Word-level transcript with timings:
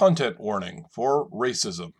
content 0.00 0.40
warning 0.40 0.86
for 0.90 1.28
racism. 1.28 1.92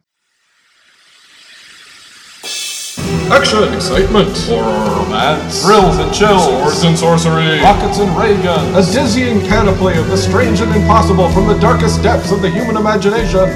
Action, 3.31 3.75
excitement, 3.75 4.35
Horror, 4.49 5.05
romance, 5.05 5.63
thrills 5.63 5.99
and 5.99 6.11
chills, 6.15 6.47
swords 6.47 6.83
and 6.85 6.99
sorcery, 6.99 7.61
rockets 7.61 7.99
and 7.99 8.11
ray 8.17 8.43
guns, 8.43 8.89
a 8.89 8.93
dizzying 8.95 9.41
panoply 9.41 9.99
of 9.99 10.07
the 10.09 10.17
strange 10.17 10.63
and 10.63 10.75
impossible 10.75 11.29
from 11.31 11.47
the 11.47 11.59
darkest 11.59 12.03
depths 12.03 12.33
of 12.33 12.41
the 12.41 12.49
human 12.49 12.79
imagination. 12.79 13.51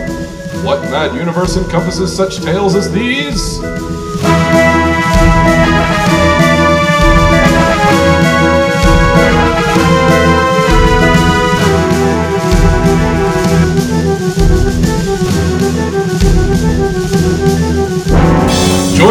What 0.62 0.82
mad 0.90 1.16
universe 1.16 1.56
encompasses 1.56 2.14
such 2.14 2.42
tales 2.42 2.74
as 2.74 2.92
these? 2.92 3.60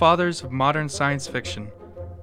Fathers 0.00 0.42
of 0.42 0.50
modern 0.50 0.88
science 0.88 1.28
fiction, 1.28 1.70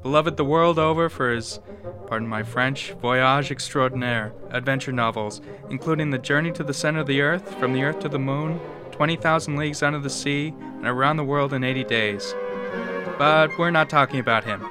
beloved 0.02 0.36
the 0.36 0.44
world 0.44 0.80
over 0.80 1.10
for 1.10 1.32
his, 1.32 1.60
pardon 2.08 2.28
my 2.28 2.42
French, 2.42 2.94
voyage 2.94 3.52
extraordinaire 3.52 4.34
adventure 4.50 4.92
novels, 4.92 5.42
including 5.70 6.10
The 6.10 6.18
Journey 6.18 6.52
to 6.54 6.64
the 6.64 6.74
Center 6.74 7.02
of 7.02 7.06
the 7.06 7.22
Earth, 7.22 7.54
From 7.60 7.74
the 7.74 7.84
Earth 7.84 8.00
to 8.00 8.10
the 8.10 8.18
Moon, 8.18 8.60
20,000 8.90 9.58
Leagues 9.58 9.84
Under 9.84 10.00
the 10.00 10.10
Sea, 10.10 10.56
and 10.58 10.88
Around 10.88 11.18
the 11.18 11.24
World 11.24 11.54
in 11.54 11.64
80 11.64 11.84
Days. 11.84 12.34
But 13.20 13.56
we're 13.60 13.70
not 13.70 13.92
talking 13.92 14.20
about 14.20 14.44
him. 14.44 14.68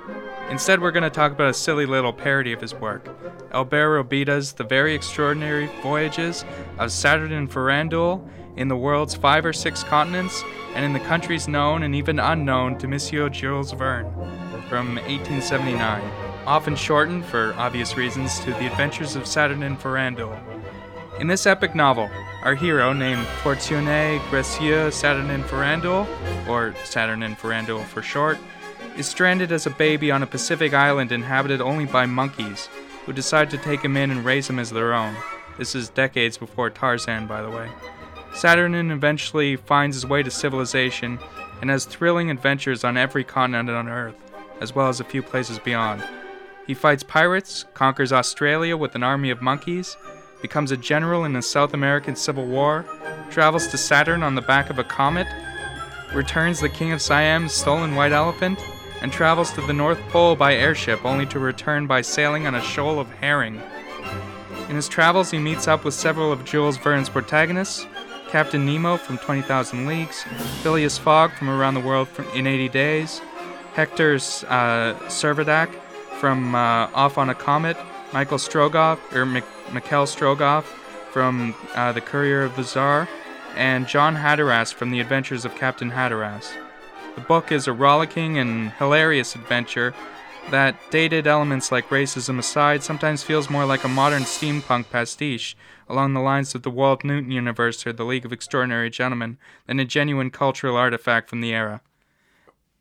Instead, 0.50 0.82
we're 0.82 0.90
going 0.90 1.04
to 1.04 1.08
talk 1.08 1.30
about 1.30 1.50
a 1.50 1.54
silly 1.54 1.86
little 1.86 2.12
parody 2.12 2.52
of 2.52 2.60
his 2.60 2.74
work. 2.74 3.08
Albert 3.52 3.88
Robida's 3.88 4.54
The 4.54 4.64
Very 4.64 4.96
Extraordinary 4.96 5.70
Voyages 5.80 6.44
of 6.76 6.90
Saturnin 6.90 7.46
Farandoul 7.46 8.28
in 8.56 8.68
the 8.68 8.76
world's 8.76 9.14
five 9.14 9.44
or 9.44 9.52
six 9.52 9.82
continents 9.82 10.42
and 10.74 10.84
in 10.84 10.92
the 10.92 11.00
countries 11.00 11.48
known 11.48 11.82
and 11.82 11.94
even 11.94 12.18
unknown 12.18 12.78
to 12.78 12.88
Monsieur 12.88 13.28
Jules 13.28 13.72
Verne 13.72 14.10
from 14.68 14.96
1879, 14.96 16.02
often 16.46 16.74
shortened, 16.74 17.24
for 17.24 17.54
obvious 17.56 17.96
reasons, 17.96 18.38
to 18.40 18.50
The 18.52 18.66
Adventures 18.66 19.16
of 19.16 19.24
Saturnin 19.24 19.76
and 19.76 21.20
In 21.20 21.28
this 21.28 21.46
epic 21.46 21.74
novel, 21.74 22.10
our 22.42 22.54
hero, 22.54 22.92
named 22.92 23.24
Fortuné 23.42 24.20
Gracieux 24.28 24.90
Saturnin 24.90 25.44
Farandoul, 25.44 26.06
or 26.48 26.74
Saturnin 26.84 27.36
Farandoul 27.36 27.84
for 27.84 28.02
short, 28.02 28.38
is 28.96 29.06
stranded 29.06 29.52
as 29.52 29.66
a 29.66 29.70
baby 29.70 30.10
on 30.10 30.22
a 30.22 30.26
Pacific 30.26 30.74
island 30.74 31.12
inhabited 31.12 31.60
only 31.60 31.86
by 31.86 32.06
monkeys, 32.06 32.68
who 33.04 33.12
decide 33.12 33.50
to 33.50 33.58
take 33.58 33.84
him 33.84 33.96
in 33.96 34.10
and 34.10 34.24
raise 34.24 34.48
him 34.48 34.58
as 34.58 34.70
their 34.70 34.94
own. 34.94 35.14
This 35.58 35.74
is 35.74 35.88
decades 35.88 36.36
before 36.36 36.70
Tarzan, 36.70 37.26
by 37.26 37.40
the 37.40 37.50
way. 37.50 37.70
Saturnin 38.36 38.90
eventually 38.90 39.56
finds 39.56 39.96
his 39.96 40.04
way 40.04 40.22
to 40.22 40.30
civilization 40.30 41.18
and 41.62 41.70
has 41.70 41.86
thrilling 41.86 42.30
adventures 42.30 42.84
on 42.84 42.98
every 42.98 43.24
continent 43.24 43.70
on 43.70 43.88
Earth, 43.88 44.14
as 44.60 44.74
well 44.74 44.90
as 44.90 45.00
a 45.00 45.04
few 45.04 45.22
places 45.22 45.58
beyond. 45.58 46.04
He 46.66 46.74
fights 46.74 47.02
pirates, 47.02 47.64
conquers 47.72 48.12
Australia 48.12 48.76
with 48.76 48.94
an 48.94 49.02
army 49.02 49.30
of 49.30 49.40
monkeys, 49.40 49.96
becomes 50.42 50.70
a 50.70 50.76
general 50.76 51.24
in 51.24 51.32
the 51.32 51.40
South 51.40 51.72
American 51.72 52.14
Civil 52.14 52.44
War, 52.44 52.84
travels 53.30 53.68
to 53.68 53.78
Saturn 53.78 54.22
on 54.22 54.34
the 54.34 54.42
back 54.42 54.68
of 54.68 54.78
a 54.78 54.84
comet, 54.84 55.26
returns 56.12 56.60
the 56.60 56.68
King 56.68 56.92
of 56.92 57.00
Siam's 57.00 57.54
stolen 57.54 57.94
white 57.94 58.12
elephant, 58.12 58.62
and 59.00 59.10
travels 59.10 59.50
to 59.52 59.62
the 59.62 59.72
North 59.72 60.00
Pole 60.10 60.36
by 60.36 60.54
airship 60.54 61.02
only 61.06 61.24
to 61.24 61.38
return 61.38 61.86
by 61.86 62.02
sailing 62.02 62.46
on 62.46 62.54
a 62.54 62.60
shoal 62.60 63.00
of 63.00 63.08
herring. 63.12 63.62
In 64.68 64.76
his 64.76 64.88
travels, 64.88 65.30
he 65.30 65.38
meets 65.38 65.66
up 65.66 65.86
with 65.86 65.94
several 65.94 66.32
of 66.32 66.44
Jules 66.44 66.76
Verne's 66.76 67.08
protagonists 67.08 67.86
Captain 68.28 68.66
Nemo 68.66 68.96
from 68.96 69.18
20,000 69.18 69.86
Leagues, 69.86 70.24
Phileas 70.62 70.98
Fogg 70.98 71.32
from 71.32 71.48
Around 71.48 71.74
the 71.74 71.80
World 71.80 72.08
in 72.34 72.46
80 72.46 72.68
Days, 72.68 73.20
Hector 73.74 74.18
uh, 74.48 74.94
from 76.18 76.54
uh, 76.54 76.88
Off 76.94 77.18
on 77.18 77.30
a 77.30 77.34
Comet, 77.34 77.76
Michael 78.12 78.38
Strogoff, 78.38 78.98
or 79.14 79.26
Mik- 79.26 79.44
Mikhail 79.72 80.04
Strogoff 80.04 80.64
from 81.12 81.54
uh, 81.74 81.92
The 81.92 82.00
Courier 82.00 82.42
of 82.42 82.56
the 82.56 82.64
Tsar, 82.64 83.08
and 83.54 83.86
John 83.86 84.16
Hatteras 84.16 84.72
from 84.72 84.90
The 84.90 85.00
Adventures 85.00 85.44
of 85.44 85.54
Captain 85.54 85.90
Hatteras. 85.90 86.52
The 87.14 87.20
book 87.22 87.50
is 87.50 87.66
a 87.66 87.72
rollicking 87.72 88.38
and 88.38 88.72
hilarious 88.72 89.34
adventure 89.34 89.94
that, 90.50 90.76
dated 90.90 91.26
elements 91.26 91.72
like 91.72 91.88
racism 91.88 92.38
aside, 92.38 92.82
sometimes 92.82 93.22
feels 93.22 93.50
more 93.50 93.64
like 93.64 93.84
a 93.84 93.88
modern 93.88 94.22
steampunk 94.22 94.90
pastiche 94.90 95.56
along 95.88 96.14
the 96.14 96.20
lines 96.20 96.54
of 96.54 96.62
the 96.62 96.70
Wold 96.70 97.04
Newton 97.04 97.30
universe 97.30 97.86
or 97.86 97.92
the 97.92 98.04
League 98.04 98.24
of 98.24 98.32
Extraordinary 98.32 98.90
Gentlemen 98.90 99.38
than 99.66 99.78
a 99.78 99.84
genuine 99.84 100.30
cultural 100.30 100.76
artifact 100.76 101.28
from 101.28 101.40
the 101.40 101.52
era. 101.52 101.80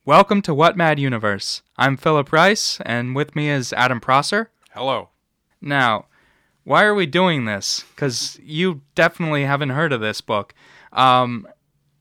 Welcome 0.05 0.41
to 0.43 0.53
What 0.53 0.77
Mad 0.77 0.99
Universe. 0.99 1.61
I'm 1.77 1.97
Philip 1.97 2.31
Rice, 2.31 2.79
and 2.85 3.15
with 3.15 3.35
me 3.35 3.49
is 3.49 3.73
Adam 3.73 3.99
Prosser. 3.99 4.51
Hello. 4.71 5.09
Now, 5.61 6.05
why 6.63 6.83
are 6.83 6.95
we 6.95 7.05
doing 7.05 7.45
this? 7.45 7.85
Because 7.95 8.39
you 8.43 8.81
definitely 8.95 9.45
haven't 9.45 9.69
heard 9.69 9.93
of 9.93 10.01
this 10.01 10.21
book. 10.21 10.53
Um, 10.93 11.47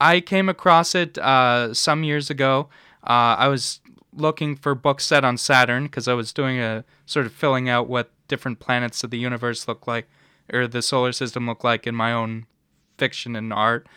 I 0.01 0.21
came 0.21 0.49
across 0.49 0.95
it 0.95 1.17
uh, 1.17 1.73
some 1.73 2.03
years 2.03 2.29
ago. 2.29 2.69
Uh, 3.03 3.37
I 3.37 3.47
was 3.47 3.79
looking 4.11 4.55
for 4.55 4.75
books 4.75 5.05
set 5.05 5.23
on 5.23 5.37
Saturn 5.37 5.83
because 5.83 6.07
I 6.07 6.13
was 6.13 6.33
doing 6.33 6.59
a 6.59 6.83
sort 7.05 7.25
of 7.25 7.33
filling 7.33 7.69
out 7.69 7.87
what 7.87 8.11
different 8.27 8.59
planets 8.59 9.03
of 9.03 9.11
the 9.11 9.19
universe 9.19 9.67
look 9.67 9.87
like, 9.87 10.07
or 10.51 10.67
the 10.67 10.81
solar 10.81 11.11
system 11.11 11.47
look 11.47 11.63
like 11.63 11.87
in 11.87 11.95
my 11.95 12.11
own 12.11 12.45
fiction 12.97 13.35
and 13.35 13.51
art. 13.51 13.87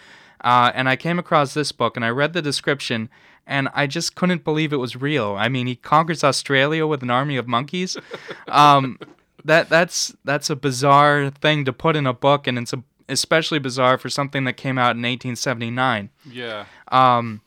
Uh, 0.42 0.70
and 0.75 0.88
I 0.88 0.97
came 0.97 1.19
across 1.19 1.54
this 1.54 1.72
book 1.72 1.97
and 1.97 2.04
I 2.04 2.10
read 2.10 2.32
the 2.32 2.42
description 2.42 3.09
and 3.47 3.69
I 3.75 3.86
just 3.86 4.14
couldn't 4.14 4.44
believe 4.44 4.72
it 4.72 4.76
was 4.76 4.94
real. 4.94 5.34
I 5.38 5.48
mean, 5.48 5.66
he 5.66 5.75
conquers 5.75 6.22
Australia 6.22 6.86
with 6.86 7.03
an 7.03 7.10
army 7.10 7.36
of 7.36 7.48
monkeys. 7.48 7.97
Um, 8.48 8.98
that 9.44 9.69
that's 9.69 10.14
that's 10.25 10.48
a 10.48 10.56
bizarre 10.56 11.31
thing 11.31 11.64
to 11.66 11.72
put 11.72 11.97
in 11.97 12.06
a 12.06 12.14
book, 12.14 12.47
and 12.47 12.59
it's 12.59 12.72
a, 12.72 12.82
especially 13.09 13.59
bizarre 13.59 13.98
for 13.98 14.09
something 14.09 14.44
that 14.44 14.54
came 14.54 14.78
out 14.78 14.97
in 14.97 15.03
1879. 15.03 16.09
Yeah. 16.30 16.65
Um, 16.91 17.42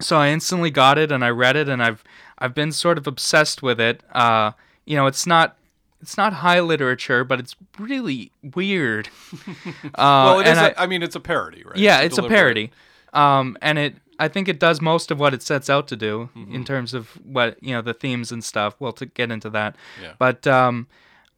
so 0.00 0.16
I 0.16 0.28
instantly 0.30 0.70
got 0.70 0.98
it 0.98 1.10
and 1.10 1.24
I 1.24 1.30
read 1.30 1.56
it 1.56 1.68
and 1.68 1.82
I've 1.82 2.04
I've 2.38 2.54
been 2.54 2.72
sort 2.72 2.98
of 2.98 3.06
obsessed 3.06 3.62
with 3.62 3.80
it. 3.80 4.02
Uh, 4.12 4.52
you 4.84 4.96
know, 4.96 5.06
it's 5.06 5.26
not 5.26 5.56
it's 6.00 6.16
not 6.16 6.32
high 6.34 6.60
literature, 6.60 7.24
but 7.24 7.40
it's 7.40 7.56
really 7.78 8.30
weird. 8.54 9.08
Uh, 9.94 10.24
well, 10.26 10.40
it 10.40 10.46
and 10.46 10.52
is. 10.58 10.58
I- 10.58 10.68
a- 10.70 10.74
I 10.78 10.86
mean, 10.86 11.02
it's 11.02 11.16
a 11.16 11.20
parody, 11.20 11.62
right? 11.64 11.76
yeah, 11.76 12.00
it's 12.00 12.14
a 12.18 12.22
deliberate- 12.22 12.36
parody, 12.36 12.70
um, 13.12 13.56
and 13.62 13.78
it 13.78 13.96
I 14.20 14.28
think 14.28 14.48
it 14.48 14.58
does 14.58 14.80
most 14.80 15.10
of 15.10 15.18
what 15.20 15.32
it 15.34 15.42
sets 15.42 15.70
out 15.70 15.86
to 15.88 15.96
do 15.96 16.28
Mm-hmm. 16.36 16.54
in 16.54 16.64
terms 16.64 16.92
of 16.94 17.10
what 17.24 17.62
you 17.62 17.72
know 17.72 17.82
the 17.82 17.94
themes 17.94 18.30
and 18.32 18.42
stuff. 18.44 18.74
We'll 18.80 18.92
to 18.94 19.06
get 19.06 19.30
into 19.30 19.50
that, 19.50 19.76
Yeah. 20.02 20.12
but 20.18 20.46
um, 20.46 20.86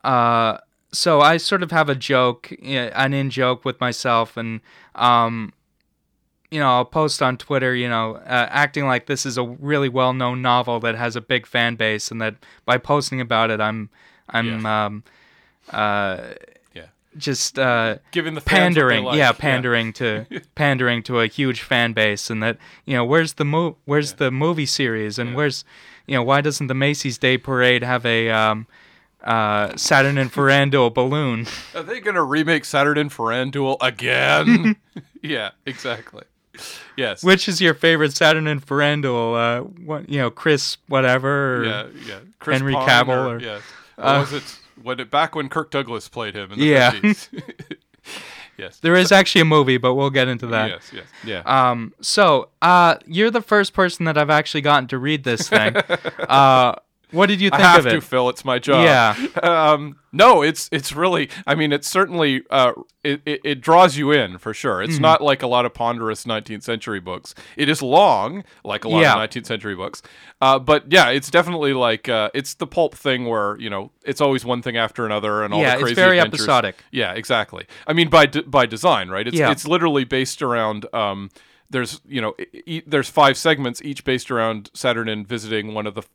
uh, 0.04 0.58
so 0.92 1.20
I 1.20 1.36
sort 1.36 1.62
of 1.62 1.70
have 1.70 1.88
a 1.88 1.94
joke, 1.94 2.50
an 2.62 3.12
in 3.14 3.30
joke 3.30 3.64
with 3.64 3.80
myself, 3.80 4.36
and 4.36 4.60
um, 4.94 5.52
you 6.50 6.58
know, 6.58 6.68
I'll 6.68 6.84
post 6.84 7.22
on 7.22 7.36
Twitter, 7.36 7.74
you 7.76 7.88
know, 7.88 8.16
uh, 8.16 8.48
acting 8.50 8.86
like 8.86 9.06
this 9.06 9.24
is 9.24 9.38
a 9.38 9.44
really 9.44 9.88
well 9.88 10.12
known 10.12 10.42
novel 10.42 10.80
that 10.80 10.96
has 10.96 11.14
a 11.16 11.20
big 11.20 11.46
fan 11.46 11.76
base, 11.76 12.10
and 12.10 12.20
that 12.20 12.34
by 12.64 12.76
posting 12.78 13.20
about 13.20 13.50
it, 13.50 13.60
I'm 13.60 13.88
I'm 14.32 14.66
um, 14.66 15.04
uh, 15.70 16.18
Yeah. 16.74 16.86
just 17.16 17.58
uh, 17.58 17.96
Giving 18.12 18.34
the 18.34 18.40
fans 18.40 18.50
what 18.50 18.52
they 18.52 18.64
pandering, 18.64 19.04
like, 19.04 19.16
yeah, 19.18 19.26
yeah. 19.28 19.32
pandering 19.32 19.92
to 19.94 20.26
pandering 20.54 21.02
to 21.04 21.20
a 21.20 21.26
huge 21.26 21.62
fan 21.62 21.92
base, 21.92 22.30
and 22.30 22.42
that 22.42 22.56
you 22.84 22.94
know, 22.96 23.04
where's 23.04 23.34
the 23.34 23.44
mo- 23.44 23.76
where's 23.84 24.14
the 24.14 24.30
movie 24.30 24.66
series, 24.66 25.18
and 25.18 25.34
where's 25.34 25.64
you 26.06 26.14
know, 26.16 26.22
why 26.22 26.40
doesn't 26.40 26.66
the 26.66 26.74
Macy's 26.74 27.18
Day 27.18 27.38
Parade 27.38 27.82
have 27.84 28.04
a 28.04 28.30
um, 28.30 28.66
uh, 29.22 29.68
Saturnin 29.76 30.28
Farandoul 30.30 30.92
balloon? 30.94 31.46
Are 31.74 31.82
they 31.82 32.00
gonna 32.00 32.24
remake 32.24 32.64
Saturnin 32.64 33.10
Farandoul 33.10 33.76
again? 33.80 34.76
yeah, 35.22 35.50
exactly. 35.66 36.24
yes. 36.96 37.22
Which 37.22 37.48
is 37.48 37.60
your 37.60 37.74
favorite 37.74 38.10
Saturnin 38.10 38.60
Farandoul? 38.60 39.34
Uh, 39.36 39.62
what 39.84 40.08
you 40.08 40.18
know, 40.18 40.30
Chris 40.30 40.78
whatever? 40.88 41.58
Or, 41.58 41.64
yeah, 41.64 41.86
yeah. 42.06 42.18
Chris 42.40 42.58
Henry 42.58 42.72
Pong 42.74 42.88
Cavill 42.88 43.08
or, 43.08 43.36
or- 43.36 43.40
yes. 43.40 43.62
Uh, 44.00 44.20
was 44.20 44.32
it 44.32 44.58
when 44.82 44.98
it 45.00 45.10
back 45.10 45.34
when 45.34 45.48
Kirk 45.48 45.70
Douglas 45.70 46.08
played 46.08 46.34
him 46.34 46.52
in 46.52 46.58
the 46.58 46.64
Yeah. 46.64 46.92
50s? 46.92 47.28
yes. 48.58 48.78
There 48.78 48.94
is 48.96 49.12
actually 49.12 49.42
a 49.42 49.46
movie, 49.46 49.76
but 49.78 49.94
we'll 49.94 50.10
get 50.10 50.28
into 50.28 50.46
that. 50.48 50.70
Yes, 50.70 50.90
yes. 50.94 51.04
Yeah. 51.24 51.42
Um, 51.70 51.92
so, 52.00 52.48
uh, 52.62 52.96
you're 53.06 53.30
the 53.30 53.42
first 53.42 53.72
person 53.72 54.04
that 54.06 54.16
I've 54.16 54.30
actually 54.30 54.62
gotten 54.62 54.88
to 54.88 54.98
read 54.98 55.24
this 55.24 55.48
thing. 55.48 55.76
uh, 56.28 56.76
what 57.12 57.26
did 57.28 57.40
you 57.40 57.50
think 57.50 57.62
I 57.62 57.72
have 57.72 57.84
to? 57.84 58.00
Phil. 58.00 58.28
It's 58.28 58.44
my 58.44 58.58
job. 58.58 58.84
Yeah. 58.84 59.40
Um, 59.42 59.96
no, 60.12 60.42
it's 60.42 60.68
it's 60.72 60.92
really. 60.92 61.30
I 61.46 61.54
mean, 61.54 61.72
it's 61.72 61.88
certainly. 61.88 62.42
Uh, 62.50 62.72
it, 63.04 63.22
it 63.24 63.40
it 63.44 63.60
draws 63.60 63.96
you 63.96 64.10
in 64.12 64.38
for 64.38 64.52
sure. 64.52 64.82
It's 64.82 64.94
Mm-hmm. 64.94 65.02
not 65.02 65.22
like 65.22 65.42
a 65.42 65.46
lot 65.46 65.64
of 65.64 65.72
ponderous 65.72 66.24
19th 66.24 66.62
century 66.62 67.00
books. 67.00 67.34
It 67.56 67.68
is 67.68 67.80
long, 67.80 68.44
like 68.64 68.84
a 68.84 68.88
lot 68.88 69.00
Yeah. 69.00 69.14
of 69.22 69.30
19th 69.30 69.46
century 69.46 69.74
books. 69.76 70.02
Uh, 70.42 70.58
but 70.58 70.84
yeah, 70.92 71.08
it's 71.10 71.30
definitely 71.30 71.72
like 71.72 72.08
uh, 72.08 72.30
it's 72.34 72.54
the 72.54 72.66
pulp 72.66 72.94
thing 72.94 73.26
where 73.26 73.58
you 73.58 73.70
know 73.70 73.90
it's 74.04 74.20
always 74.20 74.44
one 74.44 74.62
thing 74.62 74.76
after 74.76 75.06
another 75.06 75.42
and 75.42 75.54
all 75.54 75.60
Yeah, 75.60 75.76
the 75.76 75.82
crazy. 75.82 75.84
Yeah, 75.84 75.90
it's 75.92 75.98
very 75.98 76.18
adventures. 76.18 76.40
episodic. 76.40 76.76
Yeah, 76.90 77.12
exactly. 77.12 77.66
I 77.86 77.92
mean, 77.92 78.08
by 78.10 78.26
de- 78.26 78.42
by 78.42 78.66
design, 78.66 79.08
right? 79.08 79.26
It's 79.26 79.36
Yeah. 79.38 79.50
it's 79.52 79.66
literally 79.66 80.04
based 80.04 80.42
around. 80.42 80.86
Um, 80.94 81.30
there's 81.70 82.00
you 82.06 82.20
know 82.20 82.34
e- 82.66 82.82
there's 82.84 83.08
five 83.08 83.36
segments 83.36 83.80
each 83.82 84.02
based 84.04 84.30
around 84.32 84.70
Saturnin 84.74 85.24
visiting 85.24 85.72
one 85.72 85.86
of 85.86 85.94
the 85.94 86.00
f- 86.02 86.10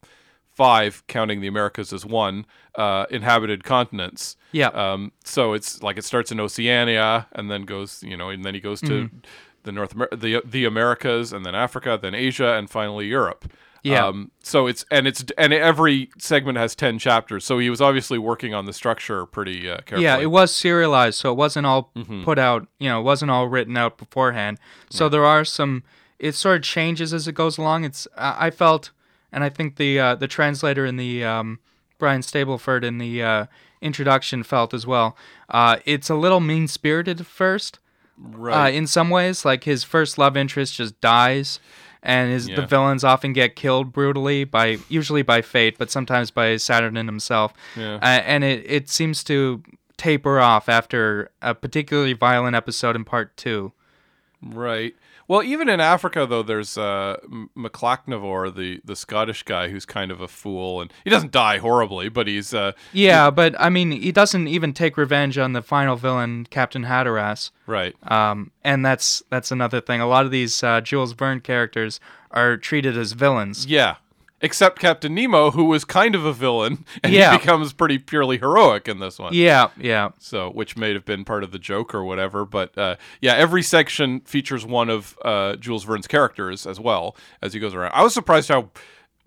five, 0.55 1.03
counting 1.07 1.41
the 1.41 1.47
Americas 1.47 1.91
as 1.93 2.05
one, 2.05 2.45
uh, 2.75 3.05
inhabited 3.09 3.63
continents. 3.63 4.37
Yeah. 4.51 4.67
Um, 4.69 5.11
so 5.23 5.53
it's 5.53 5.83
like 5.83 5.97
it 5.97 6.05
starts 6.05 6.31
in 6.31 6.39
Oceania 6.39 7.27
and 7.33 7.51
then 7.51 7.63
goes 7.63 8.01
you 8.03 8.17
know 8.17 8.29
and 8.29 8.43
then 8.43 8.53
he 8.53 8.59
goes 8.59 8.79
to 8.81 8.87
Mm-hmm. 9.05 9.17
the 9.63 9.71
North 9.71 9.93
Amer- 9.95 10.09
the 10.15 10.41
the 10.45 10.65
Americas 10.65 11.33
and 11.33 11.45
then 11.45 11.55
Africa, 11.55 11.99
then 12.01 12.13
Asia, 12.15 12.53
and 12.55 12.69
finally 12.69 13.07
Europe. 13.07 13.51
Yeah. 13.83 14.07
Um, 14.07 14.31
so 14.41 14.65
it's 14.65 14.83
and 14.89 15.05
it's 15.07 15.23
and 15.37 15.53
every 15.53 16.09
segment 16.17 16.57
has 16.57 16.73
ten 16.75 16.97
chapters. 16.97 17.45
So 17.45 17.59
he 17.59 17.69
was 17.69 17.81
obviously 17.81 18.17
working 18.17 18.51
on 18.53 18.65
the 18.65 18.73
structure 18.73 19.25
pretty 19.27 19.69
uh, 19.69 19.77
carefully. 19.85 20.05
Yeah, 20.05 20.17
it 20.17 20.31
was 20.31 20.55
serialized, 20.55 21.19
so 21.19 21.31
it 21.31 21.35
wasn't 21.37 21.67
all 21.67 21.91
Mm-hmm. 21.95 22.23
put 22.23 22.39
out. 22.39 22.67
You 22.79 22.89
know, 22.89 22.99
it 22.99 23.03
wasn't 23.03 23.29
all 23.31 23.47
written 23.47 23.77
out 23.77 23.97
beforehand. 23.99 24.57
So 24.89 25.07
there 25.09 25.25
are 25.25 25.45
some. 25.45 25.83
It 26.17 26.33
sort 26.33 26.55
of 26.57 26.63
changes 26.63 27.13
as 27.13 27.27
it 27.27 27.33
goes 27.35 27.57
along. 27.59 27.83
It's 27.83 28.07
I 28.17 28.49
felt, 28.49 28.89
and 29.35 29.43
I 29.43 29.49
think 29.49 29.75
the 29.75 29.99
uh, 29.99 30.15
the 30.15 30.27
translator 30.27 30.83
in 30.87 30.97
the 30.97 31.23
um, 31.23 31.59
Brian 31.99 32.21
Stableford 32.21 32.83
in 32.83 32.97
the 32.97 33.21
uh, 33.21 33.45
introduction 33.81 34.41
felt 34.43 34.73
as 34.73 34.87
well. 34.87 35.15
Uh, 35.49 35.77
it's 35.85 36.09
a 36.09 36.15
little 36.15 36.39
mean 36.39 36.67
spirited 36.67 37.19
at 37.21 37.27
first. 37.27 37.77
right. 38.17 38.67
Uh, 38.67 38.69
in 38.71 38.87
some 38.87 39.09
ways, 39.11 39.45
like 39.45 39.65
his 39.65 39.83
first 39.83 40.17
love 40.17 40.35
interest 40.35 40.75
just 40.77 40.99
dies, 41.01 41.59
and 42.01 42.31
his 42.31 42.47
Yeah. 42.47 42.55
the 42.61 42.65
villains 42.65 43.03
often 43.03 43.33
get 43.33 43.55
killed 43.55 43.91
brutally 43.91 44.43
by 44.45 44.77
usually 44.89 45.21
by 45.21 45.41
fate, 45.41 45.77
but 45.77 45.91
sometimes 45.91 46.31
by 46.31 46.55
Saturnin 46.57 47.05
himself. 47.07 47.53
Yeah. 47.75 47.95
Uh, 47.95 48.21
and 48.25 48.43
it 48.43 48.63
it 48.67 48.89
seems 48.89 49.23
to 49.25 49.61
taper 49.97 50.39
off 50.39 50.67
after 50.69 51.29
a 51.41 51.53
particularly 51.55 52.13
violent 52.13 52.55
episode 52.55 52.95
in 52.95 53.03
part 53.05 53.35
two. 53.37 53.71
Right. 54.41 54.95
Well, 55.27 55.41
even 55.41 55.69
in 55.69 55.79
Africa, 55.79 56.25
though, 56.27 56.43
there's 56.43 56.77
uh, 56.77 57.17
the 58.51 58.81
the 58.85 58.95
Scottish 58.95 59.43
guy, 59.43 59.69
who's 59.69 59.85
kind 59.85 60.11
of 60.11 60.21
a 60.21 60.27
fool, 60.27 60.81
and 60.81 60.93
he 61.03 61.09
doesn't 61.09 61.31
die 61.31 61.57
horribly, 61.57 62.09
but 62.09 62.27
he's 62.27 62.53
uh, 62.53 62.73
Yeah, 62.93 63.31
but 63.31 63.59
I 63.59 63.69
mean, 63.69 63.91
he 63.91 64.11
doesn't 64.11 64.47
even 64.47 64.73
take 64.73 64.97
revenge 64.97 65.37
on 65.37 65.53
the 65.53 65.61
final 65.61 65.95
villain, 65.95 66.47
Captain 66.49 66.83
Hatteras. 66.83 67.51
right. 67.65 67.95
Um, 68.11 68.51
and 68.63 68.85
that's 68.85 69.23
that's 69.29 69.51
another 69.51 69.81
thing. 69.81 70.01
A 70.01 70.07
lot 70.07 70.25
of 70.25 70.31
these 70.31 70.61
uh, 70.63 70.81
Jules 70.81 71.13
Verne 71.13 71.41
characters 71.41 71.99
are 72.31 72.57
treated 72.57 72.97
as 72.97 73.13
villains. 73.13 73.65
Yeah. 73.65 73.95
Except 74.41 74.77
Captain 74.79 75.15
Nemo, 75.15 75.51
who 75.51 75.65
was 75.65 75.85
kind 75.85 76.13
of 76.13 76.25
a 76.25 76.33
villain, 76.33 76.85
and 77.03 77.13
Yeah. 77.13 77.31
he 77.31 77.37
becomes 77.37 77.71
pretty 77.73 77.97
purely 77.97 78.37
heroic 78.37 78.87
in 78.87 78.99
this 78.99 79.17
one. 79.17 79.33
Yeah, 79.33 79.69
yeah. 79.79 80.09
So, 80.19 80.49
which 80.51 80.75
may 80.75 80.93
have 80.93 81.05
been 81.05 81.23
part 81.25 81.43
of 81.43 81.51
the 81.51 81.57
joke 81.59 81.95
or 81.95 82.03
whatever, 82.03 82.45
but 82.45 82.77
uh, 82.77 82.97
yeah, 83.21 83.33
every 83.33 83.63
section 83.63 84.19
features 84.21 84.65
one 84.65 84.89
of 84.89 85.17
uh, 85.23 85.55
Jules 85.55 85.83
Verne's 85.85 86.07
characters 86.07 86.67
as 86.67 86.79
well 86.79 87.15
as 87.41 87.53
he 87.53 87.59
goes 87.59 87.73
around. 87.73 87.93
I 87.93 88.03
was 88.03 88.13
surprised 88.13 88.49
how 88.49 88.69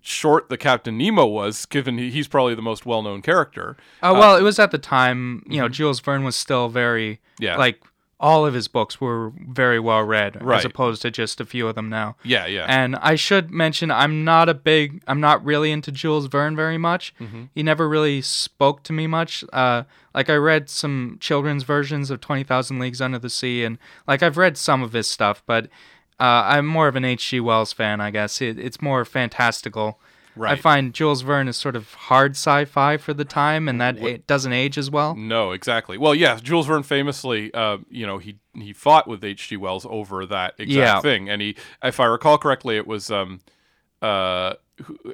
short 0.01 0.47
the 0.49 0.57
Captain 0.57 0.97
Nemo 0.97 1.25
was, 1.25 1.65
given 1.65 1.97
he's 1.97 2.27
probably 2.27 2.55
the 2.55 2.61
most 2.61 2.85
well-known 2.85 3.21
character. 3.21 3.75
Uh, 4.01 4.15
well, 4.17 4.35
it 4.37 4.43
was 4.43 4.57
at 4.59 4.71
the 4.71 4.77
time, 4.77 5.43
you 5.49 5.57
know, 5.59 5.67
Jules 5.67 5.99
Verne 5.99 6.23
was 6.23 6.35
still 6.35 6.69
very, 6.69 7.15
mm-hmm. 7.15 7.43
Yeah. 7.43 7.57
like, 7.57 7.81
all 8.19 8.45
of 8.45 8.53
his 8.53 8.67
books 8.67 8.99
were 8.99 9.31
very 9.47 9.79
well 9.79 10.01
read, 10.03 10.43
Right. 10.43 10.59
as 10.59 10.65
opposed 10.65 11.01
to 11.03 11.11
just 11.11 11.39
a 11.39 11.45
few 11.45 11.67
of 11.69 11.75
them 11.75 11.87
now. 11.89 12.17
Yeah, 12.23 12.45
yeah. 12.47 12.65
And 12.67 12.97
I 12.97 13.15
should 13.15 13.49
mention, 13.49 13.91
I'm 13.91 14.25
not 14.25 14.49
a 14.49 14.53
big, 14.53 15.01
I'm 15.07 15.21
not 15.21 15.43
really 15.45 15.71
into 15.71 15.89
Jules 15.91 16.25
Verne 16.27 16.55
very 16.55 16.77
much. 16.77 17.13
Mm-hmm. 17.21 17.43
He 17.55 17.63
never 17.63 17.87
really 17.87 18.21
spoke 18.21 18.83
to 18.83 18.93
me 18.93 19.07
much. 19.07 19.43
Uh, 19.53 19.83
like 20.13 20.29
I 20.29 20.35
read 20.35 20.69
some 20.69 21.17
children's 21.21 21.63
versions 21.63 22.11
of 22.11 22.19
Twenty 22.19 22.43
Thousand 22.43 22.79
Leagues 22.79 22.99
Under 22.99 23.19
the 23.19 23.29
Sea, 23.29 23.63
and 23.63 23.77
like 24.07 24.21
I've 24.21 24.37
read 24.37 24.57
some 24.57 24.81
of 24.83 24.91
his 24.91 25.07
stuff, 25.07 25.41
but 25.45 25.65
uh, 26.19 26.43
I'm 26.45 26.67
more 26.67 26.89
of 26.89 26.97
an 26.97 27.05
H.G. 27.05 27.39
Wells 27.39 27.71
fan, 27.71 28.01
I 28.01 28.11
guess. 28.11 28.41
It, 28.41 28.59
it's 28.59 28.81
more 28.81 29.05
fantastical. 29.05 29.99
I 30.47 30.55
find 30.55 30.93
Jules 30.93 31.21
Verne 31.21 31.47
is 31.47 31.57
sort 31.57 31.75
of 31.75 31.93
hard 31.93 32.31
sci-fi 32.31 32.97
for 32.97 33.13
the 33.13 33.25
time, 33.25 33.67
and 33.67 33.79
that 33.81 33.97
it 33.97 34.25
doesn't 34.27 34.53
age 34.53 34.77
as 34.77 34.89
well. 34.89 35.15
No, 35.15 35.51
exactly. 35.51 35.97
Well, 35.97 36.15
yeah, 36.15 36.39
Jules 36.41 36.67
Verne 36.67 36.83
famously, 36.83 37.53
uh, 37.53 37.77
you 37.89 38.05
know, 38.07 38.17
he 38.17 38.37
he 38.55 38.73
fought 38.73 39.07
with 39.07 39.23
H.G. 39.23 39.57
Wells 39.57 39.85
over 39.89 40.25
that 40.25 40.53
exact 40.57 40.69
Yeah. 40.77 41.01
thing, 41.01 41.29
and 41.29 41.41
he, 41.41 41.55
if 41.83 41.99
I 41.99 42.05
recall 42.05 42.37
correctly, 42.37 42.77
it 42.77 42.87
was 42.87 43.09
um, 43.11 43.39
uh, 44.01 44.53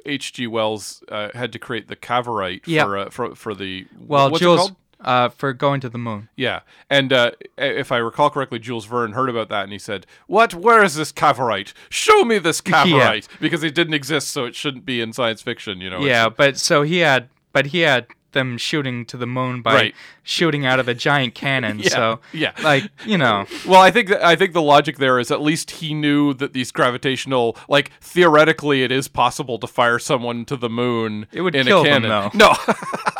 H.G. 0.04 0.46
Wells 0.46 1.02
uh, 1.08 1.30
had 1.34 1.52
to 1.52 1.58
create 1.58 1.88
the 1.88 1.96
Cavorite 1.96 2.62
Yeah. 2.66 2.84
for 2.84 2.98
uh, 2.98 3.10
for 3.10 3.34
for 3.34 3.54
the 3.54 3.86
Well, 3.98 4.30
Jules? 4.30 4.72
Uh, 5.06 5.28
for 5.30 5.54
going 5.54 5.80
to 5.80 5.88
the 5.88 5.96
moon. 5.98 6.28
Yeah, 6.36 6.60
and 6.90 7.12
uh, 7.12 7.30
if 7.56 7.90
I 7.92 7.96
recall 7.96 8.28
correctly, 8.28 8.58
Jules 8.58 8.84
Verne 8.84 9.12
heard 9.12 9.30
about 9.30 9.48
that 9.48 9.62
and 9.62 9.72
he 9.72 9.78
said, 9.78 10.06
"What? 10.26 10.52
Where 10.54 10.82
is 10.84 10.96
this 10.96 11.12
Cavorite? 11.12 11.72
Show 11.88 12.24
me 12.24 12.38
this 12.38 12.60
Cavorite!" 12.72 13.28
Because 13.40 13.62
it 13.62 13.74
didn't 13.74 13.94
exist, 13.94 14.28
so 14.28 14.44
it 14.44 14.54
shouldn't 14.54 14.84
be 14.84 15.00
in 15.00 15.12
science 15.14 15.40
fiction. 15.40 15.80
You 15.80 15.88
know? 15.90 16.00
Yeah, 16.00 16.28
but 16.28 16.58
so 16.58 16.82
he 16.82 16.98
had, 16.98 17.28
but 17.52 17.66
he 17.66 17.80
had 17.80 18.08
them 18.32 18.58
shooting 18.58 19.06
to 19.06 19.16
the 19.16 19.26
moon 19.26 19.62
by 19.62 19.74
Right. 19.74 19.94
shooting 20.22 20.66
out 20.66 20.78
of 20.78 20.88
a 20.88 20.94
giant 20.94 21.34
cannon. 21.34 21.78
Yeah, 21.82 21.88
So 21.88 22.20
yeah. 22.34 22.52
like 22.62 22.84
you 23.06 23.16
know, 23.16 23.46
Well, 23.66 23.80
I 23.80 23.90
think 23.90 24.08
that, 24.10 24.22
I 24.22 24.36
think 24.36 24.52
the 24.52 24.60
logic 24.60 24.98
there 24.98 25.18
is 25.18 25.30
at 25.30 25.40
least 25.40 25.70
he 25.70 25.94
knew 25.94 26.34
that 26.34 26.52
these 26.52 26.70
gravitational, 26.70 27.56
like 27.66 27.92
theoretically, 28.02 28.82
it 28.82 28.92
is 28.92 29.08
possible 29.08 29.58
to 29.60 29.66
fire 29.66 29.98
someone 29.98 30.44
to 30.46 30.56
the 30.58 30.68
moon. 30.68 31.26
It 31.32 31.40
would 31.40 31.54
in 31.54 31.66
kill 31.66 31.80
a 31.80 31.84
them, 31.84 32.02
cannon. 32.02 32.30
though. 32.34 32.50
No, 32.50 32.74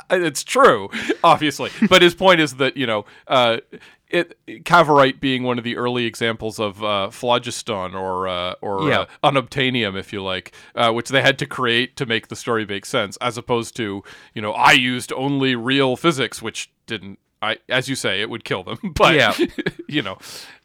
it's 0.10 0.44
true, 0.44 0.88
obviously. 1.24 1.70
But 1.88 2.02
his 2.02 2.14
point 2.14 2.40
is 2.40 2.54
that 2.56 2.76
you 2.76 2.86
know, 2.86 3.04
uh, 3.26 3.58
it 4.08 4.38
Cavorite 4.64 5.20
being 5.20 5.42
one 5.42 5.58
of 5.58 5.64
the 5.64 5.76
early 5.76 6.04
examples 6.06 6.60
of 6.60 6.82
uh, 6.82 7.10
phlogiston 7.10 7.94
or 7.94 8.28
uh, 8.28 8.54
or 8.60 8.88
Yeah. 8.88 9.06
uh, 9.22 9.30
unobtainium, 9.30 9.98
if 9.98 10.12
you 10.12 10.22
like, 10.22 10.52
uh, 10.74 10.92
which 10.92 11.08
they 11.08 11.22
had 11.22 11.38
to 11.40 11.46
create 11.46 11.96
to 11.96 12.06
make 12.06 12.28
the 12.28 12.36
story 12.36 12.64
make 12.64 12.86
sense, 12.86 13.16
as 13.20 13.36
opposed 13.36 13.74
to 13.76 14.04
you 14.34 14.42
know, 14.42 14.52
I 14.52 14.72
used 14.72 15.12
only 15.12 15.54
real 15.56 15.96
physics, 15.96 16.40
which 16.40 16.70
didn't. 16.86 17.18
I, 17.42 17.58
as 17.68 17.86
you 17.86 17.96
say, 17.96 18.22
it 18.22 18.30
would 18.30 18.44
kill 18.44 18.62
them. 18.62 18.78
But 18.96 19.14
Yeah. 19.14 19.34
you 19.88 20.02
know, 20.02 20.16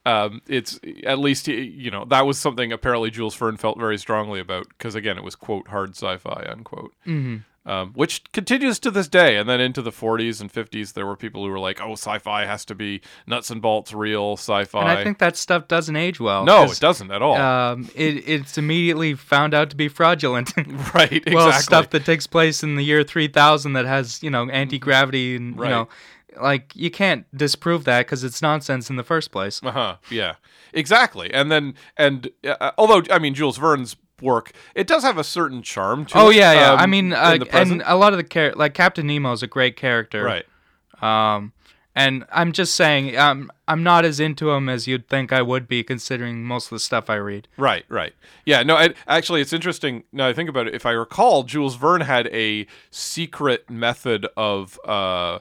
um, 0.06 0.42
it's 0.48 0.80
at 1.06 1.20
least 1.20 1.48
you 1.48 1.92
know 1.92 2.06
that 2.06 2.26
was 2.26 2.38
something 2.38 2.72
apparently 2.72 3.12
Jules 3.12 3.36
Verne 3.36 3.58
felt 3.58 3.78
very 3.78 3.98
strongly 3.98 4.40
about 4.40 4.68
because 4.70 4.96
again, 4.96 5.18
it 5.18 5.24
was 5.24 5.36
quote 5.36 5.68
hard 5.68 5.92
sci-fi 5.96 6.46
unquote. 6.50 6.94
Mm-hmm. 7.06 7.38
Um, 7.64 7.94
which 7.94 8.24
continues 8.32 8.80
to 8.80 8.90
this 8.90 9.08
day, 9.08 9.38
and 9.38 9.48
then 9.48 9.62
into 9.62 9.84
the 9.84 9.92
40s 9.92 10.42
and 10.42 10.52
50s, 10.52 10.94
there 10.94 11.06
were 11.06 11.16
people 11.16 11.46
who 11.46 11.52
were 11.52 11.60
like, 11.60 11.80
"Oh, 11.80 11.92
sci-fi 11.92 12.44
has 12.46 12.66
to 12.66 12.74
be 12.74 13.02
nuts 13.28 13.52
and 13.52 13.62
bolts, 13.62 13.94
real 13.94 14.34
sci-fi." 14.34 14.80
and 14.82 14.90
I 14.90 15.04
think 15.04 15.20
that 15.20 15.38
stuff 15.38 15.68
doesn't 15.68 15.96
age 15.96 16.20
well. 16.20 16.44
No, 16.44 16.64
it 16.64 16.80
doesn't 16.80 17.12
at 17.12 17.22
all. 17.22 17.38
Um, 17.38 17.88
it 17.94 18.28
it's 18.28 18.58
immediately 18.58 19.14
found 19.14 19.54
out 19.54 19.70
to 19.70 19.76
be 19.76 19.90
fraudulent. 19.90 20.52
right? 20.96 21.12
Exactly. 21.32 21.36
well, 21.36 21.52
stuff 21.54 21.92
that 21.92 22.04
takes 22.04 22.26
place 22.26 22.64
in 22.64 22.78
the 22.78 22.84
year 22.84 23.04
3000 23.04 23.74
that 23.74 23.86
has 23.86 24.24
you 24.24 24.32
know 24.32 24.50
anti 24.50 24.80
gravity 24.80 25.36
and 25.36 25.60
Right. 25.60 25.68
you 25.68 25.76
know, 25.76 25.90
like 26.42 26.76
you 26.76 26.90
can't 26.90 27.26
disprove 27.38 27.84
that 27.84 28.08
because 28.08 28.24
it's 28.24 28.42
nonsense 28.42 28.90
in 28.90 28.96
the 28.96 29.04
first 29.04 29.32
place. 29.32 29.62
Uh 29.64 29.72
huh. 29.72 29.96
Yeah. 30.10 30.36
Exactly. 30.74 31.32
And 31.34 31.52
then, 31.52 31.76
and 31.98 32.32
uh, 32.44 32.72
although 32.78 33.04
I 33.12 33.20
mean, 33.20 33.34
Jules 33.36 33.58
Verne's 33.58 33.96
work, 34.22 34.52
it 34.76 34.88
does 34.88 35.04
have 35.04 35.18
a 35.18 35.24
certain 35.24 35.62
charm 35.62 36.06
to 36.08 36.18
Oh 36.18 36.30
it. 36.30 36.36
yeah, 36.38 36.54
yeah. 36.54 36.72
um, 36.74 36.80
I 36.80 36.86
mean, 36.86 37.14
uh, 37.14 37.32
in 37.34 37.40
the 37.40 37.46
present. 37.46 37.82
and 37.82 37.90
a 37.90 37.96
lot 37.96 38.14
of 38.14 38.18
the 38.18 38.24
char- 38.24 38.54
like 38.56 38.74
Captain 38.74 39.08
Nemo 39.08 39.32
is 39.34 39.44
a 39.44 39.48
great 39.48 39.76
character, 39.76 40.24
right. 40.24 40.46
Um, 41.02 41.54
and 41.94 42.26
I'm 42.32 42.54
just 42.54 42.76
saying, 42.76 43.18
um, 43.18 43.52
I'm 43.68 43.84
not 43.84 44.06
as 44.06 44.20
into 44.22 44.50
him 44.52 44.70
as 44.70 44.88
you'd 44.88 45.10
think 45.10 45.34
I 45.34 45.42
would 45.42 45.68
be, 45.68 45.84
considering 45.84 46.44
most 46.44 46.68
of 46.68 46.70
the 46.70 46.80
stuff 46.80 47.10
I 47.10 47.16
read. 47.16 47.50
Right, 47.58 47.84
right. 47.90 48.14
Yeah, 48.46 48.64
no, 48.64 48.78
I, 48.78 48.94
actually, 49.10 49.42
it's 49.42 49.52
interesting. 49.52 50.04
Now 50.14 50.28
I 50.28 50.34
think 50.34 50.50
about 50.50 50.68
it, 50.68 50.74
if 50.76 50.86
I 50.86 50.92
recall, 50.92 51.44
Jules 51.44 51.76
Verne 51.76 52.02
had 52.02 52.28
a 52.28 52.66
secret 52.92 53.70
method 53.70 54.26
of 54.38 54.80
uh, 54.86 55.40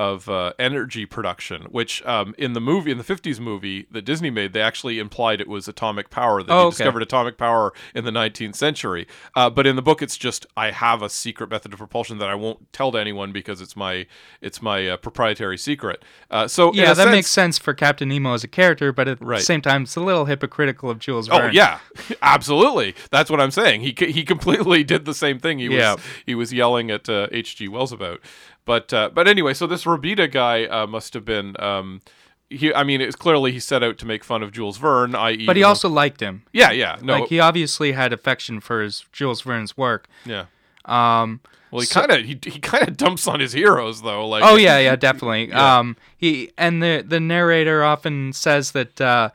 of 0.00 0.28
uh, 0.30 0.52
energy 0.58 1.04
production, 1.04 1.64
which 1.64 2.02
um, 2.06 2.34
in 2.38 2.54
the 2.54 2.60
movie 2.60 2.90
in 2.90 2.96
the 2.98 3.04
'50s 3.04 3.38
movie 3.38 3.86
that 3.90 4.02
Disney 4.06 4.30
made, 4.30 4.52
they 4.54 4.62
actually 4.62 4.98
implied 4.98 5.40
it 5.40 5.46
was 5.48 5.68
atomic 5.68 6.08
power 6.08 6.42
that 6.42 6.50
Oh, 6.52 6.58
he 6.62 6.66
okay. 6.68 6.70
discovered 6.78 7.02
atomic 7.02 7.36
power 7.36 7.72
in 7.94 8.04
the 8.04 8.10
19th 8.10 8.54
century. 8.56 9.06
Uh, 9.36 9.50
but 9.50 9.66
in 9.66 9.76
the 9.76 9.82
book, 9.82 10.00
it's 10.00 10.16
just 10.16 10.46
I 10.56 10.70
have 10.70 11.02
a 11.02 11.10
secret 11.10 11.50
method 11.50 11.72
of 11.74 11.78
propulsion 11.78 12.16
that 12.18 12.28
I 12.30 12.34
won't 12.34 12.72
tell 12.72 12.90
to 12.92 12.98
anyone 12.98 13.30
because 13.30 13.60
it's 13.60 13.76
my 13.76 14.06
it's 14.40 14.62
my 14.62 14.88
uh, 14.88 14.96
proprietary 14.96 15.58
secret. 15.58 16.02
Uh, 16.30 16.48
so 16.48 16.72
Yeah, 16.72 16.86
that 16.86 16.96
sense- 16.96 17.10
makes 17.10 17.30
sense 17.30 17.58
for 17.58 17.74
Captain 17.74 18.08
Nemo 18.08 18.32
as 18.32 18.42
a 18.42 18.48
character, 18.48 18.92
but 18.92 19.06
at 19.06 19.20
Right. 19.20 19.38
the 19.40 19.44
same 19.44 19.60
time, 19.60 19.82
it's 19.82 19.96
a 19.96 20.00
little 20.00 20.24
hypocritical 20.24 20.88
of 20.88 20.98
Jules 20.98 21.28
Oh 21.30 21.46
yeah, 21.52 21.78
absolutely. 22.22 22.94
That's 23.10 23.30
what 23.30 23.40
I'm 23.40 23.50
saying. 23.50 23.82
He 23.82 23.94
he 23.98 24.22
completely 24.24 24.82
did 24.92 25.04
the 25.04 25.14
same 25.14 25.38
thing. 25.38 25.58
He 25.58 25.66
Yeah. 25.66 25.94
was 25.94 26.02
he 26.24 26.34
was 26.34 26.52
yelling 26.52 26.90
at 26.90 27.08
uh, 27.08 27.26
H.G. 27.32 27.68
Wells 27.68 27.92
about. 27.92 28.20
But 28.64 28.92
uh, 28.92 29.10
but 29.12 29.26
anyway, 29.26 29.54
so 29.54 29.66
this 29.66 29.84
Robida 29.84 30.30
guy 30.30 30.64
uh, 30.66 30.86
must 30.86 31.14
have 31.14 31.24
been. 31.24 31.56
Um, 31.60 32.00
he, 32.48 32.74
I 32.74 32.82
mean, 32.82 33.00
it's 33.00 33.14
clearly 33.16 33.52
he 33.52 33.60
set 33.60 33.82
out 33.82 33.96
to 33.98 34.06
make 34.06 34.24
fun 34.24 34.42
of 34.42 34.50
Jules 34.52 34.76
Verne, 34.76 35.14
i.e. 35.14 35.46
But 35.46 35.56
he 35.56 35.62
also 35.62 35.88
liked 35.88 36.20
him. 36.20 36.42
yeah, 36.52 36.72
yeah, 36.72 36.98
no, 37.00 37.20
Like 37.20 37.28
he 37.28 37.38
obviously 37.38 37.92
had 37.92 38.12
affection 38.12 38.58
for 38.60 38.82
his 38.82 39.04
Jules 39.12 39.40
Verne's 39.42 39.76
work. 39.76 40.08
yeah. 40.24 40.46
Um, 40.84 41.40
Well, 41.70 41.80
he 41.80 41.86
So- 41.86 42.00
kind 42.00 42.10
of 42.10 42.26
he, 42.26 42.38
he 42.50 42.58
kind 42.58 42.88
of 42.88 42.96
dumps 42.96 43.28
on 43.28 43.38
his 43.38 43.52
heroes 43.52 44.02
though. 44.02 44.26
Like, 44.26 44.42
oh 44.44 44.56
yeah, 44.66 44.78
yeah, 44.78 44.96
definitely. 44.96 45.48
Yeah. 45.50 45.78
Um, 45.78 45.96
he 46.16 46.50
and 46.58 46.82
the 46.82 47.04
the 47.06 47.20
narrator 47.20 47.84
often 47.84 48.32
says 48.32 48.72
that 48.72 49.00
uh, 49.00 49.30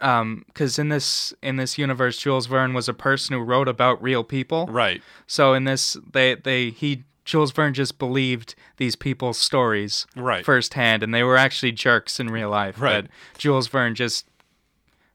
um, 0.00 0.44
because 0.46 0.78
in 0.78 0.88
this 0.88 1.34
in 1.42 1.56
this 1.56 1.78
universe, 1.78 2.16
Jules 2.18 2.46
Verne 2.46 2.74
was 2.74 2.88
a 2.88 2.94
person 2.94 3.34
who 3.36 3.42
wrote 3.42 3.66
about 3.68 4.00
real 4.02 4.22
people. 4.22 4.66
right, 4.66 5.02
So 5.26 5.54
in 5.54 5.64
this, 5.64 5.96
they 6.12 6.36
they 6.36 6.70
he 6.70 7.02
Jules 7.32 7.50
Verne 7.50 7.72
just 7.72 7.98
believed 7.98 8.54
these 8.76 8.94
people's 8.94 9.38
stories 9.38 10.06
Right. 10.14 10.44
firsthand, 10.44 11.02
and 11.02 11.14
they 11.14 11.22
were 11.22 11.38
actually 11.38 11.72
jerks 11.72 12.20
in 12.20 12.28
real 12.28 12.50
life. 12.50 12.78
Right. 12.78 13.06
But 13.06 13.38
Jules 13.38 13.68
Verne 13.68 13.94
just 13.94 14.26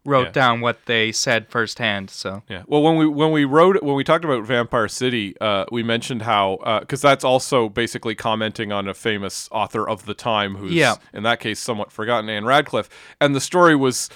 wrote 0.03 0.27
Yeah. 0.27 0.31
down 0.31 0.61
what 0.61 0.83
they 0.87 1.11
said 1.11 1.47
firsthand. 1.47 2.09
So 2.09 2.41
Yeah. 2.49 2.63
Well, 2.65 2.81
when 2.81 2.95
we 2.95 3.05
when 3.05 3.29
we 3.31 3.45
wrote 3.45 3.83
when 3.83 3.95
we 3.95 4.03
talked 4.03 4.25
about 4.25 4.43
Vampire 4.45 4.87
City, 4.87 5.35
uh, 5.39 5.65
we 5.71 5.83
mentioned 5.83 6.23
how 6.23 6.57
because 6.79 7.01
that's 7.03 7.23
also 7.23 7.69
basically 7.69 8.15
commenting 8.15 8.71
on 8.71 8.87
a 8.87 8.95
famous 8.95 9.47
author 9.51 9.87
of 9.87 10.07
the 10.07 10.15
time 10.15 10.55
who's 10.55 10.71
Yeah. 10.73 10.95
in 11.13 11.21
that 11.21 11.39
case 11.39 11.59
somewhat 11.59 11.91
forgotten, 11.91 12.31
Ann 12.31 12.45
Radcliffe, 12.45 12.89
and 13.21 13.35
the 13.35 13.41
story 13.41 13.75
was 13.75 14.09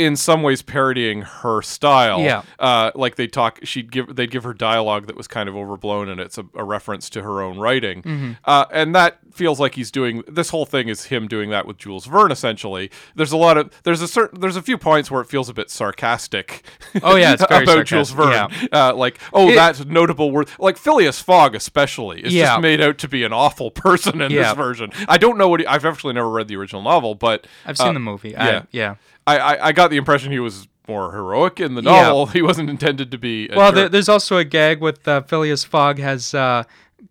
in 0.00 0.16
some 0.16 0.42
ways 0.42 0.62
parodying 0.62 1.22
her 1.22 1.60
style. 1.62 2.20
Yeah. 2.20 2.42
Uh, 2.58 2.90
like 2.94 3.16
they 3.16 3.26
talk, 3.26 3.60
she'd 3.64 3.92
give 3.92 4.14
they'd 4.16 4.30
give 4.30 4.44
her 4.44 4.54
dialogue 4.54 5.06
that 5.06 5.16
was 5.16 5.28
kind 5.28 5.48
of 5.48 5.54
overblown, 5.56 6.08
and 6.08 6.20
it's 6.20 6.38
a, 6.38 6.46
a 6.54 6.64
reference 6.64 7.10
to 7.10 7.22
her 7.22 7.42
own 7.42 7.58
writing. 7.58 8.02
Mm-hmm. 8.02 8.32
Uh, 8.44 8.64
and 8.72 8.94
that 8.94 9.18
feels 9.32 9.60
like 9.60 9.74
he's 9.76 9.90
doing 9.90 10.22
this 10.26 10.50
whole 10.50 10.66
thing 10.66 10.88
is 10.88 11.04
him 11.04 11.28
doing 11.28 11.50
that 11.50 11.66
with 11.66 11.76
Jules 11.78 12.06
Verne. 12.06 12.32
Essentially, 12.32 12.90
there's 13.14 13.32
a 13.32 13.36
lot 13.36 13.56
of 13.58 13.70
there's 13.84 14.00
a 14.02 14.08
certain 14.08 14.40
there's 14.40 14.56
a 14.56 14.62
few 14.62 14.78
points 14.78 15.10
where 15.10 15.20
it 15.20 15.26
feels 15.26 15.48
a 15.48 15.54
bit 15.54 15.70
sarcastic. 15.70 16.62
Oh, 17.02 17.16
yeah, 17.16 17.34
it's 17.34 17.44
very 17.48 17.64
about 17.64 17.86
Jules 17.86 18.10
Verne. 18.10 18.32
sarcastic, 18.32 18.74
Uh, 18.74 18.94
like, 18.94 19.18
oh, 19.32 19.50
It- 19.50 19.54
that's 19.54 19.84
notable 19.84 20.30
word. 20.30 20.48
Like 20.58 20.76
Phileas 20.76 21.20
Fogg, 21.20 21.54
especially, 21.54 22.22
is 22.22 22.32
Yeah. 22.34 22.46
just 22.46 22.62
made 22.62 22.80
out 22.80 22.98
to 22.98 23.08
be 23.08 23.22
an 23.24 23.32
awful 23.32 23.70
person 23.70 24.20
in 24.20 24.30
Yeah. 24.32 24.42
this 24.48 24.52
version. 24.54 24.90
I 25.08 25.18
don't 25.18 25.36
know 25.38 25.48
what 25.48 25.60
he, 25.60 25.66
I've 25.66 25.84
actually 25.84 26.14
never 26.14 26.30
read 26.30 26.48
the 26.48 26.56
original 26.56 26.82
novel, 26.82 27.14
but 27.14 27.46
I've 27.66 27.76
seen 27.76 27.88
uh, 27.88 27.92
the 27.92 28.00
movie. 28.00 28.30
yeah. 28.30 28.60
I, 28.60 28.66
yeah. 28.72 28.94
I, 29.36 29.54
I, 29.54 29.66
I 29.68 29.72
got 29.72 29.90
the 29.90 29.96
impression 29.96 30.32
he 30.32 30.38
was 30.40 30.66
more 30.88 31.12
heroic 31.12 31.60
in 31.60 31.74
the 31.74 31.82
Yeah. 31.82 32.02
novel. 32.02 32.26
He 32.38 32.42
wasn't 32.42 32.68
intended 32.70 33.10
to 33.12 33.18
be. 33.18 33.48
Well, 33.54 33.72
there, 33.72 33.88
there's 33.88 34.08
also 34.08 34.36
a 34.38 34.44
gag 34.44 34.80
with 34.80 35.06
uh, 35.06 35.22
Phileas 35.22 35.64
Fogg 35.64 35.98
has. 35.98 36.34
Uh, 36.34 36.64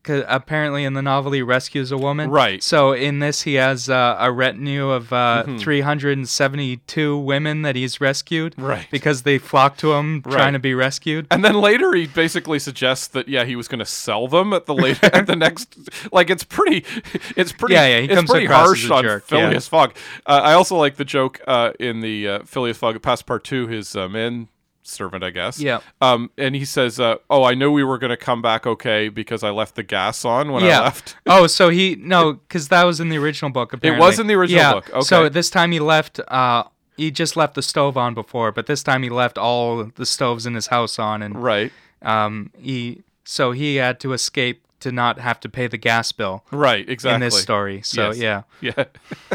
apparently, 0.07 0.83
in 0.83 0.93
the 0.93 1.01
novel, 1.01 1.31
he 1.33 1.41
rescues 1.41 1.91
a 1.91 1.97
woman. 1.97 2.29
Right. 2.29 2.61
So 2.63 2.93
in 2.93 3.19
this, 3.19 3.41
he 3.43 3.55
has 3.55 3.89
uh, 3.89 4.15
a 4.19 4.31
retinue 4.31 4.89
of 4.89 5.11
uh, 5.13 5.43
Mm-hmm. 5.45 5.57
372 5.57 7.17
women 7.17 7.61
that 7.63 7.75
he's 7.75 7.99
rescued. 8.01 8.55
Right. 8.57 8.87
Because 8.91 9.23
they 9.23 9.37
flock 9.37 9.77
to 9.77 9.93
him 9.93 10.21
Right. 10.25 10.33
trying 10.33 10.53
to 10.53 10.59
be 10.59 10.73
rescued. 10.73 11.27
And 11.31 11.43
then 11.43 11.55
later 11.55 11.93
he 11.93 12.07
basically 12.07 12.59
suggests 12.59 13.07
that 13.07 13.27
yeah 13.27 13.45
he 13.45 13.55
was 13.55 13.67
going 13.67 13.79
to 13.79 13.85
sell 13.85 14.27
them 14.27 14.53
at 14.53 14.65
the 14.65 14.73
later 14.73 15.09
at 15.13 15.27
the 15.27 15.35
next 15.35 15.77
like 16.11 16.29
it's 16.29 16.43
pretty 16.43 16.85
it's 17.35 17.51
pretty 17.51 17.73
Yeah, 17.75 17.87
yeah, 17.87 17.99
he 17.99 18.05
it's 18.05 18.15
comes 18.15 18.29
pretty 18.29 18.45
across 18.45 18.65
harsh 18.67 18.83
as 18.85 18.89
a 18.89 18.93
on 18.95 19.03
jerk, 19.03 19.31
yeah. 19.31 19.59
Fogg. 19.59 19.95
Uh, 20.25 20.41
I 20.43 20.53
also 20.53 20.75
like 20.77 20.95
the 20.95 21.05
joke 21.05 21.39
uh, 21.47 21.71
in 21.79 22.01
the 22.01 22.27
uh, 22.27 22.39
Phileas 22.43 22.77
Fogg 22.77 22.95
Passepartout 23.01 23.69
his 23.71 23.95
uh, 23.95 24.07
man 24.09 24.47
servant 24.89 25.23
I 25.23 25.29
guess. 25.29 25.59
Yeah. 25.59 25.79
Um 26.01 26.29
and 26.37 26.55
he 26.55 26.65
says 26.65 26.99
uh, 26.99 27.15
oh 27.29 27.43
I 27.43 27.53
knew 27.53 27.71
we 27.71 27.83
were 27.83 27.97
going 27.97 28.09
to 28.09 28.17
come 28.17 28.41
back 28.41 28.65
okay 28.67 29.09
because 29.09 29.43
I 29.43 29.49
left 29.51 29.75
the 29.75 29.83
gas 29.83 30.25
on 30.25 30.51
when 30.51 30.63
yeah. 30.63 30.81
I 30.81 30.83
left. 30.85 31.15
oh, 31.25 31.47
so 31.47 31.69
he 31.69 31.95
no, 31.95 32.33
because 32.33 32.67
that 32.69 32.83
was 32.83 32.99
in 32.99 33.09
the 33.09 33.17
original 33.17 33.51
book. 33.51 33.73
Apparently, 33.73 34.05
was 34.05 34.19
in 34.19 34.27
the 34.27 34.33
original 34.35 34.61
yeah. 34.61 34.73
book, 34.73 34.89
Okay. 34.89 35.01
So 35.01 35.29
this 35.29 35.49
time 35.49 35.71
he 35.71 35.79
left. 35.79 36.19
Uh, 36.27 36.63
he 36.97 37.11
just 37.11 37.37
left 37.37 37.53
the 37.55 37.61
stove 37.61 37.95
on 37.95 38.13
before, 38.13 38.51
but 38.51 38.65
this 38.65 38.83
time 38.83 39.03
he 39.03 39.09
left 39.09 39.37
all 39.37 39.85
the 39.85 40.05
stoves 40.05 40.45
in 40.45 40.53
his 40.53 40.67
house 40.67 40.99
on, 40.99 41.21
and 41.21 41.41
Right. 41.41 41.71
um, 42.01 42.51
he 42.59 43.03
so 43.23 43.51
he 43.53 43.77
had 43.77 44.01
to 44.01 44.11
escape 44.11 44.63
to 44.81 44.91
not 44.91 45.19
have 45.19 45.39
to 45.41 45.49
pay 45.49 45.67
the 45.67 45.77
gas 45.77 46.11
bill 46.11 46.43
Right, 46.51 46.87
exactly. 46.89 47.15
in 47.15 47.19
this 47.21 47.41
story. 47.41 47.81
So 47.83 48.11
Yes. 48.11 48.17
yeah, 48.17 48.41
Yeah. 48.59 48.83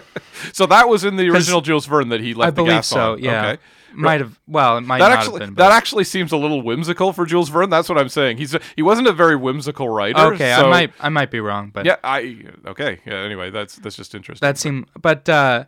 so 0.53 0.67
that 0.67 0.89
was 0.89 1.05
in 1.05 1.17
the 1.17 1.29
original 1.31 1.61
Jules 1.61 1.87
Verne 1.87 2.09
that 2.11 2.21
he 2.21 2.35
left 2.35 2.49
I 2.49 2.51
the 2.51 2.55
believe 2.57 2.71
gas 2.73 2.89
so. 2.89 3.13
on. 3.13 3.23
Yeah, 3.23 3.47
Okay. 3.47 3.63
Might 3.97 4.21
have. 4.21 4.39
Well, 4.47 4.79
it 4.79 4.83
might 4.83 4.99
that 4.99 5.09
not 5.09 5.19
actually 5.19 5.41
have 5.41 5.49
been. 5.51 5.55
that 5.57 5.73
actually 5.73 6.05
seems 6.05 6.33
a 6.33 6.37
little 6.37 6.63
whimsical 6.63 7.13
for 7.13 7.25
Jules 7.27 7.49
Verne. 7.49 7.71
That's 7.71 7.89
what 7.89 7.99
I'm 7.99 8.09
saying. 8.09 8.39
He's 8.39 8.55
a, 8.55 8.61
he 8.77 8.83
wasn't 8.83 9.09
a 9.09 9.13
very 9.13 9.37
whimsical 9.37 9.89
writer. 9.89 10.19
okay, 10.35 10.55
so- 10.57 10.67
I 10.67 10.71
might 10.71 10.93
I 11.01 11.09
might 11.09 11.31
be 11.31 11.41
wrong, 11.41 11.71
but 11.73 11.87
Yeah, 11.87 11.97
I 12.05 12.45
okay. 12.67 13.01
Yeah. 13.07 13.15
Anyway, 13.23 13.51
that's 13.51 13.77
that's 13.77 13.97
just 13.97 14.15
interesting. 14.15 14.47
that 14.47 14.59
seemed. 14.59 14.87
But 15.01 15.29
uh, 15.29 15.65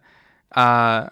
uh, 0.52 1.08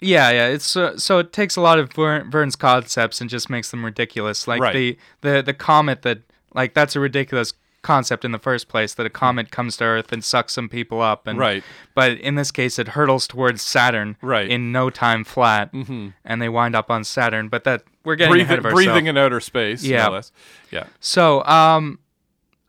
yeah, 0.00 0.30
yeah. 0.30 0.46
It's 0.48 0.76
uh, 0.76 0.96
so 0.96 1.18
it 1.18 1.32
takes 1.32 1.56
a 1.56 1.60
lot 1.60 1.78
of 1.78 1.92
Verne, 1.92 2.30
Verne's 2.30 2.56
concepts 2.56 3.20
and 3.20 3.28
just 3.28 3.50
makes 3.50 3.70
them 3.70 3.84
ridiculous. 3.84 4.46
Like 4.46 4.60
Right. 4.60 4.74
the 4.74 4.98
the 5.22 5.42
the 5.42 5.54
comet 5.54 6.02
that 6.02 6.20
like 6.54 6.74
that's 6.74 6.94
a 6.96 7.00
ridiculous 7.00 7.52
concept 7.88 8.24
in 8.24 8.32
the 8.32 8.38
first 8.38 8.68
place 8.68 8.92
that 8.94 9.06
a 9.06 9.10
comet 9.10 9.50
comes 9.50 9.76
to 9.78 9.84
Earth 9.84 10.12
and 10.12 10.22
sucks 10.22 10.52
some 10.52 10.68
people 10.68 11.00
up 11.00 11.26
and 11.26 11.38
Right. 11.38 11.64
But 11.94 12.12
in 12.20 12.34
this 12.34 12.50
case, 12.50 12.78
it 12.78 12.88
hurtles 12.88 13.26
towards 13.26 13.62
Saturn 13.62 14.16
Right. 14.20 14.48
in 14.50 14.72
no 14.72 14.90
time 14.90 15.24
flat, 15.24 15.72
mm-hmm. 15.72 16.08
and 16.24 16.42
they 16.42 16.48
wind 16.48 16.76
up 16.76 16.90
on 16.90 17.02
Saturn. 17.04 17.48
But 17.48 17.64
that 17.64 17.82
we're 18.04 18.16
getting 18.16 18.34
ahead 18.42 18.46
breathing 18.46 18.58
of 18.58 18.64
ourselves. 18.66 18.86
breathing 18.86 19.06
in 19.06 19.16
outer 19.16 19.40
space. 19.40 19.82
Yeah. 19.82 20.06
No 20.06 20.12
less. 20.12 20.32
Yeah. 20.70 20.84
So, 21.00 21.42
um, 21.44 21.98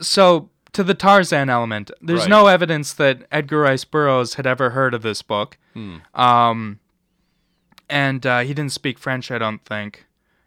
so 0.02 0.50
to 0.72 0.84
the 0.84 0.94
Tarzan 0.94 1.50
element, 1.50 1.92
there's 2.02 2.22
Right. 2.22 2.30
no 2.30 2.48
evidence 2.48 2.94
that 2.94 3.24
Edgar 3.32 3.60
Rice 3.62 3.84
Burroughs 3.86 4.36
had 4.36 4.48
ever 4.48 4.70
heard 4.70 4.94
of 4.94 5.02
this 5.02 5.22
book. 5.22 5.58
Hmm. 5.74 5.98
Um, 6.16 6.80
and 7.90 8.26
uh, 8.26 8.40
he 8.40 8.54
didn't 8.54 8.72
speak 8.72 9.00
French, 9.00 9.32
I 9.32 9.38
don't 9.38 9.64
think. 9.66 10.06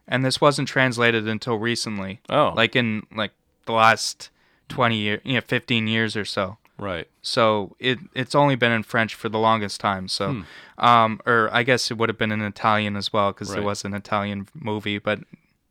And 0.08 0.24
this 0.24 0.40
wasn't 0.40 0.68
translated 0.68 1.28
until 1.28 1.56
recently. 1.58 2.20
Oh. 2.30 2.52
like 2.56 2.74
in 2.76 3.06
like 3.14 3.32
the 3.66 3.72
last 3.72 4.30
twenty 4.72 4.96
years, 4.98 5.20
you 5.24 5.34
know, 5.34 5.40
fifteen 5.40 5.86
years 5.86 6.16
or 6.16 6.24
so. 6.24 6.58
Right. 6.78 7.06
So 7.22 7.76
it 7.78 7.98
it's 8.14 8.34
only 8.34 8.56
been 8.56 8.72
in 8.72 8.82
French 8.82 9.14
for 9.14 9.28
the 9.28 9.38
longest 9.38 9.80
time. 9.80 10.08
So, 10.08 10.42
um, 10.78 11.20
or 11.26 11.48
I 11.52 11.62
guess 11.62 11.90
it 11.90 11.98
would 11.98 12.08
have 12.08 12.18
been 12.18 12.32
in 12.32 12.40
Italian 12.42 12.96
as 12.96 13.12
well 13.12 13.32
because 13.32 13.48
Hmm. 13.48 13.54
Right. 13.54 13.60
there 13.60 13.66
was 13.66 13.84
an 13.84 13.94
Italian 13.94 14.48
movie. 14.54 14.98
But 14.98 15.20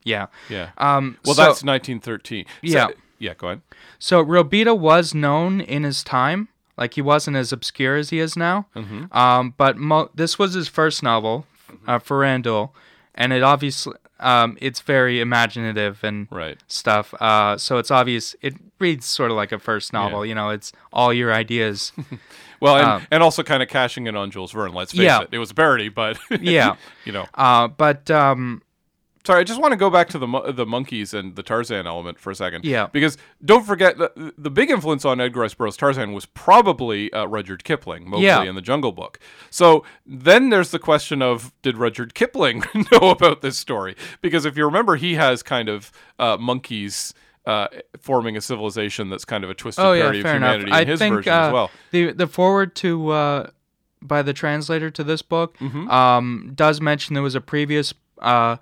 yeah, 0.04 0.28
Yeah. 0.50 0.70
um, 0.78 1.18
well, 1.26 1.36
so- 1.36 1.44
that's 1.44 1.64
1913. 1.64 2.46
So- 2.46 2.52
Yeah. 2.62 2.88
yeah. 3.20 3.34
Go 3.34 3.48
ahead. 3.48 3.62
So 4.00 4.24
Robida 4.24 4.78
was 4.78 5.14
known 5.14 5.60
in 5.62 5.84
his 5.84 6.04
time, 6.04 6.48
like 6.78 6.94
he 6.94 7.02
wasn't 7.02 7.36
as 7.38 7.52
obscure 7.52 7.98
as 7.98 8.10
he 8.12 8.20
is 8.20 8.38
now. 8.38 8.68
Mm-hmm. 8.76 9.16
Um, 9.16 9.54
but 9.58 9.78
mo- 9.78 10.10
this 10.16 10.40
was 10.40 10.54
his 10.54 10.68
first 10.70 11.04
novel, 11.04 11.46
uh, 11.88 12.00
Farandoul, 12.00 12.70
and 13.16 13.34
it 13.34 13.44
obviously 13.44 13.94
um, 14.22 14.58
it's 14.62 14.80
very 14.82 15.20
imaginative 15.20 16.04
and 16.04 16.28
Right. 16.32 16.58
stuff. 16.68 17.14
Uh, 17.20 17.58
so 17.58 17.78
it's 17.78 17.92
obvious 17.92 18.36
it 18.42 18.54
reads 18.80 19.06
sort 19.06 19.32
of 19.32 19.38
like 19.38 19.52
a 19.52 19.60
first 19.60 19.94
novel. 19.94 20.26
Yeah. 20.26 20.30
You 20.30 20.36
know, 20.36 20.50
it's 20.50 20.72
all 20.94 21.14
your 21.14 21.34
ideas. 21.34 21.92
Well, 22.62 22.78
and, 22.78 22.86
Um, 22.88 23.08
and 23.10 23.24
also 23.24 23.42
kind 23.42 23.64
of 23.64 23.70
cashing 23.70 24.06
in 24.06 24.16
on 24.16 24.30
Jules 24.30 24.52
Verne. 24.52 24.72
Let's 24.72 24.92
face 24.92 25.02
Yeah. 25.02 25.22
it. 25.22 25.30
It 25.32 25.40
was 25.40 25.50
a 25.50 25.56
parody, 25.56 25.90
but 25.90 26.20
yeah. 26.40 26.76
you 27.06 27.12
know. 27.12 27.26
Uh, 27.34 27.68
but 27.68 28.12
um, 28.12 28.62
Sorry, 29.26 29.40
I 29.40 29.44
just 29.44 29.62
want 29.62 29.72
to 29.72 29.76
go 29.78 29.90
back 29.90 30.10
to 30.10 30.18
the 30.18 30.52
the 30.52 30.66
monkeys 30.66 31.14
and 31.14 31.36
the 31.36 31.44
Tarzan 31.44 31.86
element 31.86 32.18
for 32.20 32.32
a 32.32 32.36
second. 32.36 32.66
Yeah. 32.66 32.88
Because 32.88 33.18
don't 33.46 33.66
forget 33.66 33.98
the, 33.98 34.34
the 34.38 34.50
big 34.50 34.72
influence 34.72 35.06
on 35.06 35.22
Edgar 35.22 35.42
Rice 35.42 35.54
Burroughs' 35.54 35.78
Tarzan 35.78 36.14
was 36.14 36.26
probably 36.26 37.12
uh, 37.14 37.26
Rudyard 37.26 37.64
Kipling, 37.64 38.10
Mowgli 38.10 38.26
Yeah. 38.26 38.42
and 38.44 38.58
the 38.58 38.62
Jungle 38.62 38.92
Book. 38.92 39.20
So 39.50 39.86
then 40.06 40.50
there's 40.50 40.72
the 40.72 40.80
question 40.80 41.22
of 41.22 41.54
did 41.62 41.78
Rudyard 41.78 42.14
Kipling 42.14 42.64
know 42.92 43.10
about 43.12 43.42
this 43.42 43.58
story? 43.60 43.96
Because 44.22 44.46
if 44.46 44.58
you 44.58 44.66
remember, 44.66 44.96
he 44.96 45.14
has 45.16 45.44
kind 45.44 45.70
of 45.70 45.92
uh, 46.20 46.38
monkeys. 46.40 47.14
Uh, 47.44 47.68
forming 48.00 48.38
a 48.38 48.42
civilization 48.42 49.10
that's 49.10 49.26
kind 49.26 49.44
of 49.44 49.50
a 49.50 49.56
twisted 49.56 49.84
oh 49.84 49.94
yeah, 49.94 50.02
parody 50.04 50.20
of 50.20 50.26
enough. 50.28 50.36
humanity 50.36 50.72
I 50.72 50.82
in 50.82 50.88
his 50.90 51.00
think 51.00 51.16
version 51.16 51.34
uh, 51.34 51.48
as 51.48 51.54
well. 51.54 51.72
the 51.90 52.12
the 52.12 52.28
forward 52.28 52.76
to 52.76 53.10
uh, 53.10 53.48
by 54.00 54.22
the 54.22 54.32
translator 54.32 54.92
to 54.92 55.04
this 55.04 55.24
book 55.24 55.58
Mm-hmm. 55.58 55.90
um, 55.90 56.52
does 56.54 56.80
mention 56.82 57.16
there 57.16 57.24
was 57.24 57.34
a 57.34 57.42
previous 57.42 57.96
uh, 58.20 58.58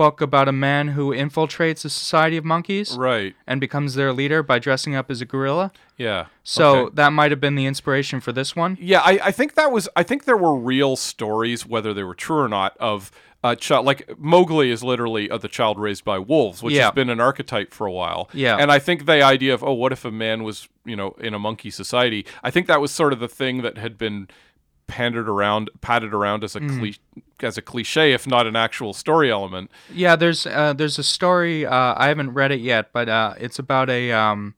book 0.00 0.20
about 0.22 0.48
a 0.48 0.52
man 0.52 0.88
who 0.88 1.10
infiltrates 1.12 1.84
a 1.84 1.90
society 1.90 2.36
of 2.38 2.44
monkeys 2.44 2.96
Right. 2.96 3.34
and 3.46 3.60
becomes 3.60 3.94
their 3.96 4.12
leader 4.14 4.42
by 4.42 4.58
dressing 4.58 4.94
up 4.94 5.10
as 5.10 5.20
a 5.20 5.26
gorilla. 5.26 5.72
Yeah. 5.98 6.26
So 6.42 6.64
Okay. 6.86 6.94
that 6.94 7.12
might 7.12 7.30
have 7.32 7.40
been 7.40 7.54
the 7.54 7.66
inspiration 7.66 8.18
for 8.20 8.32
this 8.32 8.56
one. 8.56 8.78
Yeah, 8.80 9.00
I, 9.04 9.20
I 9.24 9.30
think 9.30 9.54
that 9.56 9.70
was. 9.70 9.88
I 9.94 10.02
think 10.02 10.24
there 10.24 10.36
were 10.38 10.56
real 10.56 10.96
stories, 10.96 11.66
whether 11.66 11.92
they 11.92 12.02
were 12.02 12.14
true 12.14 12.38
or 12.38 12.48
not, 12.48 12.74
of 12.78 13.10
a 13.44 13.54
child. 13.56 13.84
Like 13.84 14.00
Mowgli 14.18 14.70
is 14.70 14.82
literally 14.82 15.30
uh, 15.30 15.36
the 15.36 15.48
child 15.48 15.78
raised 15.78 16.04
by 16.04 16.18
wolves, 16.18 16.62
which 16.62 16.74
Yeah. 16.74 16.84
has 16.84 16.92
been 16.92 17.10
an 17.10 17.20
archetype 17.20 17.74
for 17.74 17.86
a 17.86 17.92
while. 17.92 18.30
Yeah. 18.32 18.56
and 18.58 18.70
I 18.72 18.78
think 18.78 19.04
the 19.04 19.20
idea 19.22 19.52
of 19.52 19.62
oh, 19.62 19.74
what 19.74 19.92
if 19.92 20.04
a 20.06 20.10
man 20.10 20.42
was 20.44 20.68
you 20.86 20.96
know 20.96 21.10
in 21.20 21.34
a 21.34 21.38
monkey 21.38 21.70
society? 21.70 22.24
I 22.42 22.50
think 22.50 22.66
that 22.68 22.80
was 22.80 22.90
sort 22.90 23.12
of 23.12 23.18
the 23.20 23.28
thing 23.40 23.60
that 23.62 23.76
had 23.76 23.98
been 23.98 24.28
pandered 24.90 25.28
around, 25.28 25.70
patted 25.80 26.12
around 26.12 26.42
as 26.44 26.56
a 26.56 26.60
Mm. 26.60 26.78
cliche, 26.78 27.00
as 27.42 27.56
a 27.56 27.62
cliche, 27.62 28.12
if 28.12 28.26
not 28.26 28.46
an 28.46 28.56
actual 28.56 28.92
story 28.92 29.30
element. 29.30 29.70
Yeah, 29.92 30.16
there's 30.16 30.46
uh, 30.46 30.72
there's 30.74 30.98
a 30.98 31.02
story. 31.04 31.64
Uh, 31.64 31.94
I 31.96 32.08
haven't 32.08 32.34
read 32.34 32.50
it 32.52 32.60
yet, 32.60 32.92
but 32.92 33.08
uh, 33.08 33.34
it's 33.38 33.58
about 33.58 33.88
a 33.88 34.12
um, 34.12 34.54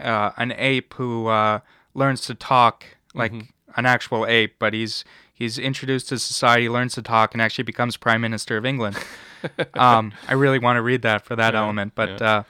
uh, 0.00 0.30
an 0.36 0.52
ape 0.56 0.94
who 0.94 1.26
uh, 1.28 1.60
learns 1.92 2.22
to 2.22 2.34
talk 2.34 2.84
like 3.14 3.32
an 3.76 3.86
actual 3.86 4.26
ape, 4.26 4.56
but 4.58 4.72
he's 4.72 5.04
he's 5.32 5.58
introduced 5.58 6.08
to 6.08 6.18
society, 6.18 6.68
learns 6.68 6.94
to 6.94 7.02
talk, 7.02 7.34
and 7.34 7.42
actually 7.42 7.64
becomes 7.64 7.96
prime 7.96 8.20
minister 8.22 8.56
of 8.56 8.64
England. 8.64 8.96
um, 9.74 10.12
I 10.26 10.32
really 10.34 10.58
want 10.58 10.76
to 10.78 10.82
read 10.82 11.02
that 11.02 11.24
for 11.26 11.36
that 11.36 11.54
element, 11.54 11.92
but 11.94 12.20
Yeah. 12.20 12.42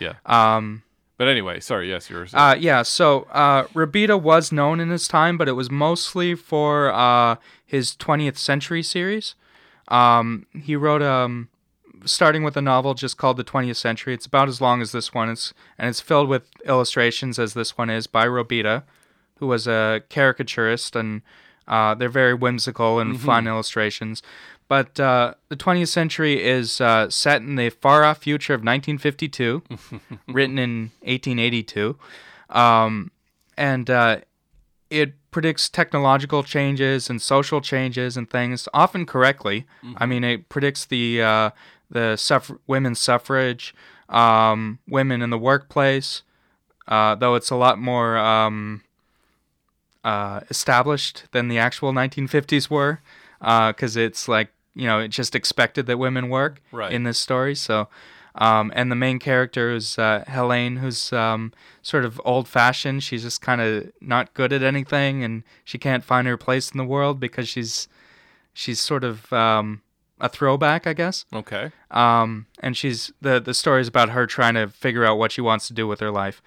Yeah. 0.00 0.12
uh, 0.24 0.32
um, 0.56 0.82
But 1.18 1.28
anyway, 1.28 1.60
sorry. 1.60 1.90
Yes, 1.90 2.08
yours. 2.08 2.32
uh, 2.32 2.56
yeah, 2.58 2.82
so 2.82 3.26
uh, 3.32 3.64
Robida 3.74 4.20
was 4.20 4.52
known 4.52 4.78
in 4.80 4.88
his 4.88 5.08
time, 5.08 5.36
but 5.36 5.48
it 5.48 5.52
was 5.52 5.70
mostly 5.70 6.34
for 6.36 6.92
uh, 6.92 7.36
his 7.66 7.94
20th 7.96 8.38
century 8.38 8.82
series. 8.84 9.34
Um, 9.88 10.46
he 10.54 10.76
wrote 10.76 11.02
um, 11.02 11.48
starting 12.04 12.44
with 12.44 12.56
a 12.56 12.62
novel 12.62 12.94
just 12.94 13.16
called 13.16 13.36
The 13.36 13.44
20th 13.44 13.76
Century. 13.76 14.14
It's 14.14 14.26
about 14.26 14.48
as 14.48 14.60
long 14.60 14.80
as 14.80 14.92
this 14.92 15.12
one 15.12 15.28
is, 15.28 15.52
and 15.76 15.88
it's 15.88 16.00
filled 16.00 16.28
with 16.28 16.44
illustrations 16.64 17.38
as 17.38 17.54
this 17.54 17.76
one 17.76 17.90
is 17.90 18.06
by 18.06 18.26
Robida, 18.26 18.84
who 19.38 19.48
was 19.48 19.66
a 19.66 20.02
caricaturist, 20.08 20.94
and 20.94 21.22
uh, 21.66 21.94
they're 21.94 22.08
very 22.08 22.34
whimsical 22.34 23.00
and 23.00 23.20
fun 23.20 23.46
illustrations. 23.46 24.22
But 24.68 25.00
uh, 25.00 25.34
the 25.48 25.56
20th 25.56 25.88
century 25.88 26.44
is 26.44 26.80
uh, 26.80 27.08
set 27.08 27.40
in 27.40 27.56
the 27.56 27.70
far 27.70 28.04
off 28.04 28.18
future 28.18 28.52
of 28.52 28.60
1952, 28.60 29.62
written 30.28 30.58
in 30.58 30.90
1882. 31.00 31.96
Um, 32.50 33.10
and 33.56 33.88
uh, 33.88 34.18
it 34.90 35.14
predicts 35.30 35.68
technological 35.70 36.42
changes 36.42 37.08
and 37.08 37.20
social 37.20 37.60
changes 37.62 38.16
and 38.16 38.28
things, 38.28 38.68
often 38.74 39.06
correctly. 39.06 39.66
I 39.96 40.06
mean, 40.06 40.22
it 40.22 40.48
predicts 40.50 40.84
the 40.84 41.22
uh, 41.22 41.50
the 41.90 42.16
suffr- 42.16 42.58
women's 42.66 42.98
suffrage, 42.98 43.74
um, 44.10 44.78
women 44.86 45.22
in 45.22 45.30
the 45.30 45.38
workplace, 45.38 46.22
uh, 46.86 47.14
though 47.14 47.34
it's 47.34 47.50
a 47.50 47.56
lot 47.56 47.78
more 47.78 48.18
um, 48.18 48.82
uh, 50.04 50.40
established 50.50 51.24
than 51.32 51.48
the 51.48 51.58
actual 51.58 51.92
1950s 51.92 52.68
were, 52.68 53.00
because 53.40 53.96
it's 53.96 54.28
like 54.28 54.50
you 54.78 54.86
know 54.86 54.98
it 55.00 55.08
just 55.08 55.34
expected 55.34 55.86
that 55.86 55.98
women 55.98 56.28
work 56.28 56.60
Right. 56.72 56.92
in 56.92 57.02
this 57.02 57.18
story. 57.18 57.54
So, 57.54 57.88
um, 58.36 58.70
and 58.74 58.90
the 58.90 58.96
main 58.96 59.18
character 59.18 59.74
is 59.74 59.98
uh, 59.98 60.24
Helene, 60.28 60.76
who's 60.76 61.12
um, 61.12 61.52
sort 61.82 62.04
of 62.04 62.20
old-fashioned. 62.24 63.02
She's 63.02 63.22
just 63.24 63.40
kind 63.42 63.60
of 63.60 63.90
not 64.00 64.32
good 64.34 64.52
at 64.52 64.62
anything, 64.62 65.24
and 65.24 65.42
she 65.64 65.78
can't 65.78 66.04
find 66.04 66.26
her 66.28 66.36
place 66.36 66.70
in 66.70 66.78
the 66.78 66.84
world 66.84 67.18
because 67.18 67.48
she's 67.48 67.88
she's 68.52 68.80
sort 68.80 69.04
of 69.04 69.32
um, 69.32 69.82
a 70.20 70.28
throwback, 70.28 70.86
I 70.86 70.92
guess. 70.92 71.24
okay. 71.32 71.70
Um, 71.90 72.46
and 72.60 72.76
she's 72.76 73.12
the 73.20 73.40
the 73.40 73.54
story 73.54 73.80
is 73.80 73.88
about 73.88 74.10
her 74.10 74.26
trying 74.26 74.54
to 74.54 74.68
figure 74.68 75.04
out 75.04 75.18
what 75.18 75.32
she 75.32 75.40
wants 75.40 75.66
to 75.68 75.74
do 75.74 75.86
with 75.88 76.00
her 76.00 76.10
life, 76.12 76.40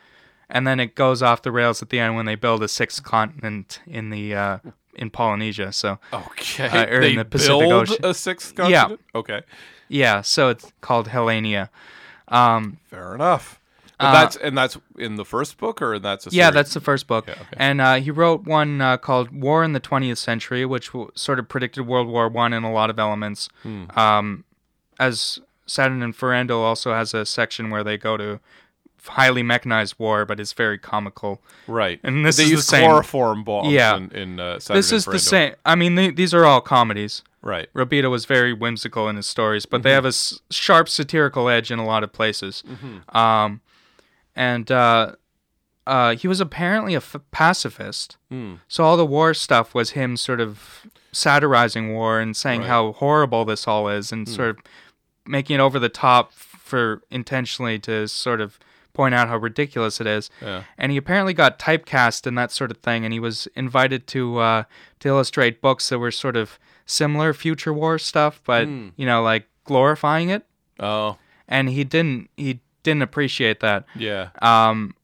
and 0.49 0.65
then 0.65 0.79
it 0.79 0.95
goes 0.95 1.21
off 1.21 1.41
the 1.41 1.51
rails 1.51 1.81
at 1.81 1.89
the 1.89 1.99
end 1.99 2.15
when 2.15 2.25
they 2.25 2.35
build 2.35 2.63
a 2.63 2.67
sixth 2.67 3.03
continent 3.03 3.79
in 3.87 4.09
the 4.09 4.35
uh, 4.35 4.57
in 4.95 5.09
Polynesia. 5.09 5.71
So 5.71 5.99
Okay. 6.13 6.67
Uh, 6.67 6.85
or 6.87 7.01
in 7.01 7.15
the 7.17 7.25
Pacific 7.25 7.59
build 7.59 7.73
Ocean. 7.73 8.05
a 8.05 8.13
sixth 8.13 8.53
Yeah. 8.67 8.95
Okay. 9.15 9.41
yeah, 9.89 10.21
so 10.21 10.49
it's 10.49 10.71
called 10.81 11.09
Helenia. 11.09 11.69
Um, 12.27 12.77
Fair 12.89 13.15
enough. 13.15 13.59
But 13.99 14.05
Uh, 14.07 14.11
that's 14.13 14.35
and 14.37 14.57
that's 14.57 14.77
in 14.97 15.15
the 15.15 15.25
first 15.25 15.57
book, 15.59 15.79
or 15.81 15.99
that's 15.99 16.25
a 16.25 16.29
yeah, 16.31 16.45
series? 16.45 16.53
that's 16.55 16.73
the 16.73 16.79
first 16.81 17.05
book, 17.05 17.25
Yeah, 17.27 17.33
okay. 17.33 17.55
and 17.57 17.79
uh, 17.79 17.95
he 17.95 18.09
wrote 18.09 18.45
one 18.45 18.81
uh, 18.81 18.97
called 18.97 19.29
"War 19.31 19.63
in 19.63 19.73
the 19.73 19.79
Twentieth 19.79 20.17
Century," 20.17 20.65
which 20.65 20.87
w- 20.87 21.11
sort 21.13 21.37
of 21.37 21.47
predicted 21.47 21.85
World 21.85 22.07
War 22.07 22.27
One 22.27 22.51
in 22.51 22.63
a 22.63 22.71
lot 22.71 22.89
of 22.89 22.97
elements. 22.97 23.47
Hmm. 23.61 23.85
Um, 23.95 24.43
as 24.99 25.39
Saturnin 25.67 26.13
Farandoul 26.15 26.61
also 26.63 26.93
has 26.93 27.13
a 27.13 27.25
section 27.27 27.69
where 27.69 27.83
they 27.83 27.95
go 27.97 28.17
to 28.17 28.39
highly 29.07 29.43
mechanized 29.43 29.95
war, 29.97 30.25
but 30.25 30.39
it's 30.39 30.53
very 30.53 30.77
comical. 30.77 31.41
right. 31.67 31.99
and 32.03 32.25
this 32.25 32.37
they 32.37 32.43
is 32.43 32.49
the 32.49 32.55
use 32.55 32.67
same- 32.67 32.89
chloroform 32.89 33.43
bombs. 33.43 33.71
Yeah. 33.71 33.95
In, 33.97 34.11
in 34.11 34.39
uh, 34.39 34.59
this 34.67 34.91
is 34.91 35.05
the 35.05 35.19
same. 35.19 35.55
I 35.65 35.75
mean, 35.75 35.95
th- 35.95 36.15
these 36.15 36.33
are 36.33 36.45
all 36.45 36.61
comedies. 36.61 37.23
Right. 37.43 37.73
Robida 37.73 38.09
was 38.09 38.25
very 38.25 38.53
whimsical 38.53 39.09
in 39.09 39.15
his 39.15 39.25
stories, 39.25 39.65
but 39.65 39.77
Mm-hmm. 39.77 39.83
they 39.83 39.91
have 39.93 40.05
a 40.05 40.09
s- 40.09 40.39
sharp 40.51 40.87
satirical 40.87 41.49
edge 41.49 41.71
in 41.71 41.79
a 41.79 41.85
lot 41.85 42.03
of 42.03 42.13
places. 42.13 42.63
Mm-hmm. 42.67 43.17
Um, 43.17 43.61
and 44.35 44.71
uh, 44.71 45.13
uh, 45.87 46.15
he 46.15 46.27
was 46.27 46.39
apparently 46.39 46.93
a 46.93 46.97
f- 46.97 47.15
pacifist. 47.31 48.17
Hmm. 48.29 48.55
So 48.67 48.83
all 48.83 48.95
the 48.97 49.05
war 49.05 49.33
stuff 49.33 49.73
was 49.73 49.91
him 49.91 50.15
sort 50.17 50.39
of 50.39 50.85
satirizing 51.11 51.93
war 51.93 52.19
and 52.19 52.37
saying 52.37 52.61
Right. 52.61 52.67
How 52.69 52.91
horrible 52.93 53.43
this 53.45 53.67
all 53.67 53.89
is, 53.89 54.11
and 54.11 54.29
sort 54.29 54.49
of 54.51 54.57
making 55.25 55.55
it 55.55 55.59
over 55.59 55.79
the 55.79 55.89
top 55.89 56.31
for 56.71 57.01
intentionally 57.11 57.77
to 57.79 58.07
sort 58.07 58.41
of 58.41 58.57
point 58.93 59.13
out 59.15 59.27
how 59.29 59.37
ridiculous 59.37 60.01
it 60.01 60.07
is. 60.07 60.29
Yeah. 60.41 60.63
And 60.77 60.91
he 60.91 60.97
apparently 60.97 61.33
got 61.33 61.59
typecast 61.59 62.25
and 62.27 62.37
that 62.37 62.51
sort 62.51 62.71
of 62.71 62.77
thing, 62.77 63.05
and 63.05 63.13
he 63.13 63.19
was 63.19 63.47
invited 63.55 64.07
to 64.07 64.39
uh, 64.39 64.63
to 65.01 65.07
illustrate 65.09 65.61
books 65.61 65.89
that 65.89 65.99
were 65.99 66.11
sort 66.11 66.35
of 66.35 66.57
similar 66.85 67.33
future 67.33 67.73
war 67.73 67.99
stuff, 67.99 68.41
but 68.45 68.65
Hmm. 68.67 68.89
you 68.97 69.05
know, 69.05 69.21
like 69.21 69.45
glorifying 69.65 70.29
it. 70.29 70.43
Oh. 70.79 71.17
And 71.47 71.69
he 71.69 71.83
didn't 71.83 72.29
he 72.37 72.59
didn't 72.83 73.03
appreciate 73.03 73.59
that. 73.59 73.85
Yeah. 73.95 74.29
Um, 74.41 74.95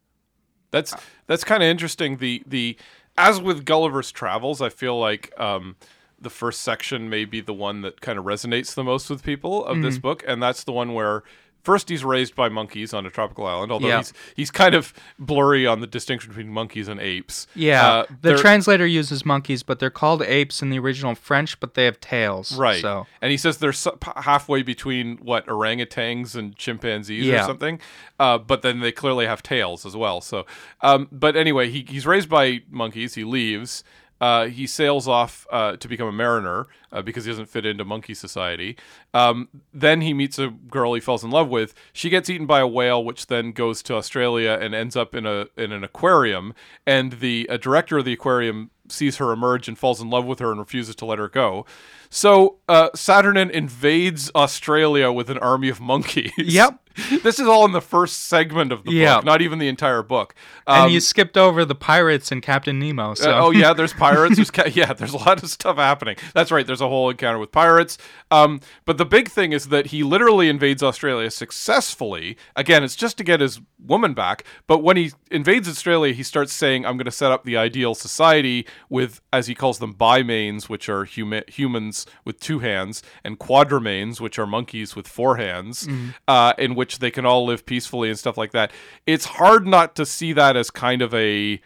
That's 0.71 0.93
that's 1.27 1.43
kind 1.43 1.63
of 1.63 1.67
interesting. 1.69 2.17
The 2.17 2.43
the 2.45 2.77
as 3.17 3.39
with 3.41 3.65
Gulliver's 3.65 4.12
Travels, 4.12 4.62
I 4.62 4.69
feel 4.69 4.99
like 4.99 5.32
um, 5.39 5.75
the 6.19 6.30
first 6.30 6.62
section 6.62 7.10
may 7.10 7.25
be 7.25 7.41
the 7.41 7.53
one 7.53 7.82
that 7.82 8.01
kind 8.01 8.19
of 8.19 8.25
resonates 8.25 8.73
the 8.75 8.84
most 8.84 9.10
with 9.10 9.23
people 9.23 9.65
of 9.65 9.75
Mm-hmm. 9.77 9.86
this 9.86 9.97
book, 9.97 10.23
and 10.27 10.41
that's 10.43 10.63
the 10.65 10.71
one 10.73 10.93
where 10.93 11.23
first 11.63 11.89
he's 11.89 12.04
raised 12.04 12.36
by 12.36 12.50
monkeys 12.50 12.93
on 12.93 13.06
a 13.06 13.10
tropical 13.10 13.46
island. 13.46 13.72
Although 13.72 13.88
Yeah. 13.88 13.98
he's 13.98 14.13
he's 14.36 14.52
kind 14.52 14.74
of 14.76 14.93
blurry 15.20 15.67
on 15.67 15.82
the 15.82 15.88
distinction 15.88 16.30
between 16.30 16.50
monkeys 16.50 16.88
and 16.88 17.00
apes. 17.00 17.48
yeah, 17.56 17.88
Uh, 17.88 18.06
the 18.22 18.38
translator 18.38 18.86
uses 18.86 19.26
monkeys, 19.26 19.63
but 19.63 19.80
they're 19.80 19.89
called 19.89 20.22
apes 20.22 20.62
in 20.62 20.70
the 20.70 20.80
original 20.80 21.15
French, 21.15 21.60
but 21.60 21.74
they 21.74 21.86
have 21.86 22.00
tails. 22.00 22.58
Right. 22.58 22.82
So 22.82 23.06
And 23.22 23.32
he 23.32 23.38
says 23.38 23.58
they're 23.58 23.74
so- 23.74 23.98
halfway 24.15 24.62
between 24.63 25.17
what 25.17 25.46
orangutans 25.48 26.36
and 26.36 26.56
chimpanzees 26.56 27.28
or 27.30 27.39
something. 27.43 27.80
Uh, 28.20 28.38
but 28.38 28.62
then 28.62 28.80
they 28.80 28.91
clearly 28.91 29.26
have 29.26 29.43
tails 29.43 29.86
as 29.86 29.96
well. 29.96 30.22
So, 30.22 30.46
um, 30.82 31.08
but 31.12 31.36
anyway, 31.36 31.70
he, 31.70 31.86
he's 31.88 32.06
raised 32.08 32.30
by 32.30 32.62
monkeys. 32.70 33.13
He 33.15 33.24
leaves. 33.24 33.84
Uh, 34.19 34.47
he 34.47 34.65
sails 34.65 35.08
off 35.08 35.45
uh, 35.51 35.75
to 35.77 35.88
become 35.88 36.08
a 36.08 36.12
mariner 36.12 36.67
uh, 36.91 37.01
because 37.01 37.25
he 37.25 37.32
doesn't 37.32 37.49
fit 37.49 37.65
into 37.65 37.86
monkey 37.86 38.13
society. 38.13 38.77
Um, 39.13 39.49
then 39.73 40.01
he 40.01 40.13
meets 40.13 40.39
a 40.39 40.49
girl 40.49 40.93
he 40.93 41.01
falls 41.01 41.23
in 41.23 41.30
love 41.30 41.49
with. 41.49 41.73
She 41.93 42.10
gets 42.10 42.30
eaten 42.30 42.47
by 42.47 42.60
a 42.60 42.67
whale, 42.67 43.03
which 43.03 43.27
then 43.27 43.51
goes 43.51 43.84
to 43.84 43.95
Australia 43.95 44.58
and 44.60 44.73
ends 44.73 44.95
up 44.95 45.13
in 45.13 45.25
a 45.25 45.47
in 45.56 45.71
an 45.71 45.84
aquarium. 45.84 46.53
And 46.86 47.13
the 47.13 47.49
director 47.62 47.99
of 47.99 48.06
the 48.06 48.13
aquarium 48.13 48.71
sees 48.89 49.17
her 49.17 49.32
emerge 49.32 49.67
and 49.67 49.77
falls 49.77 50.01
in 50.01 50.10
love 50.10 50.25
with 50.25 50.39
her 50.39 50.51
and 50.51 50.60
refuses 50.60 50.95
to 50.95 51.06
let 51.06 51.19
her 51.19 51.30
go. 51.30 51.65
So 52.10 52.58
uh, 52.70 52.89
Saturnin 52.96 53.50
invades 53.52 54.32
Australia 54.36 55.12
with 55.12 55.30
an 55.30 55.38
army 55.39 55.70
of 55.70 55.80
monkeys. 55.82 56.32
Yep. 56.38 56.80
this 57.22 57.38
is 57.39 57.46
all 57.46 57.63
in 57.63 57.74
the 57.74 57.82
first 57.82 58.24
segment 58.24 58.72
of 58.72 58.84
the 58.84 58.91
Yeah. 58.91 59.17
book, 59.17 59.26
not 59.26 59.41
even 59.43 59.60
the 59.60 59.67
entire 59.67 60.02
book. 60.02 60.34
and 60.65 60.86
Um, 60.86 60.91
you 60.91 61.00
skipped 61.00 61.38
over 61.38 61.63
the 61.63 61.76
pirates 61.76 62.32
and 62.32 62.41
Captain 62.41 62.80
Nemo. 62.80 63.13
So 63.13 63.30
uh, 63.32 63.39
oh 63.39 63.52
yeah, 63.52 63.72
there's 63.74 63.93
pirates. 64.08 64.38
There's 64.38 64.50
ca- 64.50 64.72
yeah, 64.74 64.93
there's 64.93 65.13
a 65.13 65.17
lot 65.17 65.43
of 65.43 65.50
stuff 65.52 65.78
happening. 65.78 66.15
That's 66.34 66.50
right. 66.52 66.65
There's 66.65 66.82
a 66.82 66.88
whole 66.88 67.12
encounter 67.12 67.38
with 67.38 67.52
pirates. 67.52 68.00
Um, 68.32 68.62
but 68.86 68.98
the 68.98 69.06
big 69.06 69.30
thing 69.30 69.52
is 69.52 69.67
that 69.67 69.88
he 69.88 70.02
literally 70.02 70.50
invades 70.50 70.82
Australia 70.82 71.30
successfully. 71.30 72.36
Again, 72.56 72.84
it's 72.84 72.96
just 72.96 73.17
to 73.20 73.24
get 73.24 73.41
his 73.41 73.60
woman 73.80 74.13
back. 74.15 74.43
But 74.65 74.80
when 74.80 74.98
he 74.98 75.12
invades 75.30 75.67
Australia, 75.70 76.13
he 76.13 76.24
starts 76.24 76.52
saying, 76.52 76.84
"I'm 76.86 76.98
going 76.98 77.06
to 77.06 77.12
set 77.12 77.32
up 77.32 77.43
the 77.43 77.58
ideal 77.58 77.93
society 77.93 78.65
with, 78.89 79.22
as 79.32 79.46
he 79.48 79.54
calls 79.54 79.78
them, 79.80 79.93
bimanes, 79.93 80.67
which 80.67 80.89
are 80.89 81.06
huma- 81.06 81.48
humans 81.50 81.97
with 82.26 82.40
two 82.40 82.60
hands, 82.60 83.02
and 83.24 83.40
quadrumanes, 83.40 84.20
which 84.22 84.38
are 84.38 84.46
monkeys 84.46 84.96
with 84.96 85.08
four 85.08 85.38
hands, 85.38 85.88
uh, 86.28 86.54
in 86.58 86.76
which 86.76 87.00
they 87.00 87.12
can 87.12 87.26
all 87.26 87.46
live 87.46 87.66
peacefully 87.66 88.10
and 88.10 88.20
stuff 88.20 88.38
like 88.38 88.52
that." 88.52 88.72
It's 89.06 89.26
hard 89.26 89.66
not 89.66 89.96
to 89.96 90.06
see 90.06 90.34
that 90.34 90.56
as 90.56 90.70
kind 90.70 91.02
of 91.02 91.14
a 91.14 91.62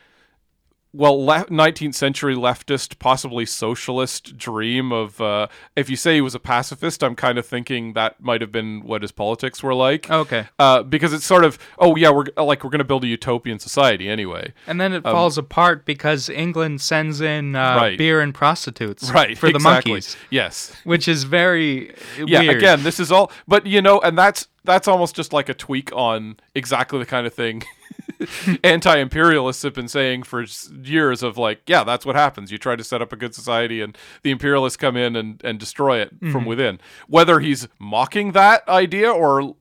well, 0.94 1.26
le- 1.26 1.46
19th 1.46 1.96
century 1.96 2.36
leftist, 2.36 3.00
possibly 3.00 3.46
socialist 3.46 4.38
dream 4.38 4.92
of. 4.92 5.22
Uh, 5.22 5.48
if 5.76 5.90
you 5.90 5.96
say 5.96 6.16
he 6.16 6.22
was 6.22 6.36
a 6.36 6.40
pacifist, 6.40 7.02
I'm 7.04 7.16
kind 7.16 7.38
of 7.38 7.46
thinking 7.46 7.94
that 7.94 8.22
might 8.22 8.42
have 8.42 8.52
been 8.52 8.82
what 8.84 9.02
his 9.02 9.12
politics 9.12 9.64
were 9.64 9.74
like. 9.74 10.10
Okay. 10.10 10.48
Uh, 10.60 10.84
because 10.84 11.14
it's 11.14 11.26
sort 11.26 11.46
of, 11.46 11.58
oh 11.80 11.96
yeah, 11.96 12.10
we're 12.10 12.26
like 12.38 12.64
we're 12.64 12.70
going 12.70 12.80
to 12.80 12.84
build 12.86 13.04
a 13.04 13.08
utopian 13.08 13.58
society 13.60 14.10
anyway. 14.10 14.54
And 14.68 14.82
then 14.82 14.92
it 14.94 15.04
falls 15.04 15.38
apart 15.38 15.86
because 15.86 16.28
England 16.30 16.82
sends 16.82 17.22
in 17.22 17.56
uh, 17.56 17.62
Um, 17.72 17.78
Right. 17.78 17.98
beer 17.98 18.20
and 18.20 18.34
prostitutes 18.34 19.10
Right. 19.14 19.38
for 19.38 19.48
the 19.50 19.56
exactly. 19.56 19.92
monkeys, 19.94 20.18
Yes. 20.30 20.76
which 20.84 21.08
is 21.08 21.24
very 21.24 21.94
Yeah. 22.18 22.42
weird. 22.42 22.58
Again, 22.58 22.84
this 22.84 23.00
is 23.00 23.12
all, 23.12 23.32
but 23.48 23.66
you 23.66 23.82
know, 23.82 24.00
and 24.02 24.18
that's 24.18 24.48
that's 24.66 24.88
almost 24.88 25.16
just 25.16 25.32
like 25.34 25.48
a 25.50 25.54
tweak 25.54 25.92
on 25.96 26.36
exactly 26.54 27.00
the 27.00 27.06
kind 27.06 27.26
of 27.26 27.34
thing 27.34 27.64
anti-imperialists 28.64 29.64
have 29.64 29.74
been 29.74 29.88
saying 29.88 30.24
for 30.24 30.46
years 30.84 31.24
of 31.24 31.38
like 31.38 31.62
yeah 31.68 31.84
that's 31.84 32.06
what 32.06 32.16
happens. 32.16 32.52
You 32.52 32.58
try 32.58 32.76
to 32.76 32.84
set 32.84 33.02
up 33.02 33.12
a 33.12 33.16
good 33.16 33.34
society 33.34 33.82
and 33.82 33.98
the 34.24 34.32
imperialists 34.32 34.78
come 34.78 34.96
in 34.96 35.16
and, 35.16 35.42
and 35.44 35.60
destroy 35.60 36.00
it 36.00 36.10
from 36.20 36.32
mm-hmm. 36.32 36.46
within. 36.46 36.80
Whether 37.08 37.40
he's 37.40 37.68
mocking 37.80 38.32
that 38.34 38.68
idea 38.68 39.12
or 39.12 39.56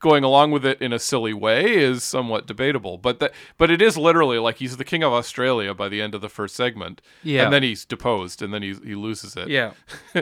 going 0.00 0.24
along 0.24 0.50
with 0.50 0.64
it 0.66 0.80
in 0.82 0.92
a 0.92 0.98
silly 0.98 1.32
way 1.32 1.74
is 1.76 2.02
somewhat 2.02 2.46
debatable 2.46 2.98
but 2.98 3.20
that 3.20 3.32
but 3.58 3.70
it 3.70 3.80
is 3.80 3.96
literally 3.96 4.38
like 4.38 4.56
he's 4.56 4.76
the 4.76 4.84
king 4.84 5.02
of 5.04 5.12
australia 5.12 5.72
by 5.72 5.88
the 5.88 6.02
end 6.02 6.14
of 6.14 6.20
the 6.20 6.28
first 6.28 6.54
segment 6.56 7.00
Yeah. 7.22 7.44
and 7.44 7.52
then 7.52 7.62
he's 7.62 7.84
deposed 7.84 8.42
and 8.42 8.52
then 8.52 8.62
he, 8.62 8.74
he 8.84 8.94
loses 8.94 9.36
it 9.36 9.48
Yeah. 9.48 9.72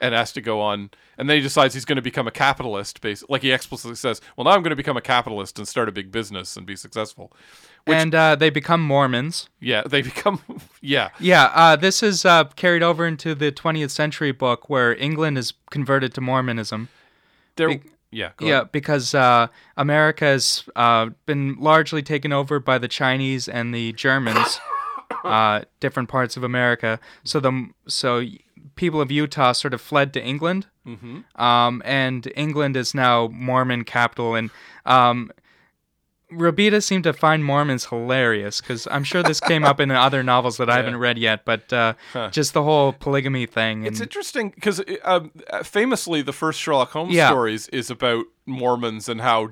and 0.00 0.14
has 0.14 0.32
to 0.32 0.40
go 0.40 0.60
on 0.60 0.90
and 1.18 1.28
then 1.28 1.36
he 1.36 1.42
decides 1.42 1.74
he's 1.74 1.84
going 1.84 1.96
to 1.96 2.02
become 2.02 2.26
a 2.26 2.30
capitalist 2.30 3.00
based 3.00 3.24
like 3.28 3.42
he 3.42 3.52
explicitly 3.52 3.94
says 3.96 4.20
well 4.36 4.44
now 4.44 4.52
i'm 4.52 4.62
going 4.62 4.70
to 4.70 4.76
become 4.76 4.96
a 4.96 5.02
capitalist 5.02 5.58
and 5.58 5.68
start 5.68 5.88
a 5.88 5.92
big 5.92 6.10
business 6.10 6.56
and 6.56 6.64
be 6.66 6.76
successful 6.76 7.30
and 7.86 8.14
uh, 8.14 8.36
they 8.36 8.50
become 8.50 8.82
Mormons. 8.82 9.48
yeah 9.60 9.82
they 9.86 10.02
become 10.12 10.40
yeah 10.80 11.08
Yeah, 11.18 11.50
uh, 11.54 11.76
this 11.76 12.02
is 12.02 12.24
uh, 12.24 12.44
carried 12.56 12.82
over 12.82 13.06
into 13.06 13.34
the 13.34 13.50
20th 13.52 13.90
century 13.90 14.32
book 14.32 14.68
where 14.70 14.94
England 14.94 15.38
is 15.38 15.52
converted 15.70 16.12
to 16.14 16.20
Mormonism. 16.20 16.88
they're 17.56 17.68
Big- 17.68 17.90
yeah 18.10 18.30
go 18.36 18.46
Yeah, 18.46 18.54
ahead. 18.60 18.72
because 18.72 19.14
uh, 19.14 19.48
America 19.76 20.24
has 20.24 20.64
uh, 20.76 21.10
been 21.26 21.56
largely 21.58 22.02
taken 22.02 22.32
over 22.32 22.58
by 22.60 22.78
the 22.78 22.88
Chinese 22.88 23.48
and 23.48 23.74
the 23.74 23.92
Germans, 23.92 24.60
uh, 25.24 25.62
different 25.80 26.08
parts 26.08 26.36
of 26.36 26.42
America. 26.42 26.98
So 27.24 27.40
the 27.40 27.68
so 27.86 28.22
people 28.76 29.00
of 29.00 29.10
Utah 29.10 29.52
sort 29.52 29.74
of 29.74 29.80
fled 29.80 30.12
to 30.14 30.22
England, 30.24 30.66
mm-hmm. 30.86 31.40
um, 31.40 31.82
and 31.84 32.30
England 32.36 32.76
is 32.76 32.94
now 32.94 33.28
Mormon 33.28 33.84
capital. 33.84 34.34
And 34.34 34.50
um, 34.86 35.30
Robida 36.32 36.82
seemed 36.82 37.04
to 37.04 37.12
find 37.12 37.44
Mormons 37.44 37.86
hilarious 37.86 38.60
because 38.60 38.86
I'm 38.90 39.04
sure 39.04 39.22
this 39.22 39.40
came 39.40 39.64
up 39.64 39.80
in 39.80 39.90
other 39.90 40.22
novels 40.22 40.58
that 40.58 40.68
I 40.68 40.76
haven't 40.76 40.98
read 40.98 41.16
yet. 41.18 41.44
But 41.44 41.72
uh, 41.72 41.94
just 42.30 42.52
the 42.54 42.62
whole 42.62 42.92
polygamy 42.92 43.46
thing. 43.46 43.78
And, 43.78 43.88
it's 43.88 44.00
interesting 44.00 44.50
because 44.50 44.82
um, 45.04 45.30
uh, 45.50 45.62
famously 45.62 46.20
the 46.22 46.32
first 46.32 46.60
sherlock 46.60 46.90
holmes 46.90 47.14
Yeah. 47.14 47.28
stories 47.30 47.68
is 47.68 47.90
about 47.90 48.26
mormons 48.46 49.08
and 49.08 49.20
how 49.22 49.50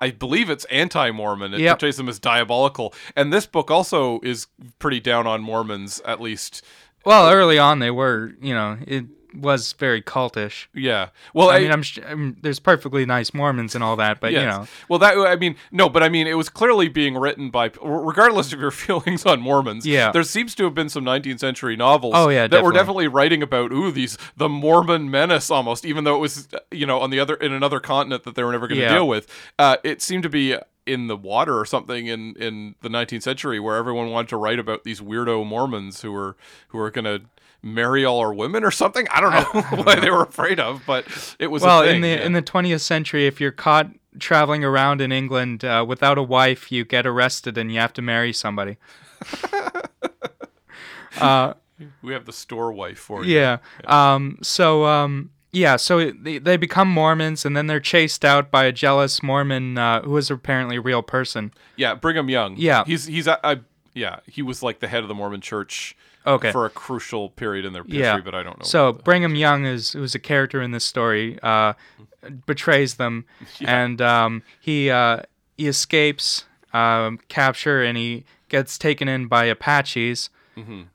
I 0.00 0.10
believe 0.12 0.48
it's 0.50 0.64
anti-Mormon. 0.66 1.54
It 1.54 1.60
Yep. 1.60 1.76
portrays 1.78 1.96
them 1.96 2.08
as 2.08 2.18
diabolical, 2.20 2.94
and 3.16 3.32
this 3.32 3.46
book 3.46 3.70
also 3.70 4.20
is 4.22 4.46
pretty 4.78 5.00
down 5.00 5.26
on 5.26 5.42
Mormons, 5.42 6.00
at 6.04 6.20
least. 6.20 6.62
well, 7.04 7.32
early 7.32 7.58
on 7.58 7.78
they 7.80 7.90
were, 7.90 8.34
you 8.40 8.54
know, 8.54 8.78
it 8.86 9.06
was 9.34 9.72
very 9.74 10.00
cultish. 10.02 10.66
Yeah. 10.74 11.08
Well, 11.34 11.50
I 11.50 11.60
mean, 11.60 11.72
I'm, 11.72 11.82
sh- 11.82 11.98
I'm 12.06 12.36
there's 12.42 12.58
perfectly 12.58 13.04
nice 13.06 13.34
Mormons 13.34 13.74
and 13.74 13.84
all 13.84 13.96
that, 13.96 14.20
but 14.20 14.32
you 14.32 14.38
know, 14.40 14.66
Well, 14.88 14.98
that 15.00 15.14
I 15.16 15.36
mean, 15.36 15.56
no, 15.70 15.88
but 15.88 16.02
I 16.02 16.08
mean, 16.08 16.26
it 16.26 16.34
was 16.34 16.48
clearly 16.48 16.88
being 16.88 17.16
written 17.16 17.50
by, 17.50 17.70
regardless 17.82 18.52
of 18.52 18.60
your 18.60 18.70
feelings 18.84 19.26
on 19.26 19.40
Mormons. 19.40 19.86
Yeah. 19.86 20.12
There 20.12 20.22
seems 20.22 20.54
to 20.56 20.64
have 20.64 20.74
been 20.74 20.88
some 20.88 21.04
19th 21.04 21.40
century 21.40 21.76
novels. 21.76 22.14
Oh, 22.16 22.28
yeah, 22.28 22.46
that 22.46 22.62
were 22.62 22.72
definitely. 22.72 23.04
definitely 23.04 23.08
writing 23.08 23.42
about 23.42 23.72
ooh 23.72 23.90
these 23.90 24.16
the 24.36 24.48
Mormon 24.48 25.10
menace 25.10 25.50
almost, 25.50 25.84
even 25.84 26.04
though 26.04 26.16
it 26.16 26.20
was 26.20 26.48
you 26.70 26.86
know 26.86 27.00
on 27.00 27.10
the 27.10 27.20
other 27.20 27.34
in 27.34 27.52
another 27.52 27.80
continent 27.80 28.24
that 28.24 28.34
they 28.34 28.42
were 28.44 28.52
never 28.52 28.66
going 28.68 28.78
to 28.80 28.84
Yeah. 28.86 28.94
deal 28.94 29.08
with. 29.08 29.28
Uh, 29.58 29.76
it 29.84 30.00
seemed 30.02 30.22
to 30.22 30.28
be 30.28 30.56
in 30.86 31.06
the 31.06 31.16
water 31.16 31.58
or 31.58 31.66
something 31.66 32.06
in 32.06 32.34
in 32.36 32.74
the 32.80 32.88
19th 32.88 33.22
century 33.22 33.60
where 33.60 33.76
everyone 33.76 34.08
wanted 34.10 34.28
to 34.28 34.38
write 34.38 34.58
about 34.58 34.84
these 34.84 35.02
weirdo 35.02 35.44
Mormons 35.46 36.00
who 36.00 36.12
were 36.12 36.34
who 36.68 36.78
were 36.78 36.90
going 36.90 37.04
to 37.04 37.20
marry 37.62 38.04
all 38.04 38.18
our 38.20 38.32
women 38.32 38.64
or 38.64 38.70
something. 38.70 39.06
I 39.10 39.20
don't 39.20 39.32
know 39.32 39.62
what 39.82 40.00
they 40.00 40.10
were 40.10 40.22
afraid 40.22 40.60
of, 40.60 40.82
but 40.86 41.06
it 41.38 41.48
was 41.48 41.62
well, 41.62 41.82
a 41.82 41.86
thing. 41.86 41.96
in 41.96 42.02
the 42.02 42.08
yeah. 42.08 42.26
in 42.26 42.32
the 42.32 42.42
20th 42.42 42.80
century, 42.80 43.26
if 43.26 43.40
you're 43.40 43.52
caught 43.52 43.90
traveling 44.18 44.64
around 44.64 45.00
in 45.00 45.12
England 45.12 45.64
uh, 45.64 45.84
without 45.86 46.18
a 46.18 46.22
wife, 46.22 46.72
you 46.72 46.84
get 46.84 47.06
arrested 47.06 47.56
and 47.58 47.72
you 47.72 47.78
have 47.78 47.92
to 47.94 48.02
marry 48.02 48.32
somebody. 48.32 48.76
uh, 51.20 51.54
we 52.02 52.12
have 52.12 52.24
the 52.24 52.32
store 52.32 52.72
wife 52.72 52.98
for 52.98 53.24
you. 53.24 53.36
yeah. 53.36 53.58
Um. 53.86 54.38
So 54.42 54.84
um. 54.84 55.30
Yeah. 55.50 55.76
So 55.76 55.98
it, 55.98 56.24
they, 56.24 56.38
they 56.38 56.56
become 56.56 56.88
Mormons, 56.88 57.44
and 57.44 57.56
then 57.56 57.66
they're 57.66 57.80
chased 57.80 58.24
out 58.24 58.50
by 58.50 58.64
a 58.64 58.72
jealous 58.72 59.22
Mormon 59.22 59.78
uh, 59.78 60.02
who 60.02 60.16
is 60.16 60.30
apparently 60.30 60.76
a 60.76 60.80
real 60.80 61.02
person. 61.02 61.52
Yeah, 61.76 61.94
Brigham 61.94 62.28
Young. 62.28 62.56
Yeah. 62.56 62.84
he's 62.84 63.06
he's 63.06 63.26
I, 63.26 63.38
I 63.42 63.60
yeah 63.94 64.20
he 64.26 64.42
was 64.42 64.62
like 64.62 64.80
the 64.80 64.88
head 64.88 65.02
of 65.02 65.08
the 65.08 65.14
Mormon 65.14 65.40
Church. 65.40 65.96
Okay. 66.28 66.52
For 66.52 66.66
a 66.66 66.70
crucial 66.70 67.30
period 67.30 67.64
in 67.64 67.72
their 67.72 67.82
history, 67.82 68.00
Yeah. 68.00 68.20
but 68.20 68.34
I 68.34 68.42
don't 68.42 68.58
know. 68.58 68.64
So 68.64 68.92
Brigham 68.92 69.34
Young 69.34 69.64
is 69.64 69.92
who's 69.92 70.14
a 70.14 70.18
character 70.18 70.60
in 70.62 70.70
this 70.72 70.84
story, 70.84 71.38
uh, 71.42 71.72
betrays 72.46 72.94
them, 72.96 73.24
and 73.64 74.00
um, 74.02 74.42
he 74.60 74.90
uh, 74.90 75.22
he 75.56 75.66
escapes 75.68 76.44
um, 76.72 77.18
capture 77.28 77.82
and 77.82 77.96
he 77.96 78.24
gets 78.48 78.76
taken 78.78 79.08
in 79.08 79.26
by 79.26 79.44
Apaches, 79.46 80.30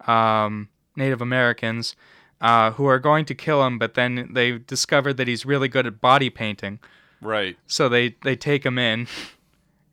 um, 0.07 0.69
Native 0.95 1.21
Americans, 1.21 1.95
uh, 2.41 2.71
who 2.71 2.85
are 2.85 2.99
going 2.99 3.25
to 3.25 3.35
kill 3.35 3.65
him. 3.65 3.79
But 3.79 3.93
then 3.95 4.29
they 4.33 4.59
discover 4.59 5.13
that 5.13 5.27
he's 5.27 5.45
really 5.45 5.67
good 5.67 5.87
at 5.87 5.99
body 6.01 6.29
painting, 6.29 6.79
right. 7.21 7.57
so 7.67 7.89
they 7.89 8.15
they 8.23 8.35
take 8.35 8.65
him 8.65 8.77
in, 8.77 9.07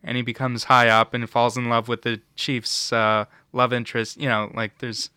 and 0.02 0.16
he 0.16 0.22
becomes 0.22 0.64
high 0.64 0.88
up 0.88 1.12
and 1.14 1.28
falls 1.28 1.56
in 1.56 1.68
love 1.68 1.88
with 1.88 2.02
the 2.02 2.20
chief's 2.36 2.92
uh, 2.92 3.24
love 3.52 3.72
interest. 3.72 4.20
You 4.20 4.28
know, 4.28 4.50
like 4.54 4.78
there's 4.78 5.10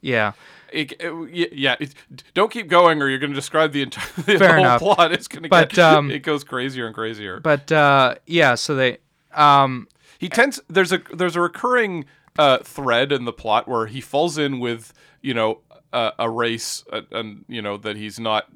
yeah. 0.00 0.32
It, 0.72 0.92
it- 1.00 1.52
yeah, 1.52 1.76
it, 1.80 1.94
don't 2.32 2.50
keep 2.50 2.68
going, 2.68 3.02
or 3.02 3.08
you're 3.08 3.18
going 3.18 3.30
to 3.32 3.36
describe 3.36 3.72
the 3.72 3.82
entire 3.82 4.06
the 4.16 4.38
Fair 4.38 4.48
whole 4.54 4.58
enough. 4.60 4.80
plot. 4.80 5.12
It's 5.12 5.28
going 5.28 5.42
to 5.42 5.48
But, 5.50 5.68
get 5.70 5.78
um, 5.80 6.10
it 6.12 6.20
goes 6.22 6.44
crazier 6.44 6.86
and 6.86 6.94
crazier. 6.94 7.40
But 7.40 7.70
uh, 7.70 8.14
yeah, 8.26 8.54
so 8.54 8.74
they 8.74 8.96
um, 9.34 9.86
he 10.18 10.28
tends 10.30 10.60
there's 10.70 10.92
a 10.92 11.02
there's 11.12 11.36
a 11.36 11.40
recurring 11.42 12.06
uh, 12.38 12.58
thread 12.58 13.12
in 13.12 13.26
the 13.26 13.32
plot 13.34 13.68
where 13.68 13.86
he 13.86 14.00
falls 14.00 14.38
in 14.38 14.60
with 14.60 14.94
you 15.20 15.34
know 15.34 15.58
a, 15.92 16.12
a 16.20 16.30
race 16.30 16.84
uh, 16.90 17.02
and 17.10 17.44
you 17.48 17.60
know 17.60 17.76
that 17.76 17.96
he's 17.96 18.18
not 18.18 18.46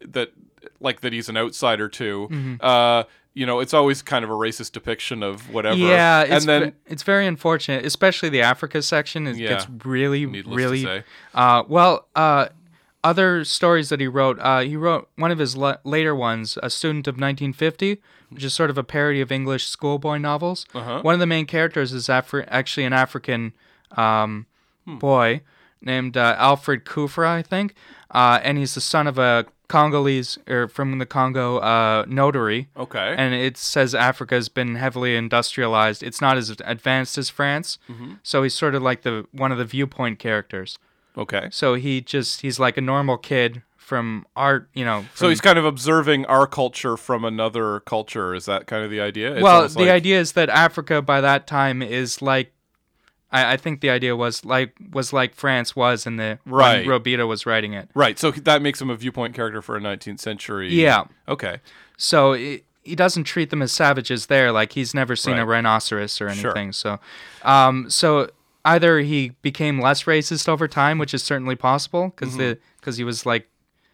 that 0.00 0.32
like 0.80 1.00
that 1.02 1.12
he's 1.12 1.28
an 1.28 1.36
outsider 1.36 1.88
to. 1.88 2.26
Mm-hmm. 2.28 2.54
Uh, 2.60 3.04
you 3.34 3.46
know, 3.46 3.60
it's 3.60 3.72
always 3.74 4.02
kind 4.02 4.24
of 4.24 4.30
a 4.30 4.34
racist 4.34 4.72
depiction 4.72 5.22
of 5.22 5.52
whatever. 5.52 5.76
Yeah, 5.76 6.22
it's 6.22 6.32
and 6.32 6.44
then 6.48 6.72
it's 6.86 7.02
very 7.04 7.26
unfortunate, 7.26 7.84
especially 7.86 8.28
the 8.28 8.42
Africa 8.42 8.82
section. 8.82 9.26
It 9.26 9.36
Yeah. 9.36 9.48
gets 9.50 9.66
really, 9.84 10.26
really. 10.26 11.02
Uh, 11.34 11.62
well, 11.68 12.08
uh, 12.16 12.48
other 13.02 13.44
stories 13.44 13.88
that 13.88 14.00
he 14.00 14.06
wrote. 14.08 14.38
Uh, 14.40 14.60
he 14.60 14.76
wrote 14.76 15.08
one 15.16 15.30
of 15.30 15.38
his 15.38 15.56
la- 15.56 15.76
later 15.84 16.14
ones, 16.14 16.58
"A 16.62 16.68
Student 16.68 17.06
of 17.08 17.16
1950," 17.18 18.02
which 18.30 18.44
is 18.44 18.52
sort 18.52 18.68
of 18.68 18.76
a 18.76 18.84
parody 18.84 19.20
of 19.20 19.32
English 19.32 19.66
schoolboy 19.66 20.18
novels. 20.18 20.66
Uh-huh. 20.74 21.00
One 21.02 21.14
of 21.14 21.20
the 21.20 21.26
main 21.26 21.46
characters 21.46 21.92
is 21.92 22.08
Afri- 22.08 22.44
actually 22.48 22.84
an 22.84 22.92
African 22.92 23.52
um, 23.96 24.46
Hmm. 24.86 24.98
boy 24.98 25.40
named 25.82 26.16
uh, 26.16 26.34
Alfred 26.38 26.84
Kufra, 26.84 27.26
I 27.28 27.42
think, 27.42 27.74
uh, 28.10 28.38
and 28.42 28.56
he's 28.58 28.74
the 28.74 28.80
son 28.80 29.06
of 29.06 29.18
a 29.18 29.46
Congolese 29.70 30.36
or 30.48 30.68
from 30.68 30.98
the 30.98 31.06
Congo 31.06 31.58
uh, 31.58 32.04
notary 32.08 32.68
okay. 32.76 33.14
and 33.16 33.32
it 33.34 33.56
says 33.56 33.94
Africa 33.94 34.34
has 34.34 34.48
been 34.48 34.74
heavily 34.74 35.14
industrialized. 35.16 36.02
It's 36.02 36.20
not 36.20 36.36
as 36.36 36.50
advanced 36.50 37.16
as 37.18 37.30
France, 37.30 37.78
Mm-hmm. 37.88 38.14
so 38.22 38.42
he's 38.42 38.54
sort 38.54 38.74
of 38.74 38.82
like 38.82 39.02
the 39.02 39.26
one 39.32 39.52
of 39.52 39.58
the 39.58 39.64
viewpoint 39.64 40.18
characters. 40.18 40.78
okay. 41.16 41.48
So 41.50 41.74
he 41.74 42.00
just 42.00 42.40
he's 42.42 42.58
like 42.58 42.76
a 42.76 42.80
normal 42.80 43.16
kid 43.18 43.62
from 43.76 44.24
art, 44.36 44.68
you 44.74 44.84
know. 44.84 45.04
So 45.14 45.28
he's 45.28 45.40
kind 45.40 45.58
of 45.58 45.64
observing 45.64 46.24
our 46.26 46.46
culture 46.46 46.96
from 46.96 47.24
another 47.24 47.80
culture. 47.80 48.34
Is 48.34 48.44
that 48.46 48.66
kind 48.66 48.84
of 48.84 48.90
the 48.90 49.00
idea? 49.00 49.34
It's 49.34 49.42
well, 49.42 49.66
the 49.68 49.80
like- 49.80 49.88
idea 49.90 50.20
is 50.20 50.32
that 50.32 50.48
Africa 50.48 51.00
by 51.02 51.20
that 51.20 51.46
time 51.46 51.82
is 51.82 52.20
like. 52.22 52.52
I, 53.32 53.52
I 53.52 53.56
think 53.56 53.80
the 53.80 53.90
idea 53.90 54.16
was 54.16 54.44
like 54.44 54.74
was 54.92 55.12
like 55.12 55.34
France 55.34 55.74
was 55.76 56.06
in 56.06 56.16
the 56.16 56.38
Right. 56.44 56.86
when 56.86 57.00
Robida 57.00 57.26
was 57.28 57.46
writing 57.46 57.72
it. 57.74 57.88
Right. 57.94 58.18
So 58.18 58.30
that 58.32 58.62
makes 58.62 58.80
him 58.80 58.90
a 58.90 58.96
viewpoint 58.96 59.34
character 59.34 59.62
for 59.62 59.76
a 59.76 59.80
19th 59.80 60.20
century. 60.20 60.68
Yeah. 60.72 61.04
Okay. 61.28 61.58
So 61.96 62.32
it, 62.32 62.64
he 62.82 62.96
doesn't 62.96 63.24
treat 63.24 63.50
them 63.50 63.62
as 63.62 63.72
savages 63.72 64.26
there. 64.26 64.50
Like 64.52 64.72
he's 64.72 64.94
never 64.94 65.14
seen 65.14 65.38
a 65.38 65.44
rhinoceros 65.46 66.20
or 66.20 66.32
Sure. 66.34 66.50
anything. 66.50 66.72
So, 66.72 66.98
um, 67.42 67.88
so 67.90 68.30
either 68.64 69.00
he 69.00 69.30
became 69.42 69.80
less 69.80 70.04
racist 70.04 70.48
over 70.48 70.66
time, 70.66 70.98
which 70.98 71.12
is 71.14 71.22
certainly 71.22 71.56
possible 71.56 72.08
because 72.08 72.36
the 72.36 72.58
because 72.80 72.96
he 72.96 73.04
was 73.04 73.24
like 73.26 73.48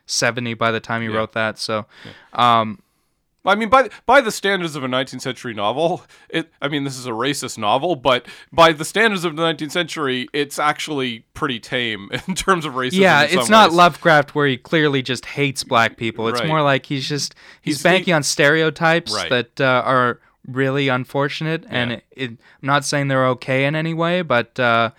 seventy 0.07 0.55
by 0.55 0.70
the 0.70 0.81
time 0.81 1.03
he 1.03 1.09
wrote 1.09 1.33
that. 1.33 1.59
So, 1.59 1.87
um, 2.33 2.81
I 3.46 3.54
mean, 3.54 3.68
by 3.68 3.88
by 4.06 4.20
the 4.20 4.30
standards 4.30 4.76
of 4.76 4.85
a 4.85 4.88
19th 4.88 5.20
century 5.22 5.54
novel, 5.54 6.02
it. 6.28 6.52
I 6.61 6.68
mean, 6.68 6.85
this 6.85 6.98
is 6.98 7.06
a 7.06 7.11
racist 7.11 7.59
novel, 7.59 7.96
but 7.96 8.26
by 8.52 8.72
the 8.72 8.85
standards 8.85 9.24
of 9.24 9.37
the 9.37 9.42
19th 9.42 9.70
century, 9.72 10.28
it's 10.32 10.59
actually 10.59 11.24
pretty 11.35 11.61
tame 11.61 12.11
in 12.28 12.35
terms 12.35 12.64
of 12.64 12.74
racism. 12.74 12.98
Yeah, 13.00 13.22
it's 13.22 13.48
not. 13.48 13.72
Lovecraft 13.72 14.35
where 14.35 14.46
he 14.46 14.56
clearly 14.56 15.02
just 15.02 15.26
hates 15.26 15.64
black 15.64 15.96
people. 15.96 16.28
It's 16.28 16.40
Right. 16.40 16.48
more 16.48 16.62
like 16.62 16.87
he's 16.87 17.09
just 17.09 17.35
he's, 17.62 17.76
He's- 17.76 17.82
banking 17.82 18.06
he- 18.06 18.12
on 18.12 18.22
stereotypes 18.22 19.12
Right. 19.14 19.30
that 19.30 19.61
uh, 19.61 19.82
are 19.85 20.20
really 20.46 20.88
unfortunate, 20.88 21.64
and 21.68 21.90
Yeah. 21.90 21.96
it, 21.96 22.04
it, 22.16 22.30
I'm 22.30 22.38
not 22.62 22.85
saying 22.85 23.09
they're 23.09 23.26
okay 23.28 23.64
in 23.64 23.74
any 23.74 23.94
way, 23.94 24.22
but 24.22 24.59
uh, 24.61 24.90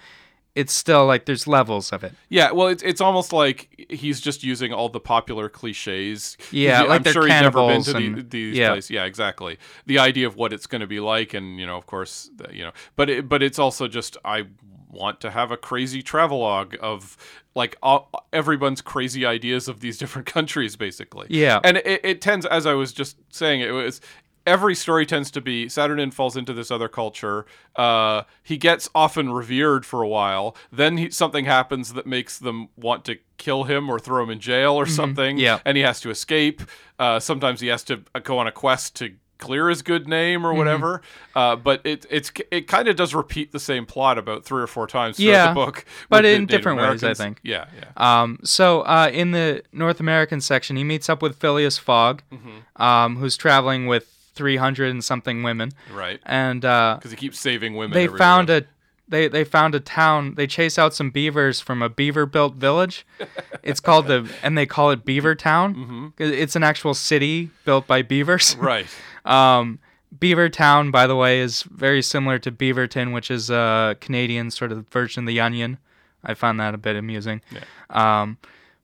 it's 0.58 0.74
still 0.74 1.06
like 1.06 1.26
there's 1.26 1.46
levels 1.48 1.93
of 1.93 2.04
it. 2.04 2.13
Yeah, 2.30 2.52
well, 2.52 2.67
it's 2.67 2.82
it's 2.82 3.00
almost 3.00 3.32
like 3.32 3.86
he's 3.89 4.20
just 4.20 4.43
using 4.43 4.74
all 4.74 4.89
the 4.89 5.00
popular 5.00 5.50
cliches. 5.50 6.36
Yeah, 6.52 6.82
He- 6.82 6.88
like 6.88 7.08
I'm 7.08 7.13
sure 7.13 7.24
he's 7.28 7.41
never 7.41 7.67
been 7.67 7.84
to 7.84 7.93
the, 7.93 8.22
these 8.24 8.58
yeah. 8.58 8.70
places. 8.70 8.89
Yeah, 8.89 9.06
exactly. 9.06 9.60
The 9.86 10.00
idea 10.00 10.26
of 10.26 10.36
what 10.36 10.52
it's 10.54 10.65
going 10.65 10.82
to 10.82 10.88
be 10.88 11.00
like, 11.00 11.36
and 11.36 11.60
you 11.60 11.67
know, 11.67 11.78
of 11.78 11.86
course, 11.86 12.32
you 12.52 12.63
know, 12.63 12.72
but 12.96 13.10
it, 13.10 13.30
but 13.30 13.43
it's 13.43 13.60
also 13.60 13.88
just 13.88 14.17
I 14.26 14.48
want 14.89 15.22
to 15.22 15.30
have 15.30 15.52
a 15.52 15.58
crazy 15.58 16.02
travelogue 16.02 16.76
of 16.82 17.17
like 17.54 17.78
all, 17.84 18.10
everyone's 18.34 18.82
crazy 18.82 19.26
ideas 19.26 19.67
of 19.67 19.80
these 19.80 19.98
different 20.02 20.26
countries, 20.26 20.76
basically. 20.76 21.28
Yeah. 21.30 21.60
and 21.63 21.78
it, 21.78 22.02
it 22.04 22.22
tends, 22.22 22.46
as 22.48 22.65
I 22.65 22.74
was 22.74 22.93
just 22.93 23.17
saying, 23.30 23.62
it 23.62 23.72
was. 23.72 24.02
Every 24.47 24.73
story 24.75 25.05
tends 25.05 25.29
to 25.31 25.41
be 25.41 25.65
Saturnin 25.67 26.12
falls 26.13 26.38
into 26.38 26.53
this 26.53 26.71
other 26.71 26.88
culture. 26.88 27.45
Uh, 27.75 28.23
he 28.41 28.57
gets 28.57 28.89
often 28.95 29.31
revered 29.31 29.86
for 29.86 30.01
a 30.01 30.07
while. 30.07 30.55
Then 30.71 30.97
he, 30.97 31.10
something 31.12 31.45
happens 31.45 31.93
that 31.93 32.07
makes 32.07 32.39
them 32.39 32.69
want 32.77 33.03
to 33.05 33.17
kill 33.38 33.65
him 33.65 33.89
or 33.89 33.99
throw 33.99 34.23
him 34.23 34.29
in 34.29 34.39
jail 34.39 34.73
or 34.73 34.86
something. 34.86 35.36
Mm-hmm. 35.36 35.43
Yeah. 35.43 35.60
and 35.65 35.75
he 35.77 35.83
has 35.83 35.99
to 36.01 36.10
escape. 36.10 36.62
Uh, 36.97 37.19
sometimes 37.19 37.60
he 37.60 37.67
has 37.67 37.83
to 37.83 38.03
go 38.23 38.39
on 38.39 38.47
a 38.47 38.51
quest 38.51 38.95
to 38.95 39.13
clear 39.38 39.69
his 39.69 39.83
good 39.83 40.07
name 40.07 40.39
Mm-hmm. 40.39 40.45
or 40.47 40.53
whatever. 40.55 41.01
Uh, 41.36 41.55
but 41.55 41.81
it 41.86 42.05
it's 42.10 42.31
it 42.49 42.67
kind 42.67 42.88
of 42.88 42.95
does 42.95 43.13
repeat 43.13 43.51
the 43.51 43.60
same 43.60 43.86
plot 43.86 44.17
about 44.17 44.43
three 44.45 44.63
or 44.63 44.67
four 44.67 44.88
times 44.88 45.17
throughout 45.17 45.29
Yeah, 45.31 45.47
the 45.49 45.53
book, 45.53 45.86
but 46.10 46.25
in 46.25 46.31
Native 46.41 46.47
different 46.47 46.79
ways, 46.79 47.03
I 47.03 47.13
think. 47.13 47.39
Yeah, 47.43 47.65
yeah. 47.77 47.91
Um, 48.21 48.39
so 48.43 48.81
uh, 48.81 49.12
in 49.13 49.31
the 49.31 49.62
North 49.71 49.99
American 49.99 50.41
section, 50.41 50.75
he 50.75 50.83
meets 50.83 51.07
up 51.10 51.21
with 51.21 51.36
Phileas 51.36 51.77
Fogg, 51.77 52.23
Mm-hmm. 52.33 52.81
um, 52.81 53.17
who's 53.17 53.38
traveling 53.38 53.86
with 53.86 54.12
300 54.38 54.89
and 54.91 55.04
something 55.04 55.43
women, 55.43 55.71
Right. 55.91 56.19
and 56.26 56.63
uh, 56.63 56.95
Because 56.97 57.12
he 57.12 57.17
keeps 57.17 57.39
saving 57.39 57.76
women. 57.76 57.93
they 57.93 58.08
found 58.08 58.50
a 58.50 58.63
they 59.10 59.28
they 59.28 59.43
found 59.43 59.73
a 59.76 59.80
town. 59.80 60.36
They 60.36 60.47
chase 60.47 60.78
out 60.78 60.93
some 60.93 61.10
beavers 61.12 61.60
from 61.62 61.82
a 61.82 61.89
beaver-built 61.89 62.56
village. 62.56 63.06
It's 63.63 63.80
called 63.82 64.08
the 64.08 64.30
and 64.43 64.58
they 64.58 64.65
call 64.65 64.91
it 64.91 65.04
Beaver 65.04 65.36
Town. 65.36 65.76
Mm-hmm. 65.76 66.08
It's 66.19 66.56
an 66.56 66.63
actual 66.63 66.93
city 66.93 67.50
built 67.65 67.86
by 67.88 68.02
beavers. 68.02 68.56
right. 68.60 68.86
Um, 69.26 69.80
Beaver 70.17 70.47
Town, 70.47 70.89
by 70.89 71.06
the 71.06 71.15
way, 71.17 71.39
is 71.41 71.63
very 71.63 72.02
similar 72.02 72.39
to 72.39 72.50
Beaverton, 72.52 73.13
which 73.13 73.30
is 73.30 73.50
a 73.50 73.97
Canadian 74.00 74.52
sort 74.52 74.71
of 74.71 74.88
version 74.88 75.23
of 75.23 75.28
the 75.28 75.41
Onion. 75.41 75.80
I 76.23 76.34
found 76.34 76.60
that 76.62 76.73
a 76.73 76.78
bit 76.78 76.95
amusing. 76.95 77.41
Um, 77.89 78.38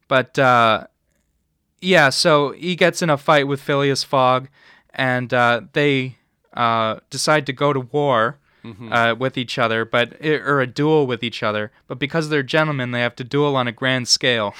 but 0.09 0.37
uh, 0.37 0.87
yeah, 1.79 2.09
so 2.09 2.51
he 2.51 2.75
gets 2.75 3.01
in 3.01 3.09
a 3.09 3.17
fight 3.17 3.47
with 3.47 3.61
Phileas 3.61 4.03
Fogg, 4.03 4.49
and 4.93 5.33
uh, 5.33 5.61
they 5.73 6.17
uh, 6.53 6.99
decide 7.09 7.45
to 7.47 7.53
go 7.53 7.73
to 7.73 7.79
war. 7.81 8.37
Uh, 8.65 9.13
with 9.19 9.37
each 9.37 9.59
other, 9.59 9.83
but 9.83 10.13
or 10.25 10.61
a 10.61 10.67
duel 10.67 11.05
with 11.05 11.21
each 11.21 11.43
other, 11.43 11.69
but 11.89 11.99
because 11.99 12.29
they're 12.29 12.41
gentlemen, 12.41 12.91
they 12.91 13.01
have 13.01 13.13
to 13.13 13.23
duel 13.25 13.57
on 13.57 13.67
a 13.67 13.73
grand 13.73 14.07
scale. 14.07 14.55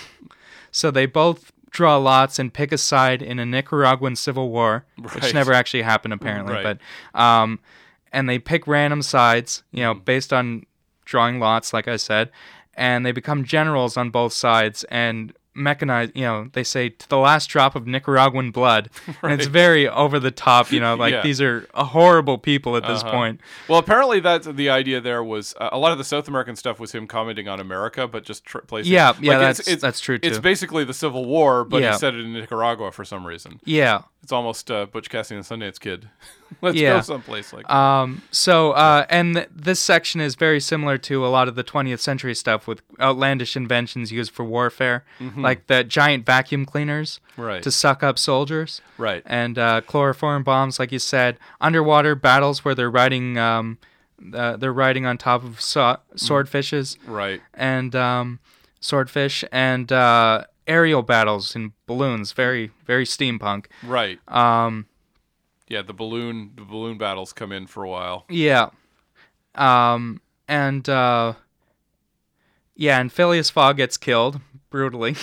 So 0.71 0.91
they 0.91 1.05
both 1.05 1.53
draw 1.69 1.95
lots 1.95 2.37
and 2.37 2.53
pick 2.53 2.73
a 2.73 2.77
side 2.77 3.21
in 3.21 3.39
a 3.39 3.45
Nicaraguan 3.45 4.17
civil 4.17 4.49
war, 4.49 4.83
Right. 4.97 5.15
which 5.15 5.33
never 5.33 5.53
actually 5.53 5.83
happened 5.83 6.13
apparently. 6.13 6.53
Right. 6.55 6.77
But 7.13 7.17
um, 7.17 7.59
and 8.11 8.27
they 8.27 8.39
pick 8.39 8.67
random 8.67 9.01
sides, 9.03 9.63
you 9.71 9.83
Mm-hmm. 9.83 9.97
know, 9.99 10.03
based 10.03 10.33
on 10.33 10.65
drawing 11.05 11.39
lots, 11.39 11.71
like 11.71 11.87
I 11.87 11.95
said, 11.95 12.29
and 12.73 13.05
they 13.05 13.13
become 13.13 13.45
generals 13.45 13.95
on 13.95 14.09
both 14.09 14.33
sides 14.33 14.83
and 14.91 15.31
mechanize. 15.55 16.11
You 16.15 16.23
know, 16.23 16.49
they 16.53 16.63
say 16.63 16.89
to 16.89 17.09
the 17.09 17.17
last 17.17 17.47
drop 17.47 17.75
of 17.75 17.85
Nicaraguan 17.87 18.51
blood, 18.51 18.89
and 19.21 19.31
it's 19.33 19.45
very 19.47 19.87
over 19.87 20.19
the 20.19 20.31
top. 20.31 20.71
You 20.71 20.79
know, 20.79 20.95
like 20.95 21.11
Yeah. 21.13 21.21
these 21.23 21.41
are 21.41 21.67
uh, 21.73 21.83
horrible 21.83 22.37
people 22.37 22.75
at 22.77 22.83
this 22.85 23.01
Uh-huh. 23.01 23.11
point. 23.11 23.41
Well, 23.67 23.79
apparently 23.79 24.19
that's 24.19 24.47
the 24.47 24.69
idea. 24.69 25.01
There 25.01 25.23
was 25.23 25.53
uh, 25.59 25.69
a 25.71 25.77
lot 25.77 25.91
of 25.91 25.97
the 25.97 26.03
South 26.03 26.27
American 26.27 26.55
stuff 26.55 26.79
was 26.79 26.91
him 26.93 27.07
commenting 27.07 27.47
on 27.47 27.59
America, 27.59 28.07
but 28.07 28.23
just 28.23 28.45
tr- 28.45 28.59
placing. 28.59 28.91
Yeah, 28.91 29.13
yeah, 29.21 29.37
that's- 29.37 29.67
it's, 29.67 29.81
that's 29.81 29.99
true, 29.99 30.19
It's 30.21 30.39
basically 30.39 30.83
the 30.83 30.93
Civil 30.93 31.25
War, 31.25 31.63
but 31.63 31.81
Yeah. 31.81 31.91
he 31.93 31.97
said 31.97 32.13
it 32.15 32.21
in 32.21 32.33
Nicaragua 32.33 32.91
for 32.91 33.05
some 33.05 33.25
reason. 33.25 33.59
Yeah. 33.65 34.03
It's 34.21 34.31
almost 34.31 34.71
uh, 34.71 34.85
Butch 34.85 35.09
Cassidy 35.09 35.35
and 35.37 35.45
the 35.45 35.55
Sundance 35.55 35.79
Kid. 35.79 36.09
Let's 36.61 36.77
Yeah. 36.77 36.95
go 36.95 37.01
someplace 37.01 37.53
like. 37.53 37.67
that. 37.67 37.75
Um, 37.75 38.21
so, 38.31 38.71
uh, 38.71 39.05
and 39.09 39.35
th- 39.35 39.49
this 39.53 39.79
section 39.79 40.21
is 40.21 40.35
very 40.35 40.59
similar 40.59 40.97
to 40.99 41.25
a 41.25 41.27
lot 41.29 41.47
of 41.47 41.55
the 41.55 41.63
20th 41.63 41.99
century 41.99 42.35
stuff 42.35 42.67
with 42.67 42.81
outlandish 42.99 43.55
inventions 43.55 44.11
used 44.11 44.31
for 44.31 44.43
warfare, 44.43 45.03
like 45.37 45.67
the 45.67 45.83
giant 45.83 46.25
vacuum 46.25 46.65
cleaners 46.65 47.19
Mm-hmm. 47.33 47.41
Right. 47.41 47.63
to 47.63 47.71
suck 47.71 48.03
up 48.03 48.19
soldiers, 48.19 48.81
Right. 48.97 49.23
and 49.25 49.57
uh, 49.57 49.81
chloroform 49.81 50.43
bombs, 50.43 50.77
like 50.79 50.91
you 50.91 50.99
said, 50.99 51.39
underwater 51.59 52.13
battles 52.13 52.63
where 52.63 52.75
they're 52.75 52.91
riding, 52.91 53.39
um, 53.39 53.79
uh, 54.33 54.55
they're 54.57 54.71
riding 54.71 55.07
on 55.07 55.17
top 55.17 55.43
of 55.43 55.59
so- 55.59 55.97
swordfishes 56.15 56.97
right. 57.07 57.41
and 57.55 57.95
um, 57.95 58.39
swordfish, 58.79 59.43
and 59.51 59.91
uh, 59.91 60.43
aerial 60.67 61.01
battles 61.01 61.55
in 61.55 61.73
balloons, 61.87 62.33
very, 62.33 62.71
very 62.85 63.05
steampunk. 63.05 63.65
Right. 63.81 64.19
Um, 64.27 64.85
Yeah. 65.73 65.81
The 65.81 65.93
balloon. 65.93 66.51
The 66.55 66.63
balloon 66.63 66.97
battles 66.97 67.33
come 67.33 67.51
in 67.51 67.67
for 67.67 67.83
a 67.83 67.89
while. 67.89 68.25
Yeah. 68.29 68.69
Um 69.55 70.21
and 70.47 70.87
uh 70.87 71.33
yeah, 72.75 72.99
and 72.99 73.11
Phileas 73.11 73.49
Fogg 73.49 73.77
gets 73.77 73.97
killed 73.97 74.39
brutally. 74.69 75.15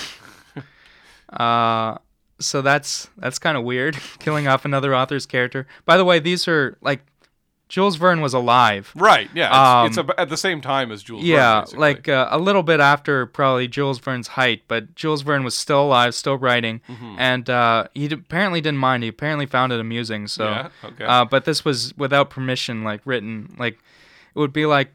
uh 1.31 1.99
so 2.41 2.63
that's 2.63 3.09
that's 3.17 3.39
kind 3.39 3.57
of 3.57 3.65
weird 3.65 3.97
killing 4.19 4.49
off 4.49 4.65
another 4.65 4.95
author's 4.95 5.27
character. 5.27 5.67
By 5.85 5.97
the 5.97 6.05
way, 6.05 6.19
these 6.19 6.49
are 6.49 6.77
like 6.81 7.01
Jules 7.71 7.97
Verne 7.97 8.21
was 8.21 8.35
alive. 8.35 8.93
Right. 8.95 9.31
Yeah. 9.35 9.47
It's, 9.47 9.57
Um, 9.57 9.87
it's 9.87 10.11
ab- 10.11 10.19
at 10.21 10.29
the 10.29 10.37
same 10.37 10.61
time 10.61 10.93
as 10.93 11.03
Jules. 11.03 11.23
Verne, 11.23 11.31
Yeah, 11.31 11.61
basically. 11.61 11.81
like 11.81 12.09
uh, 12.09 12.29
a 12.31 12.39
little 12.39 12.63
bit 12.63 12.81
after 12.81 13.25
probably 13.25 13.67
Jules 13.69 13.99
Verne's 14.01 14.29
height, 14.29 14.65
but 14.69 14.95
Jules 14.95 15.23
Verne 15.23 15.45
was 15.45 15.57
still 15.57 15.83
alive, 15.85 16.15
still 16.15 16.37
writing, 16.37 16.83
Mm-hmm. 16.89 17.15
and 17.19 17.49
uh, 17.49 17.87
he 17.95 18.09
d- 18.09 18.17
apparently 18.17 18.61
didn't 18.61 18.79
mind. 18.81 19.05
He 19.05 19.09
apparently 19.09 19.47
found 19.47 19.73
it 19.73 19.81
amusing. 19.81 20.27
So, 20.27 20.45
Yeah, 20.51 20.69
okay. 20.85 21.05
uh, 21.05 21.25
but 21.25 21.45
this 21.47 21.65
was 21.65 21.97
without 21.97 22.29
permission, 22.29 22.85
like 22.85 23.01
written, 23.07 23.55
like 23.59 23.75
it 24.35 24.39
would 24.39 24.53
be 24.53 24.67
like 24.67 24.93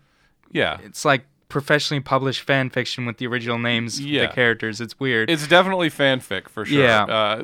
yeah. 0.51 0.77
it's 0.83 1.03
like 1.05 1.25
professionally 1.47 2.01
published 2.01 2.41
fan 2.41 2.69
fiction 2.69 3.05
with 3.05 3.17
the 3.17 3.27
original 3.27 3.57
names 3.57 3.99
Yeah. 4.01 4.27
the 4.27 4.33
characters. 4.33 4.81
It's 4.81 4.99
weird. 4.99 5.29
It's 5.29 5.47
definitely 5.47 5.89
fanfic 5.89 6.49
for 6.49 6.65
sure. 6.65 6.83
Yeah. 6.83 7.43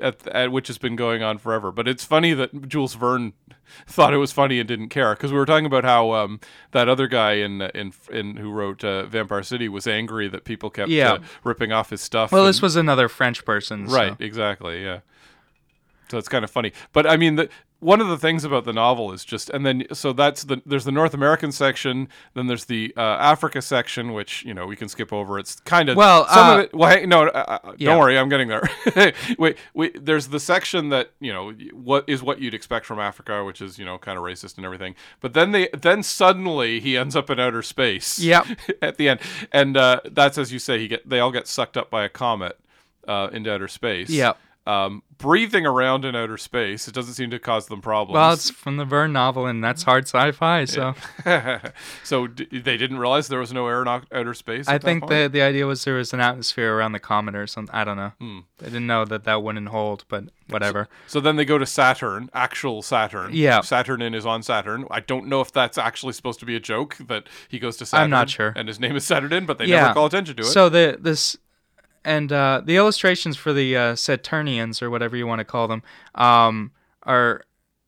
Uh, 0.00 0.06
at, 0.08 0.26
at 0.28 0.52
which 0.52 0.66
has 0.68 0.78
been 0.78 0.96
going 0.96 1.22
on 1.22 1.38
forever. 1.38 1.70
But 1.72 1.86
it's 1.88 2.04
funny 2.04 2.32
that 2.34 2.68
Jules 2.68 2.94
Verne 2.94 3.32
thought 3.86 4.12
it 4.14 4.18
was 4.18 4.32
funny 4.32 4.58
and 4.58 4.66
didn't 4.68 4.88
care 4.88 5.14
because 5.14 5.32
we 5.32 5.38
were 5.38 5.46
talking 5.46 5.66
about 5.66 5.84
how 5.84 6.12
um, 6.12 6.40
that 6.72 6.88
other 6.88 7.06
guy 7.06 7.32
in 7.34 7.62
in 7.74 7.92
in 8.10 8.36
who 8.36 8.50
wrote 8.50 8.82
uh, 8.84 9.04
Vampire 9.06 9.42
City 9.42 9.68
was 9.68 9.86
angry 9.86 10.28
that 10.28 10.44
people 10.44 10.70
kept 10.70 10.90
Yeah. 10.90 11.12
uh, 11.14 11.18
ripping 11.44 11.72
off 11.72 11.90
his 11.90 12.00
stuff. 12.00 12.32
well, 12.32 12.42
and- 12.42 12.48
this 12.48 12.62
was 12.62 12.76
another 12.76 13.08
French 13.08 13.44
person. 13.44 13.88
so- 13.88 13.94
right, 13.96 14.16
exactly, 14.20 14.82
yeah. 14.82 15.00
So 16.10 16.18
it's 16.18 16.28
kind 16.28 16.44
of 16.44 16.50
funny, 16.50 16.72
but 16.92 17.06
I 17.06 17.16
mean, 17.16 17.36
the, 17.36 17.48
one 17.80 18.00
of 18.00 18.08
the 18.08 18.18
things 18.18 18.44
about 18.44 18.64
the 18.64 18.72
novel 18.72 19.10
is 19.12 19.24
just, 19.24 19.50
and 19.50 19.64
then 19.66 19.84
so 19.92 20.12
that's 20.12 20.44
the 20.44 20.62
there's 20.64 20.84
the 20.84 20.92
North 20.92 21.14
American 21.14 21.50
section, 21.50 22.08
then 22.34 22.46
there's 22.46 22.66
the 22.66 22.92
uh, 22.96 23.00
Africa 23.00 23.60
section, 23.62 24.12
which 24.12 24.44
you 24.44 24.54
know 24.54 24.66
we 24.66 24.76
can 24.76 24.88
skip 24.88 25.12
over. 25.12 25.38
It's 25.38 25.60
kind 25.60 25.88
of 25.88 25.96
Well, 25.96 26.26
some 26.28 26.46
uh, 26.46 26.54
of 26.54 26.60
it. 26.60 26.74
Well, 26.74 26.90
hey, 26.90 27.06
no, 27.06 27.28
uh, 27.28 27.58
uh, 27.64 27.72
Yeah. 27.78 27.90
don't 27.90 27.98
worry, 27.98 28.18
I'm 28.18 28.28
getting 28.28 28.48
there. 28.48 28.68
wait, 29.38 29.56
wait. 29.74 30.04
There's 30.04 30.28
the 30.28 30.40
section 30.40 30.90
that 30.90 31.10
you 31.20 31.32
know 31.32 31.52
what 31.72 32.04
is 32.06 32.22
what 32.22 32.40
you'd 32.40 32.54
expect 32.54 32.86
from 32.86 32.98
Africa, 32.98 33.44
which 33.44 33.60
is 33.60 33.78
you 33.78 33.84
know 33.84 33.98
kind 33.98 34.18
of 34.18 34.24
racist 34.24 34.56
and 34.56 34.64
everything. 34.66 34.94
But 35.20 35.32
then 35.34 35.52
they 35.52 35.68
then 35.68 36.02
suddenly 36.02 36.80
he 36.80 36.96
ends 36.96 37.16
up 37.16 37.30
in 37.30 37.40
outer 37.40 37.62
space. 37.62 38.18
Yep. 38.18 38.46
at 38.82 38.96
the 38.98 39.08
end, 39.08 39.20
and 39.52 39.76
uh, 39.76 40.00
that's 40.10 40.38
as 40.38 40.52
you 40.52 40.58
say, 40.58 40.78
he 40.78 40.88
get 40.88 41.08
they 41.08 41.18
all 41.20 41.32
get 41.32 41.46
sucked 41.48 41.76
up 41.76 41.90
by 41.90 42.04
a 42.04 42.08
comet 42.08 42.58
uh, 43.08 43.28
into 43.32 43.52
outer 43.52 43.68
space. 43.68 44.10
Yep. 44.10 44.38
Um, 44.66 45.02
breathing 45.16 45.66
around 45.66 46.04
in 46.04 46.14
outer 46.14 46.36
space, 46.36 46.86
it 46.86 46.94
doesn't 46.94 47.14
seem 47.14 47.30
to 47.30 47.38
cause 47.38 47.66
them 47.66 47.80
problems. 47.80 48.14
Well, 48.14 48.32
it's 48.32 48.50
from 48.50 48.76
the 48.76 48.84
Verne 48.84 49.12
novel, 49.12 49.46
and 49.46 49.64
that's 49.64 49.82
hard 49.82 50.04
sci-fi. 50.04 50.64
So 50.66 50.94
so 52.04 52.26
d- 52.26 52.46
they 52.58 52.76
didn't 52.76 52.98
realize 52.98 53.28
there 53.28 53.40
was 53.40 53.52
no 53.52 53.66
air 53.66 53.82
in 53.82 53.88
outer 53.88 54.34
space. 54.34 54.68
I 54.68 54.78
think 54.78 55.08
the 55.08 55.28
the 55.32 55.42
idea 55.42 55.66
was 55.66 55.84
there 55.84 55.94
was 55.94 56.12
an 56.12 56.20
atmosphere 56.20 56.74
around 56.74 56.92
the 56.92 57.00
comet 57.00 57.34
or 57.34 57.46
something. 57.46 57.74
I 57.74 57.84
don't 57.84 57.96
know. 57.96 58.12
Hmm. 58.18 58.38
They 58.58 58.66
didn't 58.66 58.86
know 58.86 59.04
that 59.06 59.24
that 59.24 59.42
wouldn't 59.42 59.68
hold, 59.68 60.04
but 60.08 60.24
whatever. 60.48 60.88
So 61.06 61.20
then 61.20 61.36
they 61.36 61.44
go 61.44 61.58
to 61.58 61.66
Saturn, 61.66 62.28
actual 62.34 62.82
Saturn. 62.82 63.30
Yeah. 63.32 63.60
Saturn 63.62 64.02
in 64.02 64.14
is 64.14 64.26
on 64.26 64.42
Saturn. 64.42 64.86
I 64.90 65.00
don't 65.00 65.26
know 65.26 65.40
if 65.40 65.52
that's 65.52 65.78
actually 65.78 66.12
supposed 66.12 66.40
to 66.40 66.46
be 66.46 66.56
a 66.56 66.60
joke 66.60 66.96
that 66.96 67.28
he 67.48 67.58
goes 67.58 67.76
to 67.78 67.86
Saturn. 67.86 68.04
I'm 68.04 68.10
not 68.10 68.30
sure. 68.30 68.52
And 68.56 68.68
his 68.68 68.78
name 68.78 68.96
is 68.96 69.04
Saturn, 69.04 69.46
but 69.46 69.58
they 69.58 69.66
yeah. 69.66 69.82
never 69.82 69.94
call 69.94 70.06
attention 70.06 70.36
to 70.36 70.42
it. 70.42 70.46
So 70.46 70.68
the 70.68 70.98
this 71.00 71.36
and 72.04 72.32
uh, 72.32 72.62
the 72.64 72.76
illustrations 72.76 73.36
for 73.36 73.52
the 73.52 73.76
uh, 73.76 73.94
Saturnians 73.96 74.82
or 74.82 74.90
whatever 74.90 75.16
you 75.16 75.26
want 75.26 75.40
to 75.40 75.44
call 75.44 75.68
them 75.68 75.82
um, 76.14 76.72
are 77.02 77.42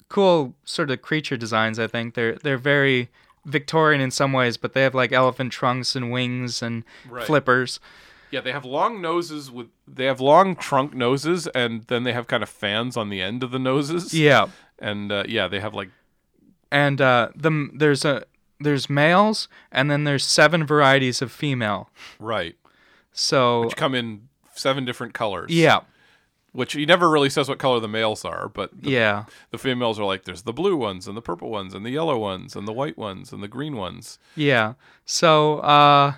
cool 0.08 0.54
sort 0.64 0.90
of 0.90 1.00
creature 1.02 1.36
designs. 1.36 1.78
I 1.78 1.86
think 1.86 2.14
they're 2.14 2.34
they're 2.36 2.58
very 2.58 3.08
Victorian 3.44 4.00
in 4.00 4.10
some 4.10 4.32
ways, 4.32 4.56
but 4.56 4.72
they 4.74 4.82
have 4.82 4.94
like 4.94 5.12
elephant 5.12 5.52
trunks 5.52 5.96
and 5.96 6.10
wings 6.12 6.62
and 6.62 6.84
Right. 7.08 7.24
flippers. 7.26 7.80
Yeah, 8.30 8.40
they 8.40 8.52
have 8.52 8.64
long 8.64 9.00
noses 9.02 9.50
with 9.50 9.68
they 9.86 10.06
have 10.06 10.20
long 10.20 10.56
trunk 10.56 10.94
noses, 10.94 11.46
and 11.48 11.82
then 11.88 12.04
they 12.04 12.12
have 12.14 12.26
kind 12.28 12.42
of 12.42 12.48
fans 12.48 12.96
on 12.96 13.10
the 13.10 13.20
end 13.20 13.42
of 13.42 13.50
the 13.50 13.58
noses. 13.58 14.14
Yeah, 14.14 14.46
and 14.78 15.12
uh, 15.12 15.24
yeah, 15.28 15.48
they 15.48 15.60
have 15.60 15.74
like 15.74 15.90
and 16.70 17.00
uh, 17.00 17.28
the 17.36 17.68
there's 17.74 18.04
a 18.06 18.24
there's 18.58 18.88
males, 18.88 19.48
and 19.70 19.90
then 19.90 20.04
there's 20.04 20.24
seven 20.24 20.64
varieties 20.64 21.20
of 21.20 21.30
female. 21.32 21.90
right, 22.18 22.54
So 23.12 23.64
which 23.64 23.76
come 23.76 23.94
in 23.94 24.28
seven 24.54 24.84
different 24.84 25.14
colors. 25.14 25.50
yeah, 25.50 25.80
which 26.52 26.74
he 26.74 26.86
never 26.86 27.10
really 27.10 27.30
says 27.30 27.48
what 27.48 27.58
color 27.58 27.80
the 27.80 27.88
males 27.88 28.24
are, 28.24 28.48
but 28.48 28.70
the, 28.82 28.90
yeah. 28.90 29.24
the 29.50 29.58
females 29.58 29.98
are 29.98 30.04
like 30.04 30.24
there's 30.24 30.42
the 30.42 30.52
blue 30.52 30.76
ones 30.76 31.08
and 31.08 31.16
the 31.16 31.22
purple 31.22 31.50
ones 31.50 31.74
and 31.74 31.84
the 31.84 31.90
yellow 31.90 32.18
ones 32.18 32.54
and 32.54 32.68
the 32.68 32.72
white 32.72 32.98
ones 32.98 33.32
and 33.32 33.42
the 33.42 33.48
green 33.48 33.76
ones. 33.76 34.18
Yeah. 34.36 34.74
So, 35.06 35.58
uh, 35.60 36.14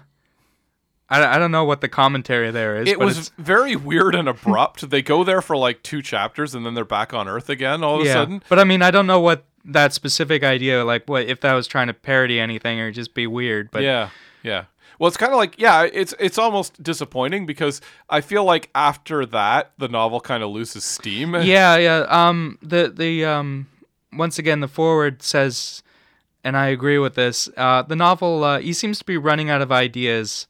I, 1.09 1.37
I 1.37 1.39
don't 1.39 1.53
know 1.53 1.65
what 1.65 1.81
the 1.81 1.89
commentary 1.89 2.51
there 2.51 2.77
is. 2.77 2.89
It 2.89 2.99
was 2.99 3.19
it's- 3.19 3.33
very 3.39 3.77
weird 3.77 4.15
and 4.15 4.29
abrupt. 4.29 4.91
they 4.91 5.03
go 5.03 5.23
there 5.23 5.41
for 5.41 5.57
like 5.57 5.83
two 5.83 6.03
chapters 6.03 6.55
and 6.55 6.67
then 6.67 6.75
they're 6.75 6.85
back 6.85 7.15
on 7.15 7.29
Earth 7.29 7.49
again 7.49 7.85
all 7.85 8.01
of 8.01 8.07
yeah. 8.07 8.13
a 8.13 8.15
sudden. 8.15 8.43
But 8.49 8.59
I 8.59 8.65
mean, 8.65 8.83
I 8.83 8.91
don't 8.91 9.07
know 9.07 9.21
what 9.21 9.45
that 9.67 9.93
specific 9.93 10.43
idea, 10.43 10.85
like, 10.85 11.09
what 11.09 11.27
if 11.27 11.41
that 11.43 11.55
was 11.55 11.67
trying 11.67 11.87
to 11.87 11.95
parody 11.95 12.41
anything 12.41 12.81
or 12.81 12.91
just 12.91 13.15
be 13.15 13.27
weird. 13.27 13.71
But 13.71 13.83
yeah, 13.83 14.11
yeah. 14.43 14.65
Well, 14.99 15.09
it's 15.09 15.17
kind 15.17 15.33
of 15.33 15.39
like 15.39 15.59
yeah, 15.59 15.89
it's 15.93 16.15
it's 16.19 16.39
almost 16.39 16.83
disappointing 16.83 17.47
because 17.47 17.81
I 18.09 18.21
feel 18.21 18.45
like 18.45 18.71
after 18.75 19.27
that 19.27 19.73
the 19.79 19.89
novel 19.89 20.21
kind 20.21 20.43
of 20.43 20.51
loses 20.51 20.85
steam. 20.85 21.35
yeah, 21.43 21.77
yeah. 21.77 22.07
Um, 22.09 22.59
the 22.63 22.93
the 22.95 23.25
um, 23.25 23.67
once 24.13 24.39
again, 24.39 24.61
the 24.61 24.69
forward 24.69 25.23
says, 25.23 25.83
and 26.43 26.57
I 26.57 26.69
agree 26.69 26.99
with 26.99 27.15
this. 27.15 27.49
Uh, 27.57 27.83
the 27.83 27.97
novel, 27.97 28.45
uh, 28.45 28.61
he 28.61 28.73
seems 28.73 28.99
to 28.99 29.05
be 29.05 29.17
running 29.17 29.51
out 29.51 29.61
of 29.61 29.73
ideas 29.73 30.47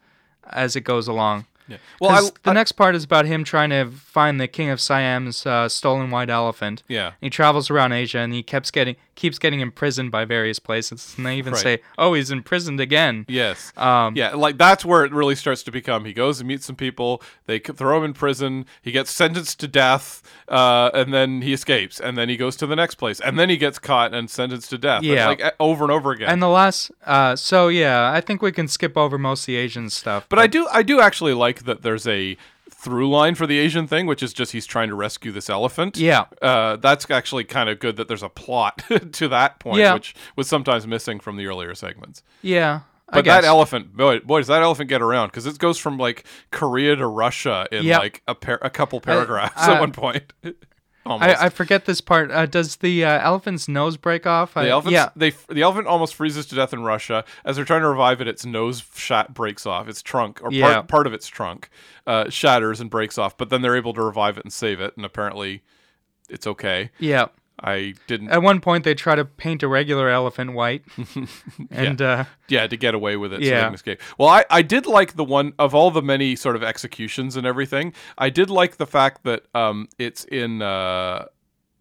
as 0.50 0.76
it 0.76 0.82
goes 0.82 1.08
along. 1.08 1.46
Yeah. 1.66 1.78
Well, 2.00 2.10
I, 2.10 2.20
the 2.42 2.50
I- 2.50 2.52
next 2.52 2.72
part 2.72 2.94
is 2.94 3.04
about 3.04 3.24
him 3.26 3.42
trying 3.44 3.70
to 3.70 3.86
find 3.90 4.40
the 4.40 4.46
king 4.48 4.68
of 4.70 4.80
Siam's 4.80 5.46
uh, 5.46 5.68
stolen 5.68 6.10
white 6.10 6.28
elephant. 6.30 6.82
yeah. 6.88 7.12
He 7.20 7.30
travels 7.30 7.70
around 7.70 7.92
Asia 7.92 8.18
and 8.18 8.32
he 8.34 8.42
keeps 8.42 8.70
getting 8.70 8.96
keeps 9.16 9.38
getting 9.38 9.60
imprisoned 9.60 10.10
by 10.10 10.24
various 10.24 10.58
places. 10.58 11.14
And 11.16 11.24
they 11.24 11.36
even 11.38 11.52
Right. 11.52 11.62
say, 11.62 11.78
"Oh, 11.96 12.14
he's 12.14 12.32
imprisoned 12.32 12.80
again." 12.80 13.24
Yes. 13.28 13.72
Um, 13.76 14.16
yeah, 14.16 14.34
like 14.34 14.58
that's 14.58 14.84
where 14.84 15.04
it 15.04 15.12
really 15.12 15.36
starts 15.36 15.62
to 15.62 15.70
become. 15.70 16.04
He 16.04 16.12
goes 16.12 16.40
and 16.40 16.48
meets 16.48 16.66
some 16.66 16.74
people. 16.74 17.22
They 17.46 17.60
throw 17.60 17.98
him 17.98 18.04
in 18.04 18.12
prison. 18.12 18.66
He 18.82 18.90
gets 18.90 19.12
sentenced 19.12 19.60
to 19.60 19.68
death, 19.68 20.20
uh, 20.48 20.90
and 20.92 21.14
then 21.14 21.42
he 21.42 21.52
escapes. 21.52 22.00
And 22.00 22.18
then 22.18 22.28
he 22.28 22.36
goes 22.36 22.56
to 22.56 22.66
the 22.66 22.74
next 22.76 22.96
place, 22.96 23.20
and 23.20 23.38
then 23.38 23.48
he 23.48 23.56
gets 23.56 23.78
caught 23.78 24.12
and 24.12 24.28
sentenced 24.28 24.70
to 24.70 24.78
death. 24.78 24.98
It's 25.04 25.06
Yeah. 25.06 25.28
like 25.28 25.42
uh, 25.44 25.52
over 25.60 25.84
and 25.84 25.92
over 25.92 26.10
again. 26.10 26.28
And 26.28 26.42
the 26.42 26.48
last, 26.48 26.90
uh, 27.06 27.36
so 27.36 27.68
yeah, 27.68 28.10
I 28.12 28.20
think 28.20 28.42
we 28.42 28.50
can 28.50 28.66
skip 28.66 28.96
over 28.96 29.16
most 29.16 29.42
of 29.42 29.46
the 29.46 29.56
Asian 29.56 29.90
stuff. 29.90 30.26
but 30.28 30.40
I 30.40 30.48
do, 30.48 30.66
I 30.72 30.82
do 30.82 31.00
actually 31.00 31.34
like 31.34 31.53
that. 31.60 31.82
There's 31.82 32.06
a 32.06 32.36
through 32.70 33.08
line 33.08 33.34
for 33.34 33.46
the 33.46 33.58
Asian 33.58 33.86
thing, 33.86 34.06
which 34.06 34.22
is 34.22 34.32
just 34.32 34.52
he's 34.52 34.66
trying 34.66 34.88
to 34.88 34.94
rescue 34.94 35.32
this 35.32 35.48
elephant. 35.48 35.96
Yeah. 35.96 36.24
uh, 36.42 36.76
that's 36.76 37.08
actually 37.10 37.44
kind 37.44 37.68
of 37.68 37.78
good 37.78 37.96
that 37.96 38.08
there's 38.08 38.22
a 38.22 38.28
plot 38.28 38.82
to 39.12 39.28
that 39.28 39.58
point, 39.58 39.78
Yeah. 39.78 39.94
which 39.94 40.14
was 40.36 40.48
sometimes 40.48 40.86
missing 40.86 41.18
from 41.20 41.36
the 41.36 41.46
earlier 41.46 41.74
segments. 41.74 42.22
yeah, 42.42 42.80
But 43.12 43.24
that 43.26 43.44
elephant, 43.44 43.96
boy, 43.96 44.20
boy, 44.20 44.40
does 44.40 44.48
that 44.48 44.62
elephant 44.62 44.88
get 44.88 45.00
around? 45.00 45.28
Because 45.28 45.46
it 45.46 45.58
goes 45.58 45.78
from 45.78 45.96
like 45.98 46.24
Korea 46.50 46.96
to 46.96 47.06
Russia 47.06 47.66
in 47.72 47.84
Yep. 47.84 48.00
like 48.00 48.22
a 48.28 48.34
par- 48.34 48.58
a 48.60 48.70
couple 48.70 49.00
paragraphs 49.00 49.62
at 49.68 49.80
one 49.80 49.92
point. 49.92 50.32
I, 51.06 51.46
I 51.46 51.48
forget 51.50 51.84
this 51.84 52.00
part. 52.00 52.30
Uh, 52.30 52.46
does 52.46 52.76
the 52.76 53.04
uh, 53.04 53.20
elephant's 53.20 53.68
nose 53.68 53.96
break 53.96 54.26
off? 54.26 54.56
I, 54.56 54.64
the 54.64 54.70
elephant, 54.70 54.92
yeah, 54.94 55.10
they 55.14 55.30
the 55.48 55.62
elephant 55.62 55.86
almost 55.86 56.14
freezes 56.14 56.46
to 56.46 56.54
death 56.54 56.72
in 56.72 56.82
Russia. 56.82 57.24
As 57.44 57.56
they're 57.56 57.64
trying 57.64 57.82
to 57.82 57.88
revive 57.88 58.20
it, 58.20 58.28
its 58.28 58.46
nose 58.46 58.82
shot 58.94 59.34
breaks 59.34 59.66
off. 59.66 59.88
Its 59.88 60.00
trunk 60.02 60.40
or 60.42 60.50
Yeah. 60.52 60.74
part 60.76 60.88
part 60.88 61.06
of 61.06 61.12
its 61.12 61.26
trunk 61.28 61.68
uh, 62.06 62.30
shatters 62.30 62.80
and 62.80 62.88
breaks 62.90 63.18
off. 63.18 63.36
But 63.36 63.50
then 63.50 63.60
they're 63.62 63.76
able 63.76 63.92
to 63.94 64.02
revive 64.02 64.38
it 64.38 64.44
and 64.44 64.52
save 64.52 64.80
it, 64.80 64.96
and 64.96 65.04
apparently, 65.04 65.62
it's 66.30 66.46
okay. 66.46 66.90
yeah. 66.98 67.26
I 67.60 67.94
didn't. 68.08 68.30
At 68.30 68.42
one 68.42 68.60
point, 68.60 68.84
they 68.84 68.94
try 68.94 69.14
to 69.14 69.24
paint 69.24 69.62
a 69.62 69.68
regular 69.68 70.08
elephant 70.08 70.52
white, 70.54 70.82
and 71.70 72.02
uh, 72.02 72.24
yeah, 72.48 72.66
to 72.66 72.76
get 72.76 72.94
away 72.94 73.16
with 73.16 73.32
it 73.32 73.42
so 73.42 73.48
Yeah. 73.48 73.64
can 73.64 73.74
escape. 73.74 74.00
Well, 74.18 74.28
I, 74.28 74.44
I 74.50 74.62
did 74.62 74.86
like 74.86 75.14
the 75.14 75.24
one 75.24 75.52
of 75.58 75.74
all 75.74 75.90
the 75.90 76.02
many 76.02 76.36
sort 76.36 76.56
of 76.56 76.62
executions 76.62 77.36
and 77.36 77.46
everything. 77.46 77.92
I 78.18 78.28
did 78.30 78.50
like 78.50 78.76
the 78.76 78.86
fact 78.86 79.22
that 79.24 79.44
um 79.54 79.88
it's 79.98 80.24
in 80.24 80.62
uh 80.62 81.26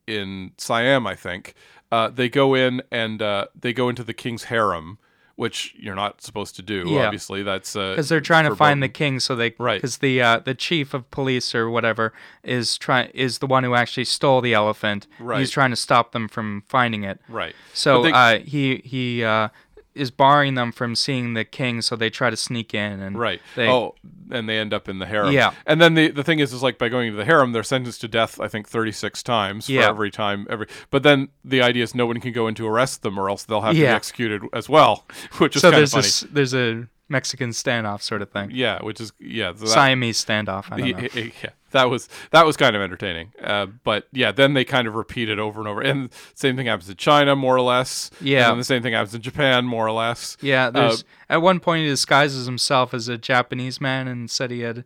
in 0.07 0.51
Siam, 0.57 1.07
I 1.07 1.15
think. 1.15 1.53
Uh, 1.91 2.09
they 2.09 2.27
go 2.27 2.55
in 2.55 2.81
and 2.91 3.21
uh, 3.21 3.45
they 3.59 3.71
go 3.71 3.87
into 3.87 4.03
the 4.03 4.13
king's 4.15 4.45
harem, 4.45 4.97
which 5.43 5.75
you're 5.77 5.93
not 6.03 6.21
supposed 6.21 6.55
to 6.55 6.61
do. 6.61 6.85
Yeah. 6.87 7.05
Obviously, 7.05 7.43
that's 7.43 7.75
uh, 7.75 7.91
because 7.91 8.07
they're 8.09 8.21
trying 8.21 8.45
to 8.49 8.55
find 8.55 8.81
the 8.81 8.87
king, 8.89 9.19
so 9.19 9.35
they 9.35 9.53
Right. 9.59 9.79
Because 9.79 9.97
the 9.97 10.21
uh, 10.21 10.39
the 10.39 10.55
chief 10.55 10.93
of 10.93 11.09
police 11.11 11.53
or 11.53 11.69
whatever 11.69 12.13
is 12.43 12.77
trying 12.77 13.09
is 13.13 13.39
the 13.39 13.47
one 13.47 13.63
who 13.65 13.75
actually 13.75 14.05
stole 14.05 14.39
the 14.41 14.53
elephant. 14.53 15.05
Right. 15.19 15.39
He's 15.39 15.51
trying 15.51 15.71
to 15.71 15.75
stop 15.75 16.13
them 16.13 16.27
from 16.27 16.63
finding 16.67 17.03
it. 17.03 17.19
right. 17.27 17.55
So 17.73 18.03
they- 18.03 18.11
uh, 18.11 18.39
he 18.39 18.81
he 18.85 19.23
uh, 19.23 19.49
is 19.95 20.11
barring 20.11 20.55
them 20.55 20.71
from 20.71 20.95
seeing 20.95 21.33
the 21.33 21.45
king, 21.45 21.81
so 21.81 21.95
they 21.95 22.09
try 22.09 22.29
to 22.29 22.37
sneak 22.37 22.73
in 22.73 22.99
and 22.99 23.17
Right. 23.17 23.41
They, 23.55 23.69
oh, 23.69 23.95
and 24.31 24.49
they 24.49 24.57
end 24.57 24.73
up 24.73 24.89
in 24.89 24.99
the 24.99 25.05
harem. 25.05 25.31
Yeah. 25.31 25.53
And 25.65 25.81
then 25.81 25.93
the 25.93 26.09
the 26.09 26.23
thing 26.23 26.39
is, 26.39 26.53
is 26.53 26.63
like 26.63 26.77
by 26.77 26.89
going 26.89 27.11
to 27.11 27.17
the 27.17 27.25
harem, 27.25 27.51
they're 27.51 27.63
sentenced 27.63 28.01
to 28.01 28.07
death. 28.07 28.39
I 28.39 28.47
think 28.47 28.67
thirty 28.67 28.91
six 28.91 29.21
times 29.21 29.67
for 29.67 29.79
every 29.79 30.11
time. 30.11 30.47
Every. 30.49 30.67
But 30.89 31.03
then 31.03 31.29
the 31.43 31.61
idea 31.61 31.83
is 31.83 31.93
no 31.93 32.05
one 32.05 32.19
can 32.19 32.33
go 32.33 32.47
in 32.47 32.55
to 32.55 32.67
arrest 32.67 33.01
them, 33.03 33.19
or 33.19 33.29
else 33.29 33.43
they'll 33.43 33.61
have 33.61 33.75
to 33.75 33.79
be 33.79 33.87
executed 33.87 34.41
as 34.53 34.67
well, 34.67 35.05
which 35.37 35.55
is 35.55 35.61
so 35.61 35.71
kind 35.71 35.83
of 35.83 35.91
there's 35.91 35.91
funny. 35.91 36.01
this 36.03 36.51
there's 36.51 36.53
a 36.53 36.87
Mexican 37.13 37.51
standoff 37.51 38.01
sort 38.01 38.21
of 38.21 38.29
thing. 38.31 38.49
Yeah, 38.51 38.79
which 38.83 38.99
is 38.99 39.13
yeah. 39.19 39.53
so 39.53 39.59
that- 39.61 39.67
Siamese 39.69 40.23
standoff. 40.23 40.65
I 40.71 40.77
don't 40.77 40.89
know. 41.01 41.07
yeah, 41.13 41.29
yeah, 41.43 41.49
that 41.71 41.89
was 41.89 42.09
that 42.31 42.45
was 42.45 42.57
kind 42.57 42.75
of 42.75 42.81
entertaining. 42.81 43.31
Uh, 43.41 43.67
but 43.85 44.07
yeah, 44.11 44.31
then 44.33 44.53
they 44.53 44.65
kind 44.65 44.87
of 44.87 44.95
repeat 44.95 45.29
it 45.29 45.39
over 45.39 45.61
and 45.61 45.67
over, 45.69 45.79
and 45.81 46.09
same 46.35 46.55
thing 46.57 46.65
happens 46.65 46.89
in 46.89 46.97
China, 46.97 47.35
more 47.35 47.55
or 47.55 47.61
less. 47.61 48.11
Yeah. 48.19 48.51
and 48.51 48.59
the 48.59 48.63
same 48.65 48.81
thing 48.83 48.93
happens 48.93 49.15
in 49.15 49.21
Japan, 49.21 49.65
more 49.65 49.87
or 49.87 49.91
less. 49.93 50.35
Yeah, 50.41 50.69
there's 50.69 51.03
Uh, 51.03 51.33
at 51.35 51.41
one 51.41 51.59
point 51.61 51.83
he 51.83 51.87
disguises 51.89 52.45
himself 52.45 52.93
as 52.93 53.07
a 53.07 53.17
Japanese 53.17 53.79
man 53.79 54.07
and 54.09 54.29
said 54.29 54.51
he 54.51 54.59
had. 54.61 54.79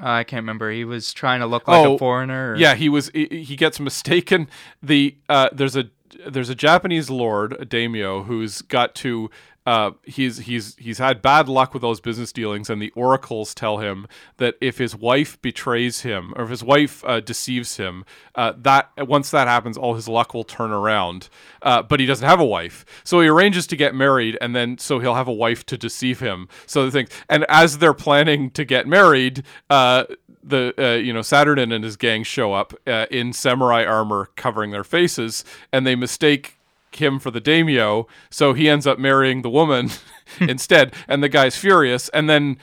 Uh, 0.00 0.10
I 0.10 0.24
can't 0.24 0.42
remember. 0.42 0.70
He 0.70 0.84
was 0.84 1.12
trying 1.12 1.40
to 1.40 1.46
look 1.46 1.66
like 1.66 1.84
Oh, 1.84 1.94
a 1.96 1.98
foreigner. 1.98 2.52
Or, 2.52 2.56
Yeah, 2.56 2.74
he 2.76 2.88
was. 2.88 3.10
He, 3.14 3.26
he 3.42 3.56
gets 3.56 3.80
mistaken. 3.90 4.48
The 4.82 5.16
uh, 5.28 5.48
there's 5.52 5.74
a 5.76 5.90
there's 6.26 6.48
a 6.48 6.54
Japanese 6.54 7.10
lord, 7.10 7.52
a 7.58 7.64
daimyo, 7.64 8.22
who's 8.22 8.62
got 8.62 8.94
to. 8.96 9.30
Uh, 9.68 9.90
he's 10.02 10.38
he's 10.38 10.76
he's 10.76 10.96
had 10.96 11.20
bad 11.20 11.46
luck 11.46 11.74
with 11.74 11.82
those 11.82 12.00
business 12.00 12.32
dealings, 12.32 12.70
and 12.70 12.80
the 12.80 12.90
oracles 12.92 13.54
tell 13.54 13.76
him 13.76 14.06
that 14.38 14.54
if 14.62 14.78
his 14.78 14.96
wife 14.96 15.38
betrays 15.42 16.00
him 16.00 16.32
or 16.36 16.44
if 16.44 16.48
his 16.48 16.64
wife 16.64 17.04
uh, 17.04 17.20
deceives 17.20 17.76
him, 17.76 18.02
uh, 18.34 18.54
that 18.56 18.90
once 18.96 19.30
that 19.30 19.46
happens, 19.46 19.76
all 19.76 19.94
his 19.94 20.08
luck 20.08 20.32
will 20.32 20.42
turn 20.42 20.70
around. 20.70 21.28
Uh, 21.60 21.82
but 21.82 22.00
he 22.00 22.06
doesn't 22.06 22.26
have 22.26 22.40
a 22.40 22.46
wife, 22.46 22.86
so 23.04 23.20
he 23.20 23.28
arranges 23.28 23.66
to 23.66 23.76
get 23.76 23.94
married, 23.94 24.38
and 24.40 24.56
then 24.56 24.78
so 24.78 25.00
he'll 25.00 25.16
have 25.16 25.28
a 25.28 25.32
wife 25.34 25.66
to 25.66 25.76
deceive 25.76 26.20
him. 26.20 26.48
So 26.64 26.86
the 26.86 26.90
thing, 26.90 27.08
and 27.28 27.44
as 27.50 27.76
they're 27.76 27.92
planning 27.92 28.50
to 28.52 28.64
get 28.64 28.86
married, 28.86 29.42
uh, 29.68 30.04
the 30.42 31.02
you 31.04 31.12
know 31.12 31.20
Saturn 31.20 31.58
and 31.58 31.84
his 31.84 31.98
gang 31.98 32.22
show 32.22 32.54
up 32.54 32.72
in 32.86 33.34
samurai 33.34 33.84
armor 33.84 34.30
covering 34.34 34.70
their 34.70 34.82
faces, 34.82 35.44
and 35.74 35.86
they 35.86 35.94
mistake 35.94 36.57
him 36.96 37.18
for 37.18 37.30
the 37.30 37.40
daimyo. 37.40 38.06
So 38.30 38.52
he 38.52 38.68
ends 38.68 38.86
up 38.86 38.98
marrying 38.98 39.42
the 39.42 39.50
woman 39.50 39.90
instead, 40.40 40.94
and 41.06 41.22
the 41.22 41.28
guy's 41.28 41.56
furious. 41.56 42.08
And 42.10 42.28
then 42.28 42.58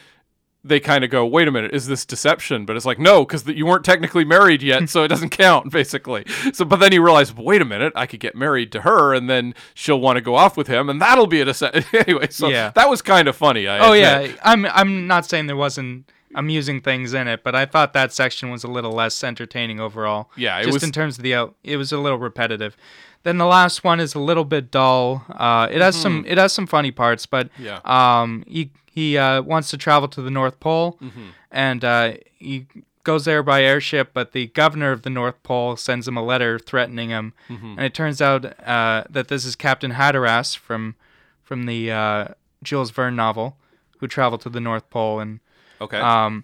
they 0.64 0.80
kind 0.80 1.04
of 1.04 1.12
go, 1.12 1.24
"Wait 1.26 1.48
a 1.48 1.52
minute, 1.52 1.74
is 1.76 1.86
this 1.86 2.06
deception?" 2.08 2.66
But 2.66 2.76
it's 2.76 2.86
like, 2.88 2.98
no, 2.98 3.24
because 3.24 3.46
you 3.48 3.66
weren't 3.68 3.86
technically 3.86 4.26
married 4.26 4.64
yet, 4.64 4.90
so 4.90 5.04
it 5.04 5.10
doesn't 5.10 5.30
count, 5.30 5.72
basically. 5.72 6.26
So, 6.54 6.66
but 6.66 6.78
then 6.78 6.92
he 6.92 6.98
realized, 6.98 7.38
wait 7.38 7.62
a 7.62 7.66
minute, 7.66 7.94
I 7.96 8.08
could 8.08 8.20
get 8.20 8.36
married 8.36 8.72
to 8.72 8.82
her, 8.82 9.14
and 9.14 9.30
then 9.30 9.54
she'll 9.76 10.00
want 10.02 10.18
to 10.18 10.22
go 10.22 10.34
off 10.36 10.58
with 10.58 10.66
him, 10.68 10.90
and 10.90 11.00
that'll 11.00 11.28
be 11.28 11.40
a 11.42 11.46
deception. 11.46 11.84
anyway, 12.08 12.30
so 12.32 12.50
Yeah. 12.50 12.72
that 12.74 12.90
was 12.90 13.04
kind 13.04 13.28
of 13.28 13.36
funny. 13.36 13.68
I 13.68 13.78
Oh 13.80 13.94
admit. 13.94 14.32
yeah, 14.32 14.42
I'm 14.44 14.66
I'm 14.66 15.06
not 15.08 15.26
saying 15.28 15.46
there 15.46 15.56
wasn't 15.56 16.12
amusing 16.36 16.82
things 16.82 17.14
in 17.14 17.28
it, 17.28 17.44
but 17.44 17.56
I 17.56 17.66
thought 17.66 17.94
that 17.94 18.14
section 18.14 18.52
was 18.52 18.64
a 18.64 18.68
little 18.68 18.92
less 18.92 19.24
entertaining 19.24 19.80
overall. 19.80 20.30
Yeah, 20.38 20.60
it 20.60 20.66
just 20.66 20.74
was- 20.76 20.84
in 20.84 20.92
terms 20.92 21.18
of 21.18 21.24
the 21.24 21.34
out, 21.34 21.56
it 21.64 21.78
was 21.78 21.92
a 21.92 21.98
little 21.98 22.20
repetitive. 22.20 22.76
Then 23.24 23.38
the 23.40 23.46
last 23.48 23.84
one 23.84 24.00
is 24.00 24.14
a 24.14 24.20
little 24.20 24.46
bit 24.46 24.70
dull. 24.70 25.26
Uh, 25.30 25.68
it 25.72 25.82
has 25.82 25.96
some 25.96 26.24
it 26.28 26.38
has 26.38 26.54
some 26.54 26.68
funny 26.68 26.92
parts, 26.92 27.26
but 27.26 27.50
Mm-hmm. 27.54 27.64
Yeah. 27.66 27.80
um, 28.22 28.44
he 28.48 28.70
he 28.86 29.18
uh, 29.18 29.42
wants 29.42 29.70
to 29.72 29.78
travel 29.78 30.08
to 30.10 30.22
the 30.22 30.30
North 30.30 30.60
Pole, 30.60 30.98
Mm-hmm. 31.02 31.28
and 31.52 31.84
uh, 31.84 32.14
he 32.38 32.68
goes 33.04 33.26
there 33.26 33.42
by 33.44 33.64
airship. 33.64 34.12
But 34.14 34.32
the 34.34 34.48
governor 34.48 34.92
of 34.92 35.02
the 35.02 35.10
North 35.10 35.42
Pole 35.42 35.76
sends 35.76 36.08
him 36.08 36.18
a 36.18 36.24
letter 36.24 36.60
threatening 36.60 37.10
him, 37.10 37.34
Mm-hmm. 37.50 37.72
and 37.78 37.82
it 37.82 37.94
turns 37.96 38.22
out 38.22 38.46
uh, 38.68 39.06
that 39.10 39.28
this 39.28 39.44
is 39.46 39.56
Captain 39.56 39.92
Hatteras 39.92 40.54
from 40.56 40.96
from 41.44 41.66
the 41.66 41.92
uh, 41.92 42.28
Jules 42.62 42.92
Verne 42.92 43.16
novel, 43.16 43.58
who 44.00 44.08
traveled 44.08 44.42
to 44.42 44.50
the 44.50 44.60
North 44.62 44.90
Pole 44.92 45.20
and 45.20 45.40
Okay. 45.82 46.00
um, 46.00 46.44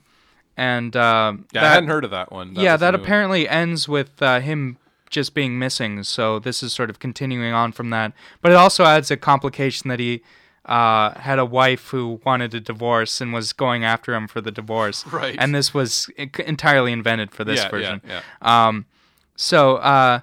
and 0.57 0.95
uh, 0.95 1.33
Yeah, 1.53 1.63
I 1.63 1.67
hadn't 1.73 1.89
heard 1.89 2.05
of 2.05 2.11
that 2.11 2.31
one. 2.31 2.53
yeah, 2.55 2.77
that 2.77 2.91
new 2.91 2.97
one. 2.97 3.03
apparently 3.03 3.49
ends 3.49 3.87
with 3.87 4.21
uh, 4.21 4.39
him 4.39 4.77
just 5.09 5.33
being 5.33 5.59
missing. 5.59 6.03
So 6.03 6.39
this 6.39 6.63
is 6.63 6.73
sort 6.73 6.89
of 6.89 6.99
continuing 6.99 7.53
on 7.53 7.71
from 7.71 7.89
that. 7.91 8.13
But 8.41 8.51
it 8.51 8.55
also 8.55 8.85
adds 8.85 9.11
a 9.11 9.17
complication 9.17 9.89
that 9.89 9.99
he 9.99 10.21
uh, 10.65 11.19
had 11.19 11.39
a 11.39 11.45
wife 11.45 11.89
who 11.89 12.21
wanted 12.25 12.53
a 12.53 12.59
divorce 12.59 13.21
and 13.21 13.33
was 13.33 13.53
going 13.53 13.83
after 13.83 14.13
him 14.13 14.27
for 14.27 14.41
the 14.41 14.51
divorce. 14.51 15.05
Right. 15.11 15.35
And 15.37 15.53
this 15.53 15.73
was 15.73 16.09
entirely 16.17 16.91
invented 16.91 17.31
for 17.31 17.43
this 17.43 17.61
yeah, 17.61 17.69
version. 17.69 18.01
Yeah, 18.07 18.21
yeah. 18.41 18.67
Um, 18.67 18.85
so 19.35 19.77
uh, 19.77 20.21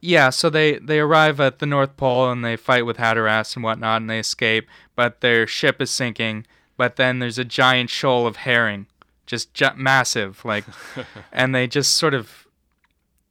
yeah, 0.00 0.30
so 0.30 0.48
they 0.48 0.78
they 0.78 1.00
arrive 1.00 1.40
at 1.40 1.58
the 1.58 1.66
North 1.66 1.96
Pole 1.96 2.30
and 2.30 2.44
they 2.44 2.56
fight 2.56 2.86
with 2.86 2.96
Hatteras 2.96 3.54
and 3.56 3.64
whatnot, 3.64 4.00
and 4.00 4.08
they 4.08 4.20
escape. 4.20 4.68
But 4.94 5.20
their 5.20 5.46
ship 5.46 5.82
is 5.82 5.90
sinking. 5.90 6.46
But 6.78 6.96
then 6.96 7.18
there's 7.18 7.38
a 7.38 7.44
giant 7.44 7.90
shoal 7.90 8.26
of 8.26 8.36
herring, 8.36 8.86
just 9.26 9.52
gi- 9.52 9.66
massive, 9.76 10.42
like, 10.46 10.64
and 11.32 11.54
they 11.54 11.66
just 11.66 11.96
sort 11.96 12.14
of 12.14 12.46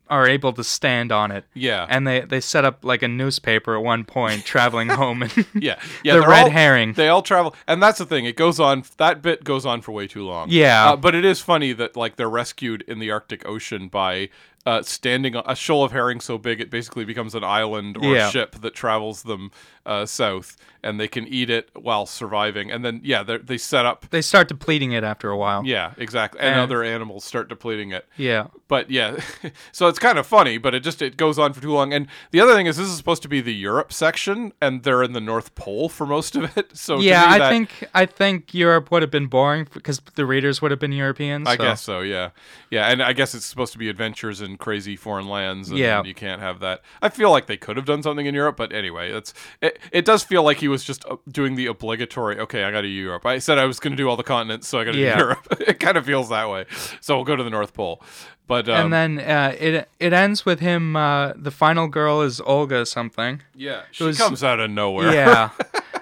are 0.09 0.25
able 0.25 0.53
to 0.53 0.63
stand 0.63 1.11
on 1.11 1.31
it. 1.31 1.43
Yeah. 1.53 1.85
And 1.89 2.07
they 2.07 2.21
they 2.21 2.39
set 2.39 2.63
up 2.63 2.85
like 2.85 3.01
a 3.01 3.07
newspaper 3.09 3.75
at 3.75 3.83
one 3.83 4.05
point, 4.05 4.45
traveling 4.45 4.87
home, 4.89 5.23
and 5.23 5.33
Yeah, 5.53 5.79
yeah. 6.03 6.13
The 6.13 6.21
red 6.27 6.43
all- 6.43 6.49
herring. 6.51 6.93
They 6.93 7.09
all 7.09 7.21
travel, 7.21 7.55
and 7.67 7.81
that's 7.83 7.97
the 7.99 8.05
thing. 8.05 8.23
It 8.25 8.35
goes 8.37 8.59
on. 8.59 8.83
That 8.97 9.21
bit 9.21 9.43
goes 9.43 9.65
on 9.65 9.81
for 9.81 9.91
way 9.91 10.07
too 10.07 10.23
long. 10.25 10.47
Yeah. 10.49 10.91
uh, 10.91 10.95
but 10.95 11.13
it 11.15 11.25
is 11.25 11.39
funny 11.41 11.73
that 11.73 11.97
like 11.97 12.15
they're 12.15 12.29
rescued 12.29 12.83
in 12.87 12.99
the 12.99 13.11
Arctic 13.11 13.45
Ocean 13.47 13.89
by 13.89 14.29
uh, 14.65 14.81
standing 14.81 15.35
on 15.35 15.43
a 15.45 15.55
shoal 15.55 15.83
of 15.83 15.91
herring 15.93 16.19
so 16.21 16.37
big 16.37 16.59
it 16.61 16.69
basically 16.69 17.03
becomes 17.05 17.33
an 17.35 17.43
island 17.43 17.97
or 17.97 18.13
Yeah. 18.15 18.27
a 18.27 18.31
ship 18.31 18.55
that 18.61 18.73
travels 18.73 19.23
them 19.23 19.51
uh, 19.87 20.05
south, 20.05 20.55
and 20.83 20.99
they 20.99 21.07
can 21.07 21.25
eat 21.27 21.49
it 21.49 21.69
while 21.73 22.05
surviving. 22.05 22.69
And 22.71 22.85
then 22.85 23.01
yeah, 23.03 23.23
they 23.23 23.37
they 23.37 23.57
set 23.57 23.85
up. 23.85 24.09
they 24.11 24.21
start 24.21 24.47
depleting 24.47 24.91
it 24.91 25.03
after 25.03 25.29
a 25.31 25.37
while. 25.37 25.65
Yeah, 25.65 25.93
exactly. 25.97 26.39
And, 26.41 26.49
And- 26.53 26.59
other 26.61 26.83
animals 26.83 27.23
start 27.23 27.49
depleting 27.49 27.91
it. 27.91 28.05
Yeah. 28.17 28.47
But 28.67 28.91
yeah, 28.91 29.17
so 29.71 29.87
it's 29.87 29.97
kind 29.97 30.19
of 30.19 30.27
funny, 30.27 30.57
but 30.57 30.75
it 30.75 30.81
just 30.81 31.01
it 31.01 31.15
goes 31.17 31.39
on 31.39 31.53
for 31.53 31.61
too 31.61 31.71
long. 31.71 31.93
And 31.93 32.07
the 32.31 32.41
other 32.41 32.53
thing 32.53 32.67
is, 32.67 32.75
this 32.77 32.87
is 32.87 32.97
supposed 32.97 33.21
to 33.23 33.29
be 33.29 33.39
the 33.41 33.53
Europe 33.53 33.91
section, 33.93 34.51
and 34.61 34.83
they're 34.83 35.03
in 35.03 35.13
the 35.13 35.21
North 35.21 35.55
Pole 35.55 35.87
for 35.89 36.05
most 36.05 36.35
of 36.35 36.55
it. 36.57 36.71
So 36.77 36.97
to 36.97 37.03
yeah, 37.03 37.25
I 37.25 37.39
that- 37.39 37.49
think 37.49 37.83
I 37.93 38.05
think 38.05 38.53
Europe 38.53 38.91
would 38.91 39.01
have 39.01 39.09
been 39.11 39.27
boring 39.27 39.67
because 39.73 40.01
the 40.15 40.25
readers 40.25 40.61
would 40.61 40.69
have 40.71 40.79
been 40.81 40.91
Europeans. 40.91 41.47
I 41.47 41.55
guess 41.55 41.81
so. 41.81 42.01
Yeah, 42.01 42.29
yeah, 42.69 42.87
and 42.91 43.01
I 43.01 43.13
guess 43.13 43.33
it's 43.33 43.45
supposed 43.45 43.71
to 43.73 43.79
be 43.79 43.87
adventures 43.89 44.41
in 44.41 44.57
crazy 44.57 44.95
foreign 44.97 45.27
lands. 45.29 45.69
And 45.69 45.79
Yeah. 45.79 46.03
you 46.03 46.13
can't 46.13 46.41
have 46.41 46.59
that. 46.59 46.81
I 47.01 47.07
feel 47.09 47.31
like 47.31 47.45
they 47.47 47.57
could 47.57 47.77
have 47.77 47.85
done 47.85 48.03
something 48.03 48.25
in 48.25 48.35
Europe, 48.35 48.57
but 48.57 48.73
anyway, 48.73 49.11
it's 49.11 49.33
it. 49.61 49.76
It 49.91 50.05
does 50.05 50.23
feel 50.23 50.43
like 50.43 50.57
he 50.57 50.67
was 50.67 50.83
just 50.83 51.05
uh, 51.05 51.17
doing 51.29 51.55
the 51.55 51.65
obligatory. 51.67 52.39
Okay, 52.39 52.63
I 52.63 52.71
got 52.71 52.81
to 52.81 52.87
Europe. 52.87 53.25
I 53.25 53.39
said 53.39 53.57
I 53.57 53.65
was 53.65 53.79
going 53.79 53.91
to 53.91 53.97
do 53.97 54.09
all 54.09 54.15
the 54.17 54.23
continents, 54.23 54.67
so 54.67 54.79
I 54.79 54.83
got 54.83 54.91
to 54.93 54.97
Yeah. 54.99 55.17
Europe. 55.17 55.47
it 55.59 55.79
kind 55.79 55.97
of 55.97 56.05
feels 56.05 56.29
that 56.29 56.49
way. 56.49 56.65
So 57.01 57.15
we'll 57.15 57.25
go 57.25 57.35
to 57.35 57.43
the 57.43 57.49
North 57.49 57.73
Pole. 57.73 58.01
But 58.47 58.69
um, 58.69 58.93
and 58.93 58.93
then 58.93 59.19
uh, 59.29 59.55
it 59.59 59.89
it 59.99 60.13
ends 60.13 60.45
with 60.45 60.59
him. 60.61 60.95
Uh, 60.95 61.33
the 61.35 61.51
final 61.51 61.87
girl 61.89 62.21
is 62.21 62.39
Olga 62.41 62.85
something. 62.85 63.41
yeah, 63.53 63.81
she 63.91 64.03
was- 64.05 64.17
comes 64.17 64.43
out 64.43 64.59
of 64.61 64.69
nowhere. 64.71 65.11
Yeah, 65.13 65.49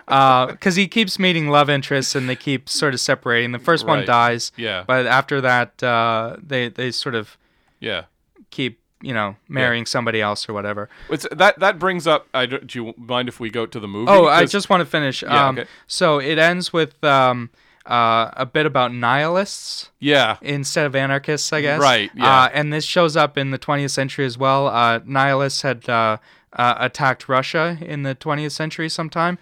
because 0.52 0.76
he 0.76 0.88
keeps 0.88 1.18
meeting 1.18 1.50
love 1.50 1.70
interests 1.70 2.14
and 2.16 2.30
they 2.30 2.36
keep 2.36 2.70
sort 2.70 2.94
of 2.94 3.00
separating. 3.00 3.52
The 3.52 3.60
first 3.60 3.88
one 3.88 4.06
dies. 4.06 4.52
Yeah. 4.58 4.84
but 4.86 5.08
after 5.08 5.42
that, 5.42 5.82
uh, 5.82 6.38
they 6.42 6.70
they 6.70 6.92
sort 6.92 7.16
of 7.16 7.38
yeah. 7.80 8.04
keep 8.52 8.80
you 9.06 9.14
know 9.14 9.36
marrying 9.48 9.86
somebody 9.86 10.20
else 10.22 10.50
or 10.50 10.54
whatever. 10.54 10.90
It's, 11.10 11.28
that 11.32 11.60
that 11.60 11.78
brings 11.80 12.08
up. 12.08 12.28
I 12.34 12.46
don't- 12.46 12.74
you 12.76 12.94
mind 12.98 13.30
if 13.30 13.40
we 13.40 13.50
go 13.50 13.66
to 13.66 13.80
the 13.80 13.88
movie? 13.88 14.12
Oh, 14.12 14.26
I 14.28 14.46
just 14.46 14.70
want 14.70 14.82
to 14.82 14.86
finish. 14.86 15.22
Yeah, 15.24 15.48
um, 15.48 15.58
okay. 15.60 15.70
So 15.88 16.20
it 16.20 16.38
ends 16.38 16.74
with 16.74 17.02
um, 17.04 17.50
uh, 17.86 18.32
a 18.34 18.46
bit 18.46 18.66
about 18.66 18.92
nihilists. 18.94 19.90
yeah. 20.00 20.38
instead 20.42 20.86
of 20.86 20.96
anarchists, 20.96 21.54
I 21.54 21.62
guess. 21.62 21.80
Right, 21.80 22.10
yeah. 22.16 22.44
Uh, 22.44 22.50
and 22.54 22.74
this 22.74 22.84
shows 22.86 23.16
up 23.16 23.38
in 23.38 23.52
the 23.52 23.60
20th 23.60 23.92
century 23.92 24.26
as 24.26 24.38
well. 24.38 24.68
Uh, 24.68 25.00
nihilists 25.06 25.62
had 25.62 25.88
uh, 25.88 26.18
uh, 26.54 26.76
attacked 26.80 27.30
Russia 27.30 27.78
in 27.82 28.04
the 28.04 28.16
20th 28.16 28.52
century 28.54 28.90
sometime, 28.90 29.38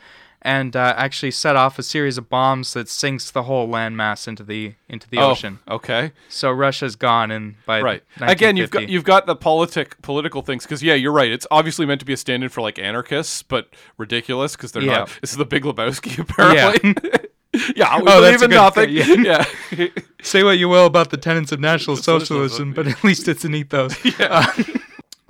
and 0.46 0.76
uh, 0.76 0.94
actually 0.98 1.32
set 1.32 1.56
off 1.56 1.80
a 1.80 1.84
series 1.84 2.18
of 2.18 2.30
bombs 2.30 2.74
that 2.74 2.90
sinks 2.90 3.32
the 3.32 3.44
whole 3.44 3.68
landmass 3.68 4.28
into 4.28 4.44
the 4.44 4.74
into 4.90 5.10
the 5.10 5.18
Oh, 5.20 5.32
ocean. 5.32 5.60
okay. 5.70 6.12
So 6.30 6.52
Russia's 6.52 6.96
gone, 6.96 7.32
and 7.32 7.56
by 7.66 7.82
Right. 7.82 8.04
Again, 8.22 8.58
you've 8.58 8.70
got 8.72 8.90
you've 8.90 9.04
got 9.06 9.26
the 9.26 9.36
politic 9.36 10.02
political 10.02 10.42
things 10.42 10.64
because 10.66 10.84
yeah, 10.84 10.94
you're 10.96 11.12
right. 11.14 11.32
It's 11.32 11.48
obviously 11.50 11.86
meant 11.86 12.00
to 12.02 12.06
be 12.06 12.14
a 12.14 12.18
stand-in 12.18 12.50
for 12.50 12.62
like 12.62 12.78
anarchists, 12.78 13.42
but 13.42 13.70
ridiculous 13.98 14.56
because 14.56 14.74
they're 14.74 14.84
Yeah. 14.84 14.98
not. 15.00 15.18
This 15.22 15.32
is 15.32 15.38
the 15.38 15.46
Big 15.46 15.64
Lebowski 15.64 16.20
apparently. 16.30 16.96
Yeah, 17.76 17.98
we 18.00 18.04
Oh, 18.08 18.20
believe 18.22 18.42
in 18.42 18.50
nothing. 18.52 18.90
yeah. 18.90 19.46
yeah. 19.72 19.88
Say 20.22 20.44
what 20.44 20.58
you 20.58 20.68
will 20.70 20.88
about 20.88 21.10
the 21.12 21.18
tenets 21.18 21.52
of 21.52 21.60
National 21.60 21.96
Socialism, 21.96 22.74
but 22.74 22.88
at 22.88 23.04
least 23.04 23.28
it's 23.28 23.46
an 23.46 23.54
ethos. 23.56 23.96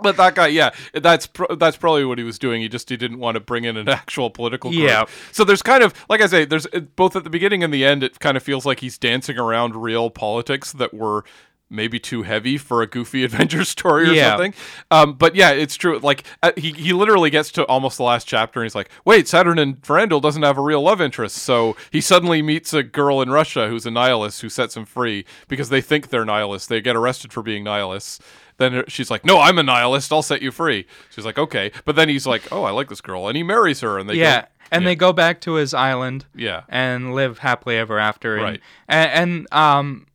But 0.04 0.18
that 0.18 0.36
guy, 0.36 0.48
yeah, 0.48 0.70
that's 0.94 1.26
pro- 1.26 1.56
that's 1.56 1.78
probably 1.78 2.06
what 2.06 2.18
he 2.20 2.24
was 2.24 2.38
doing. 2.38 2.62
He 2.62 2.70
just 2.70 2.90
he 2.90 2.98
didn't 2.98 3.18
want 3.20 3.36
to 3.36 3.40
bring 3.40 3.64
in 3.64 3.78
an 3.78 3.90
actual 4.02 4.30
political 4.30 4.70
group. 4.70 4.84
Yeah. 4.84 5.06
So 5.32 5.44
there's 5.44 5.64
kind 5.64 5.82
of 5.82 5.94
like 6.10 6.22
I 6.22 6.28
say, 6.28 6.46
there's 6.46 6.68
both 6.96 7.16
at 7.16 7.24
the 7.24 7.30
beginning 7.32 7.64
and 7.64 7.74
the 7.74 7.84
end. 7.86 8.04
It 8.04 8.20
kind 8.20 8.38
of 8.38 8.44
feels 8.44 8.66
like 8.66 8.82
he's 8.82 8.98
dancing 9.00 9.40
around 9.40 9.76
real 9.76 10.10
politics 10.12 10.72
that 10.74 10.94
were 10.94 11.24
maybe 11.70 11.98
too 12.00 12.22
heavy 12.22 12.56
for 12.56 12.84
a 12.84 12.88
goofy 12.88 13.24
adventure 13.28 13.64
story 13.66 14.08
or 14.08 14.14
Yeah. 14.14 14.32
something. 14.32 14.54
Um, 14.92 15.14
but 15.14 15.34
yeah, 15.36 15.50
it's 15.52 15.76
true. 15.76 15.98
Like 15.98 16.24
uh, 16.44 16.52
he 16.56 16.72
he 16.72 16.94
literally 16.94 17.32
gets 17.32 17.52
to 17.54 17.66
almost 17.66 17.98
the 17.98 18.04
last 18.04 18.28
chapter 18.28 18.60
and 18.60 18.66
he's 18.66 18.76
like, 18.76 18.90
wait, 19.06 19.26
Saturnin 19.26 19.78
Farandoul 19.78 20.22
doesn't 20.22 20.44
have 20.44 20.58
a 20.60 20.62
real 20.62 20.82
love 20.84 21.02
interest. 21.02 21.38
So 21.38 21.76
he 21.90 22.00
suddenly 22.00 22.44
meets 22.44 22.74
a 22.74 22.84
girl 22.84 23.22
in 23.22 23.32
Russia 23.32 23.70
who's 23.70 23.88
a 23.88 23.92
nihilist 23.92 24.42
who 24.42 24.50
sets 24.50 24.78
him 24.78 24.86
free 24.86 25.26
because 25.48 25.70
they 25.70 25.82
think 25.82 26.10
they're 26.10 26.26
nihilists. 26.26 26.68
They 26.68 26.80
get 26.82 26.96
arrested 26.96 27.34
for 27.34 27.42
being 27.42 27.64
nihilists. 27.64 28.20
Then 28.58 28.84
she's 28.88 29.10
like, 29.10 29.26
"No, 29.26 29.40
I'm 29.40 29.58
a 29.58 29.64
nihilist. 29.64 30.12
I'll 30.12 30.22
set 30.22 30.42
you 30.42 30.52
free." 30.52 30.86
She's 31.10 31.26
like, 31.26 31.38
"Okay," 31.38 31.72
but 31.86 31.96
then 31.96 32.10
he's 32.10 32.28
like, 32.28 32.52
"Oh, 32.52 32.64
I 32.64 32.72
like 32.72 32.90
this 32.90 33.02
girl," 33.02 33.28
and 33.28 33.36
he 33.36 33.44
marries 33.44 33.82
her, 33.82 33.98
and 33.98 34.10
they 34.10 34.16
yeah, 34.16 34.42
go, 34.42 34.48
and 34.72 34.84
yeah. 34.84 34.90
they 34.90 34.96
go 34.96 35.14
back 35.14 35.42
to 35.42 35.54
his 35.54 35.74
island. 35.74 36.26
Yeah. 36.36 36.64
and 36.70 37.14
live 37.14 37.40
happily 37.40 37.78
ever 37.78 38.00
after. 38.00 38.36
And, 38.36 38.44
Right. 38.44 38.62
And, 38.88 39.12
and 39.12 39.54
um, 39.54 40.08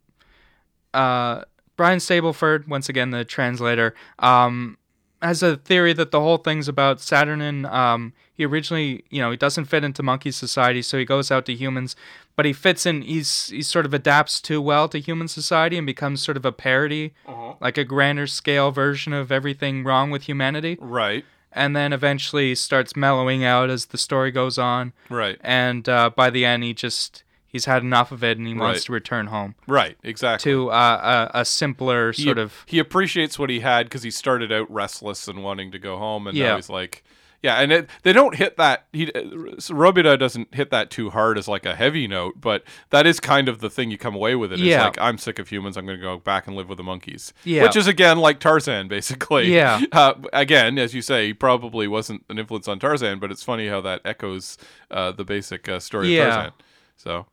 uh, 0.95 1.43
Brian 1.76 1.99
Stableford, 1.99 2.68
once 2.68 2.89
again 2.89 3.11
the 3.11 3.24
translator, 3.24 3.95
um, 4.18 4.78
has 5.23 5.43
a 5.43 5.57
theory 5.57 5.93
that 5.95 6.11
the 6.11 6.21
whole 6.21 6.39
thing's 6.39 6.69
about 6.69 6.99
Saturnin. 6.99 7.66
Um, 7.66 8.12
he 8.35 8.45
originally, 8.47 9.05
you 9.11 9.21
know, 9.21 9.31
he 9.33 9.37
doesn't 9.37 9.64
fit 9.64 9.83
into 9.83 10.03
monkey 10.03 10.31
society, 10.31 10.81
so 10.83 10.97
he 10.97 11.05
goes 11.05 11.31
out 11.31 11.45
to 11.47 11.55
humans, 11.55 11.97
but 12.37 12.47
he 12.47 12.53
fits 12.53 12.87
in. 12.87 13.03
He's 13.03 13.49
he 13.49 13.62
sort 13.62 13.85
of 13.85 13.93
adapts 13.93 14.41
too 14.41 14.61
well 14.62 14.89
to 14.91 15.01
human 15.01 15.27
society 15.27 15.77
and 15.77 15.85
becomes 15.87 16.23
sort 16.23 16.37
of 16.37 16.45
a 16.45 16.53
parody, 16.53 17.14
like 17.61 17.77
a 17.77 17.85
grander 17.85 18.29
scale 18.29 18.71
version 18.71 19.12
of 19.12 19.33
everything 19.33 19.83
wrong 19.83 20.12
with 20.12 20.23
humanity. 20.25 20.79
right, 20.81 21.25
And 21.53 21.75
then 21.75 21.93
eventually 21.93 22.55
starts 22.55 22.95
mellowing 22.95 23.43
out 23.43 23.71
as 23.71 23.87
the 23.87 23.99
story 23.99 24.31
goes 24.31 24.57
on 24.57 24.93
right, 25.09 25.39
and 25.43 25.89
uh, 25.89 26.11
by 26.14 26.31
the 26.31 26.45
end 26.45 26.62
he 26.62 26.75
just 26.75 27.25
he's 27.49 27.64
had 27.64 27.82
enough 27.82 28.12
of 28.12 28.22
it 28.22 28.38
and 28.38 28.46
he 28.46 28.55
wants 28.55 28.84
to 28.84 28.92
return 28.92 29.26
home 29.28 29.55
right, 29.66 29.96
exactly. 30.05 30.53
to 30.53 30.70
uh, 30.70 31.28
a, 31.34 31.40
a 31.40 31.44
simpler 31.44 32.12
He- 32.12 32.24
sort 32.24 32.38
of 32.38 32.64
he 32.66 32.78
appreciates 32.78 33.38
what 33.38 33.51
he 33.51 33.61
had 33.61 33.86
because 33.86 34.03
he 34.03 34.11
started 34.11 34.53
out 34.53 34.70
restless 34.70 35.26
and 35.28 35.42
wanting 35.42 35.72
to 35.72 35.78
go 35.78 35.96
home, 35.99 36.26
and 36.26 36.36
now 36.38 36.57
he's 36.57 36.68
like, 36.70 37.03
yeah, 37.40 37.61
and 37.61 37.70
it, 37.70 37.88
they 38.03 38.12
don't 38.12 38.34
hit 38.34 38.57
that. 38.57 38.86
He 38.92 39.12
uh, 39.12 39.22
Robida 39.70 40.18
doesn't 40.18 40.53
hit 40.55 40.70
that 40.70 40.90
too 40.90 41.11
hard 41.11 41.38
as 41.38 41.46
like 41.46 41.64
a 41.64 41.76
heavy 41.76 42.09
note, 42.09 42.40
but 42.40 42.64
that 42.90 43.07
is 43.07 43.20
kind 43.20 43.49
of 43.49 43.61
the 43.61 43.70
thing 43.70 43.92
you 43.92 43.96
come 43.99 44.16
away 44.16 44.34
with 44.34 44.51
it. 44.53 44.55
It's 44.59 44.62
Yeah. 44.62 44.84
like 44.86 44.99
I'm 45.01 45.18
sick 45.18 45.38
of 45.38 45.49
humans. 45.49 45.76
I'm 45.76 45.86
going 45.86 45.99
to 45.99 46.03
go 46.03 46.18
back 46.18 46.49
and 46.49 46.57
live 46.57 46.68
with 46.68 46.78
the 46.78 46.82
monkeys. 46.84 47.32
Yeah. 47.44 47.62
which 47.62 47.76
is 47.76 47.86
again 47.86 48.18
like 48.18 48.40
Tarzan, 48.40 48.88
basically. 48.88 49.55
Yeah. 49.55 49.80
Uh, 49.92 50.14
again, 50.32 50.78
as 50.78 50.94
you 50.94 51.03
say, 51.03 51.28
he 51.28 51.32
probably 51.34 51.86
wasn't 51.88 52.24
an 52.28 52.38
influence 52.40 52.66
on 52.68 52.78
Tarzan, 52.80 53.20
but 53.20 53.30
it's 53.30 53.42
funny 53.44 53.68
how 53.68 53.80
that 53.82 54.01
echoes 54.05 54.59
uh, 54.90 55.12
the 55.12 55.24
basic 55.24 55.68
uh, 55.68 55.78
story 55.78 56.16
Yeah. 56.16 56.26
of 56.28 56.34
Tarzan. 56.34 56.53
So. 56.96 57.26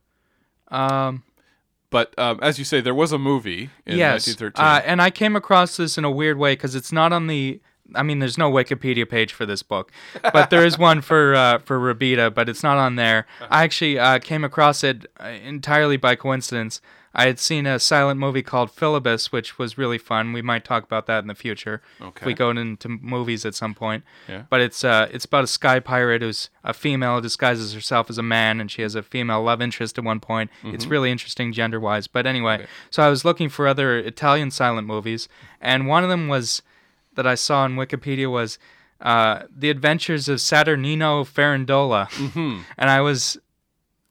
Um 0.68 1.22
But 1.90 2.12
um, 2.18 2.38
as 2.42 2.58
you 2.58 2.64
say, 2.64 2.80
there 2.80 2.94
was 2.94 3.12
a 3.12 3.18
movie 3.18 3.70
in 3.86 3.96
yes 3.98 4.26
1913. 4.26 4.64
uh, 4.64 4.82
and 4.84 5.00
i 5.00 5.10
came 5.10 5.36
across 5.36 5.76
this 5.76 5.96
in 5.96 6.04
a 6.04 6.10
weird 6.10 6.36
way 6.38 6.52
because 6.54 6.74
it's 6.74 6.92
not 6.92 7.12
on 7.12 7.26
the 7.28 7.60
i 7.94 8.02
mean 8.02 8.18
there's 8.18 8.38
no 8.38 8.50
wikipedia 8.50 9.08
page 9.08 9.32
for 9.32 9.46
this 9.46 9.62
book 9.62 9.92
but 10.32 10.50
there 10.50 10.64
is 10.64 10.78
one 10.78 11.00
for 11.00 11.34
uh, 11.34 11.58
for 11.58 11.78
Robida 11.78 12.32
but 12.34 12.48
it's 12.48 12.62
not 12.62 12.76
on 12.78 12.96
there 12.96 13.26
i 13.50 13.62
actually 13.64 13.98
uh, 13.98 14.18
came 14.18 14.44
across 14.44 14.82
it 14.84 15.06
uh, 15.20 15.26
entirely 15.28 15.96
by 15.96 16.14
coincidence 16.16 16.80
I 17.18 17.28
had 17.28 17.38
seen 17.38 17.64
a 17.64 17.78
silent 17.78 18.20
movie 18.20 18.42
called 18.42 18.70
Filibus, 18.76 19.32
which 19.32 19.58
was 19.58 19.78
really 19.78 19.96
fun. 19.96 20.34
We 20.34 20.42
might 20.42 20.66
talk 20.66 20.84
about 20.84 21.06
that 21.06 21.20
in 21.20 21.28
the 21.28 21.34
future 21.34 21.80
if 21.98 22.06
Okay. 22.08 22.26
we 22.26 22.34
go 22.34 22.50
into 22.50 22.88
movies 22.90 23.46
at 23.46 23.54
some 23.54 23.72
point. 23.72 24.04
Yeah. 24.28 24.42
But 24.50 24.60
it's 24.60 24.84
uh, 24.84 25.08
it's 25.10 25.24
about 25.24 25.44
a 25.44 25.46
sky 25.46 25.80
pirate 25.80 26.20
who's 26.20 26.50
a 26.62 26.74
female 26.74 27.22
disguises 27.22 27.72
herself 27.72 28.10
as 28.10 28.18
a 28.18 28.22
man, 28.22 28.60
and 28.60 28.70
she 28.70 28.82
has 28.82 28.94
a 28.94 29.02
female 29.02 29.42
love 29.42 29.62
interest 29.62 29.96
at 29.96 30.04
one 30.04 30.20
point. 30.20 30.50
It's 30.62 30.84
really 30.84 31.10
interesting 31.10 31.54
gender 31.54 31.80
wise. 31.80 32.06
But 32.06 32.26
anyway, 32.26 32.66
so 32.90 33.02
I 33.02 33.08
was 33.08 33.24
looking 33.24 33.48
for 33.48 33.66
other 33.66 33.96
Italian 33.98 34.50
silent 34.50 34.86
movies, 34.86 35.26
and 35.58 35.86
one 35.86 36.04
of 36.04 36.10
them 36.10 36.28
was 36.28 36.60
that 37.16 37.26
I 37.26 37.34
saw 37.34 37.62
on 37.62 37.76
Wikipedia 37.76 38.30
was 38.30 38.58
uh, 39.00 39.42
The 39.54 39.70
Adventures 39.70 40.28
of 40.28 40.38
Saturnino 40.38 41.26
Farandola, 41.26 42.08
mm-hmm. 42.10 42.60
and 42.78 42.90
I 42.90 43.00
was, 43.00 43.36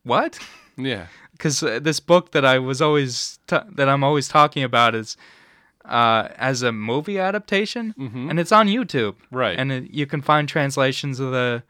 what? 0.03 0.39
yeah. 0.77 1.07
because 1.31 1.63
uh, 1.63 1.79
this 1.79 1.99
book 1.99 2.31
that 2.31 2.45
I 2.45 2.59
was 2.59 2.81
always 2.81 3.39
t- 3.47 3.57
that 3.75 3.89
I'm 3.89 4.03
always 4.03 4.27
talking 4.27 4.63
about 4.63 4.93
is 4.95 5.17
uh, 5.85 6.29
as 6.37 6.61
a 6.63 6.71
movie 6.71 7.19
adaptation, 7.19 7.93
and 7.97 8.39
it's 8.39 8.51
on 8.51 8.67
YouTube. 8.67 9.13
Mm-hmm. 9.13 9.35
Right. 9.35 9.57
and 9.57 9.71
it, 9.71 9.91
you 9.91 10.05
can 10.05 10.21
find 10.21 10.47
translations 10.49 11.19
of 11.19 11.31
the 11.31 11.63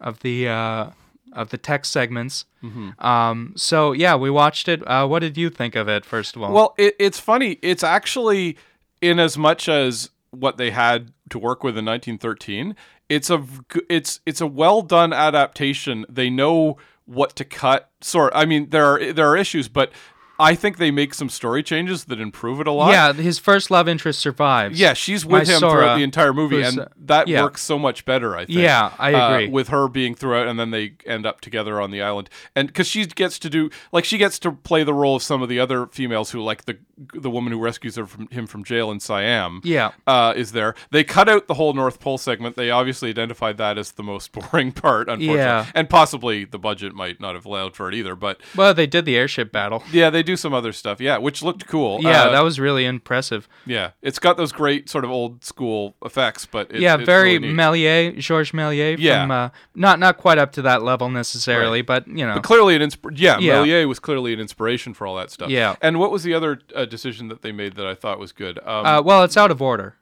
of 0.00 0.20
the 0.20 0.48
uh, 0.48 0.90
of 1.32 1.50
the 1.50 1.58
text 1.58 1.92
segments. 1.92 2.46
Mm-hmm. 2.62 3.04
Um, 3.04 3.52
so 3.56 3.92
yeah, 3.92 4.16
we 4.16 4.30
watched 4.30 4.68
it. 4.68 4.86
Uh, 4.86 5.06
what 5.06 5.20
did 5.20 5.36
you 5.36 5.50
think 5.50 5.76
of 5.76 5.88
it? 5.88 6.04
First 6.04 6.36
of 6.36 6.42
all, 6.42 6.52
Well, 6.52 6.74
it, 6.78 6.94
it's 6.98 7.20
funny. 7.20 7.58
It's 7.62 7.84
actually 7.84 8.56
in 9.00 9.18
as 9.18 9.36
much 9.36 9.68
as 9.68 10.10
what 10.30 10.56
they 10.56 10.70
had 10.70 11.12
to 11.30 11.38
work 11.38 11.62
with 11.62 11.76
in 11.76 11.84
1913. 11.84 12.76
It's 13.08 13.30
a 13.30 13.44
it's 13.88 14.20
it's 14.26 14.40
a 14.40 14.46
well 14.46 14.82
done 14.82 15.12
adaptation. 15.12 16.04
They 16.08 16.30
know 16.30 16.76
what 17.06 17.34
to 17.36 17.44
cut. 17.44 17.90
Sort. 18.00 18.32
I 18.34 18.44
mean, 18.44 18.70
there 18.70 18.86
are 18.86 19.12
there 19.12 19.28
are 19.28 19.36
issues, 19.36 19.68
but 19.68 19.90
I 20.38 20.54
think 20.54 20.76
they 20.76 20.90
make 20.90 21.14
some 21.14 21.28
story 21.28 21.62
changes 21.62 22.04
that 22.04 22.20
improve 22.20 22.60
it 22.60 22.66
a 22.66 22.72
lot. 22.72 22.92
yeah, 22.92 23.12
his 23.12 23.38
first 23.38 23.70
love 23.70 23.88
interest 23.88 24.20
survives. 24.20 24.78
Yeah, 24.78 24.92
she's 24.94 25.26
with 25.26 25.48
him 25.48 25.60
Mysora, 25.60 25.70
throughout 25.70 25.96
the 25.96 26.02
entire 26.04 26.32
movie, 26.32 26.62
and 26.62 26.80
uh, 26.80 26.86
that 26.96 27.26
yeah. 27.28 27.42
works 27.42 27.62
so 27.62 27.78
much 27.78 28.04
better. 28.04 28.36
I 28.36 28.46
think. 28.46 28.58
Yeah, 28.58 28.92
I 28.98 29.14
uh, 29.14 29.30
agree. 29.32 29.48
with 29.48 29.68
her 29.68 29.88
being 29.88 30.14
throughout, 30.14 30.46
and 30.46 30.58
then 30.58 30.70
they 30.70 30.94
end 31.06 31.26
up 31.26 31.40
together 31.40 31.80
on 31.80 31.90
the 31.90 32.02
island, 32.02 32.30
and 32.54 32.68
because 32.68 32.86
she 32.86 33.04
gets 33.06 33.38
to 33.40 33.50
do 33.50 33.70
like 33.92 34.04
she 34.04 34.18
gets 34.18 34.38
to 34.40 34.52
play 34.52 34.84
the 34.84 34.94
role 34.94 35.16
of 35.16 35.22
some 35.22 35.42
of 35.42 35.48
the 35.48 35.58
other 35.58 35.86
females 35.86 36.30
who 36.30 36.42
like 36.42 36.64
the 36.66 36.78
the 37.14 37.30
woman 37.30 37.52
who 37.52 37.60
rescues 37.60 37.96
her 37.96 38.06
from 38.06 38.28
him 38.28 38.46
from 38.46 38.64
jail 38.64 38.90
in 38.90 39.00
Siam. 39.00 39.60
Yeah. 39.64 39.92
uh, 40.06 40.34
is 40.36 40.52
there? 40.52 40.74
They 40.90 41.04
cut 41.04 41.28
out 41.28 41.46
the 41.46 41.54
whole 41.54 41.72
North 41.72 42.00
Pole 42.00 42.18
segment. 42.18 42.56
They 42.56 42.70
obviously 42.70 43.08
identified 43.08 43.56
that 43.58 43.78
as 43.78 43.92
the 43.92 44.02
most 44.02 44.32
boring 44.50 44.72
part, 44.72 45.08
unfortunately, 45.08 45.36
Yeah. 45.36 45.66
and 45.74 45.88
possibly 45.88 46.44
the 46.44 46.58
budget 46.58 46.94
might 46.94 47.20
not 47.20 47.34
have 47.34 47.46
allowed 47.46 47.76
for 47.76 47.88
it 47.88 47.94
either. 47.94 48.16
But 48.16 48.40
Well, 48.56 48.74
they 48.74 48.86
did 48.86 49.04
the 49.04 49.16
airship 49.16 49.52
battle. 49.52 49.84
yeah, 49.92 50.10
they 50.10 50.22
do 50.28 50.36
some 50.36 50.52
other 50.54 50.72
stuff. 50.72 51.00
Yeah, 51.00 51.16
which 51.18 51.42
looked 51.42 51.66
cool. 51.66 51.98
Yeah, 52.00 52.24
Uh, 52.24 52.30
that 52.32 52.44
was 52.44 52.60
really 52.60 52.84
impressive. 52.84 53.48
yeah, 53.66 53.90
it's 54.02 54.18
got 54.18 54.36
those 54.36 54.52
great 54.52 54.88
sort 54.88 55.04
of 55.04 55.10
old 55.10 55.44
school 55.44 55.94
effects, 56.04 56.46
but 56.46 56.70
it, 56.70 56.80
yeah, 56.80 56.94
it's 56.96 57.04
very 57.06 57.38
really. 57.38 57.54
Méliès, 57.54 58.18
Georges 58.18 58.52
Méliès. 58.52 58.96
Yeah. 58.98 59.22
From, 59.22 59.30
uh, 59.30 59.48
not 59.74 59.98
not 59.98 60.18
quite 60.18 60.38
up 60.38 60.52
to 60.52 60.62
that 60.62 60.82
level 60.82 61.08
necessarily, 61.10 61.82
but 61.82 62.06
you 62.06 62.26
know. 62.26 62.34
But 62.34 62.44
clearly 62.44 62.76
an 62.76 62.82
insp- 62.82 63.12
yeah, 63.16 63.38
Yeah. 63.38 63.54
Méliès 63.64 63.86
was 63.88 63.98
clearly 63.98 64.32
an 64.32 64.40
inspiration 64.40 64.94
for 64.94 65.06
all 65.06 65.16
that 65.16 65.30
stuff. 65.30 65.48
Yeah. 65.50 65.76
And 65.80 65.98
what 65.98 66.10
was 66.10 66.22
the 66.22 66.34
other 66.34 66.60
uh, 66.74 66.84
decision 66.84 67.28
that 67.28 67.42
they 67.42 67.52
made 67.52 67.74
that 67.76 67.86
I 67.86 67.94
thought 67.94 68.18
was 68.18 68.32
good? 68.32 68.58
Um, 68.64 68.84
uh, 68.86 69.00
well, 69.02 69.22
it's 69.24 69.36
out 69.36 69.50
of 69.50 69.60
order. 69.62 69.94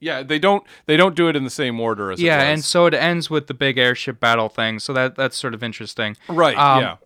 yeah, 0.00 0.22
they 0.22 0.38
don't 0.38 0.62
they 0.86 0.96
don't 0.96 1.14
do 1.14 1.28
it 1.28 1.36
in 1.36 1.44
the 1.44 1.50
same 1.62 1.80
order 1.80 2.10
as 2.12 2.20
Yeah, 2.20 2.42
and 2.42 2.62
so 2.64 2.86
it 2.86 2.94
ends 2.94 3.30
with 3.30 3.46
the 3.46 3.54
big 3.54 3.78
airship 3.78 4.20
battle 4.20 4.48
thing. 4.48 4.78
So 4.78 4.92
that 4.92 5.14
that's 5.16 5.36
sort 5.36 5.54
of 5.54 5.62
interesting. 5.62 6.16
right, 6.28 6.56
um, 6.58 6.80
yeah, 6.82 6.96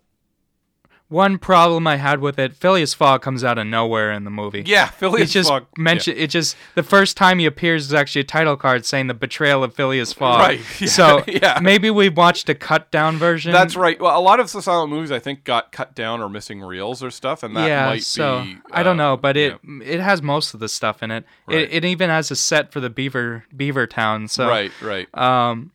One 1.08 1.38
problem 1.38 1.86
I 1.86 1.96
had 1.96 2.20
with 2.20 2.38
it, 2.38 2.54
Phileas 2.54 2.92
Fogg 2.92 3.22
comes 3.22 3.42
out 3.42 3.56
of 3.56 3.66
nowhere 3.66 4.12
in 4.12 4.24
the 4.24 4.30
movie. 4.30 4.62
yeah. 4.66 4.88
Phileas 4.88 5.32
just 5.32 5.48
Fogg, 5.48 5.64
mention. 5.78 6.16
It 6.18 6.28
just 6.28 6.54
the 6.74 6.82
first 6.82 7.16
time 7.16 7.38
he 7.38 7.46
appears 7.46 7.86
is 7.86 7.94
actually 7.94 8.20
a 8.22 8.24
title 8.24 8.58
card 8.58 8.84
saying 8.84 9.06
the 9.06 9.14
betrayal 9.14 9.64
of 9.64 9.74
Phileas 9.74 10.12
Fogg. 10.12 10.40
Right, 10.40 10.60
yeah, 10.80 10.88
so 10.88 11.24
yeah. 11.26 11.60
maybe 11.62 11.90
we 11.90 12.10
watched 12.10 12.50
a 12.50 12.54
cut 12.54 12.90
down 12.90 13.16
version. 13.16 13.52
That's 13.52 13.74
right. 13.74 13.98
Well, 13.98 14.18
a 14.18 14.20
lot 14.20 14.38
of 14.38 14.52
the 14.52 14.60
silent 14.60 14.90
movies 14.90 15.10
I 15.10 15.18
think 15.18 15.44
got 15.44 15.72
cut 15.72 15.94
down 15.94 16.20
or 16.20 16.28
missing 16.28 16.60
reels 16.60 17.02
or 17.02 17.10
stuff, 17.10 17.42
and 17.42 17.56
that 17.56 17.66
yeah, 17.66 17.86
might 17.86 18.02
so 18.02 18.42
be. 18.42 18.58
I 18.70 18.82
don't 18.82 19.00
uh, 19.00 19.04
know, 19.10 19.16
but 19.16 19.38
it 19.38 19.58
yeah. 19.66 19.84
it 19.84 20.00
has 20.00 20.20
most 20.20 20.52
of 20.52 20.60
the 20.60 20.68
stuff 20.68 21.02
in 21.02 21.10
it. 21.10 21.24
Right. 21.46 21.58
It, 21.58 21.72
it 21.72 21.84
even 21.86 22.10
has 22.10 22.30
a 22.30 22.36
set 22.36 22.70
for 22.70 22.80
the 22.80 22.90
Beaver 22.90 23.44
Beaver 23.56 23.86
Town. 23.86 24.28
So 24.28 24.46
right, 24.46 24.72
right. 24.82 25.08
um, 25.16 25.72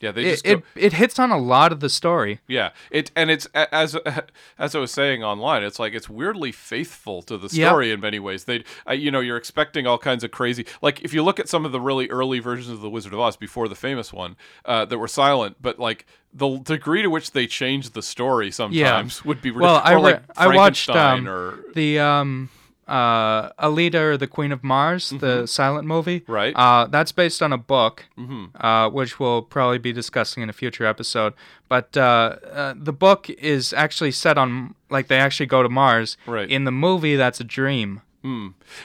Yeah, 0.00 0.12
they 0.12 0.22
it, 0.26 0.30
just 0.30 0.44
go, 0.44 0.50
it 0.52 0.62
it 0.76 0.92
hits 0.92 1.18
on 1.18 1.30
a 1.30 1.38
lot 1.38 1.72
of 1.72 1.80
the 1.80 1.88
story. 1.88 2.40
Yeah, 2.46 2.70
it 2.90 3.10
and 3.16 3.30
it's 3.30 3.46
as 3.54 3.96
as 4.58 4.74
I 4.74 4.78
was 4.78 4.92
saying 4.92 5.24
online, 5.24 5.62
it's 5.62 5.78
like 5.78 5.92
it's 5.94 6.08
weirdly 6.08 6.52
faithful 6.52 7.22
to 7.22 7.36
the 7.36 7.48
Yep. 7.48 7.68
story 7.68 7.90
in 7.90 8.00
many 8.00 8.18
ways. 8.18 8.44
They, 8.44 8.62
uh, 8.88 8.92
you 8.92 9.10
know, 9.10 9.20
you're 9.20 9.36
expecting 9.36 9.86
all 9.86 9.98
kinds 9.98 10.22
of 10.22 10.30
crazy. 10.30 10.66
Like 10.82 11.00
if 11.02 11.12
you 11.12 11.22
look 11.24 11.40
at 11.40 11.48
some 11.48 11.64
of 11.64 11.72
the 11.72 11.80
really 11.80 12.08
early 12.10 12.38
versions 12.38 12.68
of 12.68 12.80
the 12.80 12.90
Wizard 12.90 13.12
of 13.12 13.18
Oz 13.20 13.36
before 13.36 13.66
the 13.68 13.74
famous 13.74 14.12
one 14.12 14.36
uh, 14.64 14.84
that 14.84 14.98
were 14.98 15.08
silent, 15.08 15.56
but 15.60 15.78
like 15.78 16.06
the 16.32 16.58
degree 16.58 17.02
to 17.02 17.08
which 17.08 17.32
they 17.32 17.46
changed 17.46 17.94
the 17.94 18.02
story 18.02 18.50
sometimes 18.50 19.24
would 19.24 19.40
be 19.42 19.50
Well. 19.50 19.80
I 19.82 19.94
or 19.94 20.00
like 20.00 20.22
I 20.36 20.54
watched 20.54 20.90
um, 20.90 21.26
or 21.26 21.64
the 21.74 21.98
um 21.98 22.50
uh 22.88 23.50
Aelita 23.52 23.94
or 23.94 24.16
the 24.16 24.26
Queen 24.26 24.50
of 24.52 24.64
Mars, 24.64 25.10
the 25.10 25.46
silent 25.46 25.86
movie. 25.86 26.20
Mm-hmm. 26.20 26.32
Right. 26.32 26.54
Uh, 26.56 26.86
that's 26.86 27.12
based 27.12 27.42
on 27.42 27.52
a 27.52 27.58
book, 27.58 28.06
Mm-hmm. 28.18 28.56
uh, 28.64 28.88
which 28.90 29.20
we'll 29.20 29.42
probably 29.42 29.78
be 29.78 29.92
discussing 29.92 30.42
in 30.42 30.48
a 30.48 30.52
future 30.52 30.86
episode. 30.86 31.34
But 31.68 31.96
uh, 31.96 32.36
uh, 32.50 32.74
the 32.76 32.92
book 32.92 33.28
is 33.30 33.72
actually 33.72 34.12
set 34.12 34.38
on 34.38 34.74
like 34.90 35.08
they 35.08 35.18
actually 35.18 35.46
go 35.46 35.62
to 35.62 35.68
Mars. 35.68 36.16
Right. 36.26 36.48
In 36.50 36.64
the 36.64 36.72
movie, 36.72 37.16
that's 37.16 37.40
a 37.40 37.44
dream. 37.44 38.00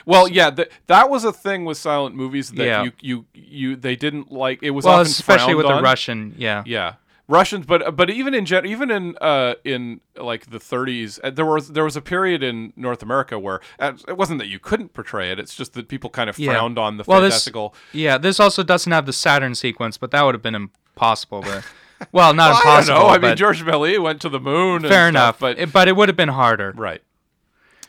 well, 0.06 0.28
yeah, 0.28 0.48
th- 0.50 0.70
that 0.86 1.10
was 1.10 1.24
a 1.24 1.32
thing 1.32 1.64
with 1.64 1.76
silent 1.76 2.14
movies 2.14 2.50
that 2.52 2.64
Yeah. 2.64 2.82
you 2.84 2.92
you 3.00 3.24
you 3.34 3.76
they 3.76 3.96
didn't 3.96 4.30
like. 4.32 4.62
It 4.62 4.70
was 4.70 4.84
Well, 4.84 4.94
often 5.00 5.06
especially 5.10 5.54
with 5.54 5.66
frowned 5.66 5.80
the. 5.84 5.88
Russian. 5.90 6.34
Yeah. 6.38 6.62
Yeah, 6.66 6.94
Russians, 7.26 7.64
but 7.66 7.96
but 7.96 8.10
even 8.10 8.34
in 8.34 8.44
gen- 8.44 8.66
even 8.66 8.90
in 8.90 9.16
uh 9.20 9.54
in 9.64 10.00
like 10.16 10.50
the 10.50 10.58
30s, 10.58 11.18
uh, 11.24 11.30
there 11.30 11.46
was 11.46 11.68
there 11.68 11.84
was 11.84 11.96
a 11.96 12.02
period 12.02 12.42
in 12.42 12.72
North 12.76 13.02
America 13.02 13.38
where 13.38 13.60
uh, 13.78 13.92
it 14.06 14.16
wasn't 14.18 14.38
that 14.40 14.48
you 14.48 14.58
couldn't 14.58 14.92
portray 14.92 15.30
it; 15.30 15.38
it's 15.38 15.54
just 15.54 15.72
that 15.72 15.88
people 15.88 16.10
kind 16.10 16.28
of 16.28 16.38
Yeah. 16.38 16.52
frowned 16.52 16.78
on 16.78 16.98
the 16.98 17.04
Well, 17.06 17.20
this- 17.22 17.32
fantastical. 17.32 17.74
Yeah. 17.92 18.18
This 18.18 18.38
also 18.40 18.62
doesn't 18.62 18.92
have 18.92 19.06
the 19.06 19.12
Saturn 19.12 19.54
sequence, 19.54 19.96
but 19.96 20.10
that 20.10 20.22
would 20.22 20.34
have 20.34 20.42
been 20.42 20.54
impossible 20.54 21.42
to. 21.42 21.62
Well, 22.12 22.34
not 22.34 22.50
I 22.50 22.52
don't 22.52 22.60
impossible. 22.60 22.98
know. 22.98 23.06
I 23.06 23.18
mean, 23.18 23.36
George 23.36 23.62
Méliès 23.64 24.02
went 24.02 24.20
to 24.22 24.28
the 24.28 24.40
moon. 24.40 24.82
fair 24.82 25.08
stuff, 25.08 25.08
enough. 25.08 25.38
but 25.38 25.58
it, 25.58 25.72
but 25.72 25.88
it 25.88 25.96
would 25.96 26.08
have 26.10 26.16
been 26.16 26.28
harder. 26.28 26.72
right. 26.76 27.00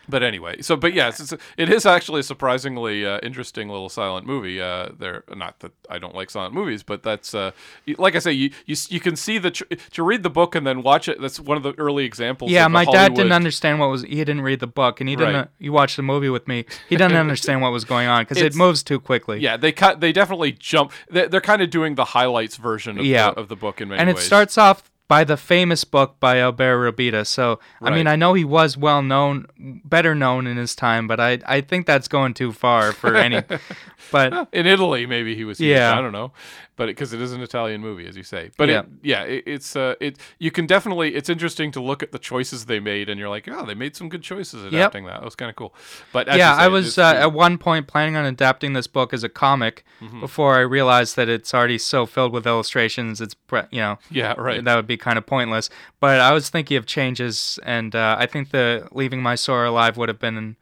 But 0.07 0.23
anyway, 0.23 0.61
so 0.61 0.75
but 0.75 0.93
yes, 0.93 1.19
it's, 1.19 1.33
it 1.57 1.69
is 1.69 1.85
actually 1.85 2.19
a 2.21 2.23
surprisingly 2.23 3.05
uh, 3.05 3.19
interesting 3.23 3.69
little 3.69 3.89
silent 3.89 4.25
movie. 4.25 4.61
Uh, 4.61 4.89
there, 4.97 5.23
not 5.35 5.59
that 5.59 5.71
I 5.89 5.97
don't 5.97 6.13
like 6.15 6.29
silent 6.29 6.53
movies, 6.53 6.83
but 6.83 7.03
that's 7.03 7.33
uh, 7.33 7.51
like 7.97 8.15
I 8.15 8.19
say, 8.19 8.31
you 8.31 8.51
you, 8.65 8.75
you 8.89 8.99
can 8.99 9.15
see 9.15 9.37
the 9.37 9.51
tr- 9.51 9.63
to 9.91 10.03
read 10.03 10.23
the 10.23 10.29
book 10.29 10.55
and 10.55 10.65
then 10.65 10.83
watch 10.83 11.07
it. 11.07 11.19
That's 11.19 11.39
one 11.39 11.57
of 11.57 11.63
the 11.63 11.73
early 11.77 12.05
examples. 12.05 12.51
Yeah, 12.51 12.67
my 12.67 12.85
dad 12.85 13.13
didn't 13.15 13.31
understand 13.31 13.79
what 13.79 13.89
was. 13.89 14.03
He 14.03 14.15
didn't 14.15 14.41
read 14.41 14.59
the 14.59 14.67
book, 14.67 14.99
and 14.99 15.09
he 15.09 15.15
didn't. 15.15 15.35
Right. 15.35 15.47
He 15.59 15.69
watched 15.69 15.95
the 15.95 16.03
movie 16.03 16.29
with 16.29 16.47
me. 16.47 16.65
He 16.89 16.95
didn't 16.95 17.17
understand 17.17 17.61
what 17.61 17.71
was 17.71 17.85
going 17.85 18.07
on 18.07 18.23
because 18.23 18.37
it 18.37 18.55
moves 18.55 18.83
too 18.83 18.99
quickly. 18.99 19.39
Yeah, 19.39 19.57
they 19.57 19.71
cut. 19.71 19.99
They 19.99 20.11
definitely 20.11 20.51
jump. 20.53 20.91
They're, 21.09 21.27
they're 21.27 21.41
kind 21.41 21.61
of 21.61 21.69
doing 21.69 21.95
the 21.95 22.05
highlights 22.05 22.57
version 22.57 22.99
of, 22.99 23.05
Yeah. 23.05 23.31
the, 23.31 23.39
of 23.39 23.47
the 23.47 23.55
book 23.55 23.81
in 23.81 23.89
many 23.89 23.99
and 23.99 24.09
it 24.09 24.15
ways. 24.17 24.25
starts 24.25 24.57
off 24.57 24.91
by 25.07 25.23
the 25.23 25.37
famous 25.37 25.83
book 25.83 26.19
by 26.19 26.39
Albert 26.39 26.77
Robida. 26.77 27.25
So 27.25 27.59
I 27.81 27.91
mean, 27.91 28.07
I 28.07 28.15
know 28.15 28.33
he 28.33 28.43
was 28.43 28.77
well 28.77 29.01
known, 29.01 29.47
better 29.85 30.15
known 30.15 30.47
in 30.47 30.57
his 30.57 30.75
time, 30.75 31.07
but 31.07 31.19
I 31.19 31.39
I 31.45 31.61
think 31.61 31.85
that's 31.85 32.07
going 32.07 32.33
too 32.33 32.51
far 32.51 32.91
for 32.91 33.15
any. 33.15 33.43
but 34.11 34.49
in 34.51 34.65
Italy. 34.65 35.05
Maybe 35.05 35.35
he 35.35 35.43
was. 35.43 35.59
huge, 35.59 35.75
Yeah. 35.75 35.97
I 35.97 36.01
don't 36.01 36.11
know, 36.11 36.31
but 36.77 36.87
because 36.87 37.13
it 37.13 37.21
is 37.21 37.31
an 37.33 37.41
Italian 37.41 37.81
movie, 37.81 38.05
as 38.07 38.17
you 38.17 38.23
say. 38.23 38.51
But 38.57 38.69
Yeah. 38.69 38.79
it, 38.81 38.85
yeah, 39.03 39.23
it, 39.23 39.43
it's 39.47 39.75
uh, 39.75 39.95
it. 40.01 40.17
You 40.39 40.51
can 40.51 40.65
definitely. 40.65 41.15
It's 41.15 41.29
interesting 41.29 41.71
to 41.71 41.81
look 41.81 42.03
at 42.03 42.11
the 42.11 42.19
choices 42.19 42.65
they 42.65 42.79
made, 42.79 43.09
and 43.09 43.19
you're 43.19 43.29
like, 43.29 43.47
oh, 43.49 43.65
they 43.65 43.73
made 43.75 43.95
some 43.95 44.09
good 44.09 44.21
choices 44.21 44.63
adapting 44.65 45.05
that. 45.05 45.19
That 45.19 45.25
was 45.25 45.35
kind 45.35 45.49
of 45.49 45.55
cool. 45.55 45.73
But 46.11 46.27
as 46.27 46.37
yeah, 46.37 46.57
say, 46.57 46.63
I 46.63 46.67
was 46.67 46.97
uh, 46.97 47.03
at 47.15 47.31
one 47.33 47.57
point 47.57 47.87
planning 47.87 48.15
on 48.15 48.25
adapting 48.25 48.73
this 48.73 48.87
book 48.87 49.13
as 49.13 49.23
a 49.23 49.29
comic 49.29 49.83
Mm-hmm. 50.01 50.19
before 50.19 50.55
I 50.55 50.59
realized 50.59 51.15
that 51.15 51.29
it's 51.29 51.53
already 51.53 51.77
so 51.77 52.05
filled 52.05 52.33
with 52.33 52.45
illustrations. 52.45 53.21
It's 53.21 53.33
you 53.71 53.79
know 53.79 53.97
yeah, 54.11 54.33
right. 54.37 54.61
that 54.63 54.75
would 54.75 54.85
be 54.87 54.97
kind 54.97 55.17
of 55.17 55.25
pointless. 55.25 55.69
But 56.01 56.19
I 56.19 56.33
was 56.33 56.49
thinking 56.49 56.75
of 56.77 56.85
changes, 56.85 57.57
and 57.63 57.95
uh, 57.95 58.17
I 58.19 58.25
think 58.25 58.51
the 58.51 58.87
leaving 58.91 59.21
Mysora 59.21 59.69
alive 59.69 59.95
would 59.97 60.09
have 60.09 60.19
been, 60.19 60.57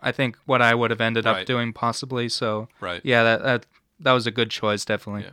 I 0.00 0.10
think, 0.12 0.36
what 0.44 0.60
I 0.60 0.74
would 0.74 0.90
have 0.90 1.00
ended 1.00 1.24
up 1.26 1.46
doing 1.46 1.72
possibly. 1.72 2.28
So 2.28 2.68
Right. 2.80 3.00
yeah, 3.04 3.22
that 3.22 3.42
that 3.44 3.66
that 4.00 4.12
was 4.12 4.26
a 4.26 4.30
good 4.32 4.50
choice, 4.50 4.84
definitely. 4.84 5.22
Yeah. 5.22 5.30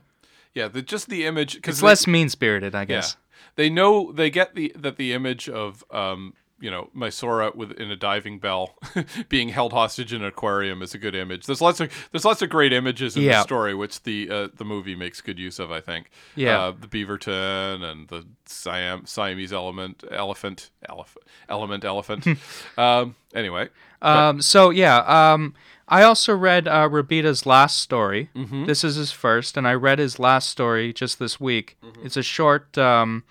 Yeah, 0.54 0.68
the, 0.68 0.82
just 0.82 1.10
the 1.10 1.26
image 1.26 1.56
because 1.56 1.76
It's 1.78 1.84
less 1.84 2.08
mean 2.08 2.30
spirited, 2.30 2.76
I 2.76 2.86
guess. 2.86 3.16
Yeah. 3.18 3.42
They 3.56 3.70
know 3.70 4.12
they 4.12 4.30
get 4.30 4.56
the 4.56 4.72
that 4.78 4.98
the 4.98 5.14
image 5.14 5.50
of 5.50 5.84
um 5.92 6.34
you 6.60 6.70
know 6.70 6.90
Mysora 6.96 7.56
with 7.56 7.72
in 7.72 7.90
a 7.92 7.96
diving 7.96 8.38
bell 8.40 8.76
being 9.30 9.50
held 9.50 9.74
hostage 9.74 10.14
in 10.14 10.22
an 10.22 10.28
aquarium 10.28 10.82
is 10.82 10.94
a 10.94 10.98
good 11.00 11.16
image. 11.16 11.48
There's 11.48 11.60
lots 11.60 11.80
of 11.80 11.92
there's 12.12 12.24
lots 12.24 12.42
of 12.42 12.50
great 12.50 12.72
images 12.72 13.18
in 13.18 13.24
Yeah. 13.24 13.38
the 13.40 13.44
story 13.44 13.74
which 13.74 14.04
the 14.04 14.30
uh, 14.30 14.48
the 14.56 14.64
movie 14.64 14.96
makes 14.96 15.22
good 15.22 15.40
use 15.40 15.58
of. 15.60 15.72
I 15.72 15.82
think. 15.82 16.12
Yeah. 16.36 16.62
Uh, 16.68 16.74
the 16.80 16.88
Beaverton 16.88 17.84
and 17.84 18.08
the 18.10 18.26
Siam 18.46 19.06
Siamese 19.06 19.52
element 19.52 20.04
elephant 20.12 20.70
elephant 20.88 21.26
element 21.50 21.84
elephant. 21.84 22.28
um. 22.78 23.16
Anyway. 23.34 23.70
Um, 24.04 24.42
so 24.42 24.70
yeah, 24.72 24.98
um, 25.34 25.54
I 25.92 26.04
also 26.04 26.34
read 26.36 26.68
uh, 26.70 26.88
Robida's 26.90 27.46
last 27.46 27.78
story. 27.80 28.30
Mm-hmm. 28.36 28.66
This 28.66 28.84
is 28.84 28.96
his 28.96 29.12
first, 29.12 29.58
and 29.58 29.68
I 29.68 29.74
read 29.74 30.00
his 30.00 30.18
last 30.20 30.50
story 30.50 30.94
just 30.94 31.20
this 31.20 31.40
week. 31.40 31.76
Mm-hmm. 31.84 32.06
It's 32.06 32.16
a 32.18 32.24
short. 32.24 32.78
Um, 32.78 33.24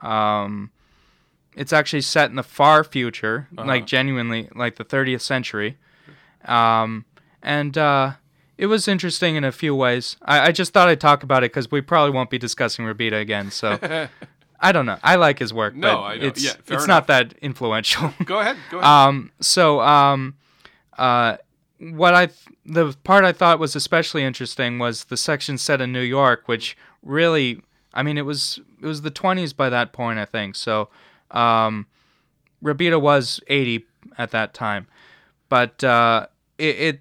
um, 0.00 0.70
it's 1.56 1.72
actually 1.72 2.00
set 2.02 2.28
in 2.30 2.36
the 2.36 2.42
far 2.42 2.82
future, 2.84 3.46
Uh-huh. 3.56 3.66
like 3.66 3.86
genuinely, 3.86 4.48
like 4.54 4.74
the 4.76 4.84
30th 4.84 5.20
century. 5.20 5.76
Um, 6.46 7.04
and 7.42 7.76
uh, 7.78 8.12
it 8.58 8.66
was 8.66 8.88
interesting 8.88 9.36
in 9.36 9.44
a 9.44 9.52
few 9.52 9.74
ways. 9.74 10.16
I, 10.22 10.48
I 10.48 10.52
just 10.52 10.72
thought 10.72 10.88
I'd 10.88 11.00
talk 11.00 11.22
about 11.22 11.44
it 11.44 11.52
because 11.52 11.70
we 11.70 11.80
probably 11.80 12.10
won't 12.12 12.30
be 12.30 12.38
discussing 12.38 12.84
Robida 12.86 13.20
again. 13.20 13.50
So, 13.50 13.78
I 14.60 14.72
don't 14.72 14.86
know. 14.86 14.98
I 15.02 15.14
like 15.16 15.38
his 15.38 15.52
work, 15.54 15.74
No, 15.74 15.96
but 15.96 16.02
I 16.02 16.16
know. 16.16 16.26
it's 16.26 16.42
Yeah, 16.44 16.52
it's 16.60 16.70
enough. 16.70 16.86
not 16.88 17.06
that 17.08 17.34
influential. 17.40 18.12
Go 18.24 18.40
ahead. 18.40 18.56
Go 18.70 18.78
ahead. 18.78 18.88
Um, 19.08 19.30
so 19.40 19.80
um, 19.80 20.34
uh, 20.98 21.36
what 21.80 22.14
I 22.14 22.26
th- 22.26 22.38
the 22.66 22.94
part 23.04 23.24
I 23.24 23.32
thought 23.32 23.58
was 23.58 23.74
especially 23.74 24.22
interesting 24.22 24.78
was 24.78 25.04
the 25.04 25.16
section 25.16 25.56
set 25.58 25.80
in 25.80 25.92
New 25.92 26.00
York, 26.02 26.42
which 26.46 26.76
really, 27.02 27.62
I 27.94 28.02
mean, 28.02 28.18
it 28.18 28.26
was 28.26 28.60
it 28.82 28.86
was 28.86 29.02
the 29.02 29.10
20s 29.10 29.56
by 29.56 29.68
that 29.70 29.92
point, 29.92 30.18
I 30.18 30.24
think. 30.24 30.56
So, 30.56 30.88
um, 31.30 31.86
Robida 32.62 33.00
was 33.00 33.40
80 33.48 33.86
at 34.18 34.30
that 34.32 34.52
time, 34.54 34.86
but 35.48 35.82
uh, 35.82 36.26
it, 36.58 36.76
it 36.76 37.00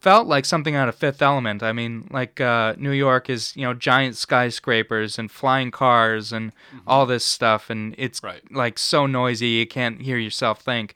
felt 0.00 0.26
like 0.28 0.44
something 0.44 0.74
out 0.76 0.88
of 0.88 0.94
Fifth 0.94 1.22
Element. 1.22 1.62
I 1.62 1.72
mean, 1.72 2.08
like 2.10 2.40
uh, 2.40 2.74
New 2.78 2.92
York 2.92 3.28
is 3.30 3.56
you 3.56 3.62
know 3.62 3.74
giant 3.74 4.16
skyscrapers 4.16 5.18
and 5.18 5.30
flying 5.30 5.70
cars 5.70 6.32
and 6.32 6.52
all 6.86 7.06
this 7.06 7.24
stuff, 7.24 7.70
and 7.70 7.94
it's 7.98 8.22
Right. 8.22 8.42
like 8.52 8.78
so 8.78 9.06
noisy 9.06 9.48
you 9.48 9.66
can't 9.66 10.02
hear 10.02 10.18
yourself 10.18 10.60
think. 10.60 10.94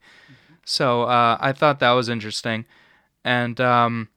So 0.64 1.02
uh, 1.02 1.38
I 1.40 1.52
thought 1.52 1.80
that 1.80 1.90
was 1.92 2.08
interesting, 2.08 2.66
and 3.24 3.60
um, 3.60 4.08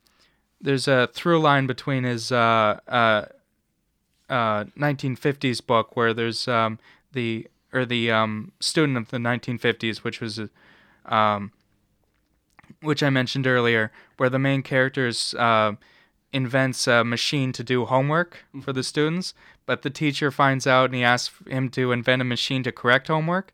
there's 0.60 0.88
a 0.88 1.08
through 1.12 1.40
line 1.40 1.66
between 1.66 2.04
his 2.04 2.32
uh, 2.32 2.80
uh, 2.88 3.26
uh, 4.28 4.64
1950s 4.78 5.64
book 5.64 5.96
where 5.96 6.12
there's 6.12 6.48
um, 6.48 6.78
the 7.12 7.46
or 7.72 7.84
the 7.84 8.10
um, 8.10 8.52
student 8.60 8.96
of 8.96 9.10
the 9.10 9.18
1950s, 9.18 9.98
which 9.98 10.20
was 10.20 10.40
um, 11.04 11.52
which 12.80 13.02
I 13.02 13.10
mentioned 13.10 13.46
earlier, 13.46 13.92
where 14.16 14.30
the 14.30 14.38
main 14.38 14.62
character 14.62 15.06
is, 15.06 15.34
uh, 15.34 15.72
invents 16.32 16.86
a 16.86 17.04
machine 17.04 17.52
to 17.52 17.62
do 17.62 17.84
homework 17.84 18.44
for 18.62 18.72
the 18.72 18.82
students, 18.82 19.34
but 19.64 19.82
the 19.82 19.90
teacher 19.90 20.30
finds 20.30 20.66
out 20.66 20.86
and 20.86 20.94
he 20.94 21.04
asks 21.04 21.34
him 21.46 21.68
to 21.70 21.92
invent 21.92 22.22
a 22.22 22.24
machine 22.24 22.62
to 22.64 22.72
correct 22.72 23.08
homework, 23.08 23.52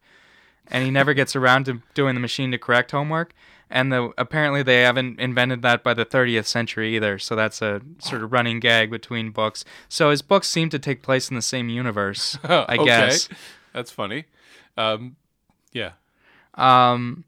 and 0.68 0.84
he 0.84 0.90
never 0.90 1.14
gets 1.14 1.36
around 1.36 1.64
to 1.64 1.82
doing 1.94 2.14
the 2.14 2.20
machine 2.20 2.50
to 2.52 2.58
correct 2.58 2.90
homework. 2.90 3.34
And 3.72 3.90
the, 3.92 4.12
apparently 4.18 4.62
they 4.62 4.82
haven't 4.82 5.18
invented 5.18 5.62
that 5.62 5.82
by 5.82 5.94
the 5.94 6.04
30th 6.06 6.44
century 6.46 6.94
either, 6.94 7.18
so 7.18 7.34
that's 7.34 7.60
a 7.62 7.80
sort 7.98 8.22
of 8.22 8.32
running 8.32 8.60
gag 8.60 8.90
between 8.90 9.30
books. 9.30 9.64
So 9.88 10.10
his 10.10 10.22
books 10.22 10.48
seem 10.48 10.68
to 10.70 10.78
take 10.78 11.02
place 11.02 11.30
in 11.30 11.36
the 11.36 11.42
same 11.42 11.68
universe, 11.68 12.38
I 12.44 12.74
okay. 12.76 12.84
guess. 12.84 13.28
That's 13.72 13.90
funny. 13.90 14.26
Um, 14.76 15.16
yeah. 15.72 15.92
Um, 16.54 17.24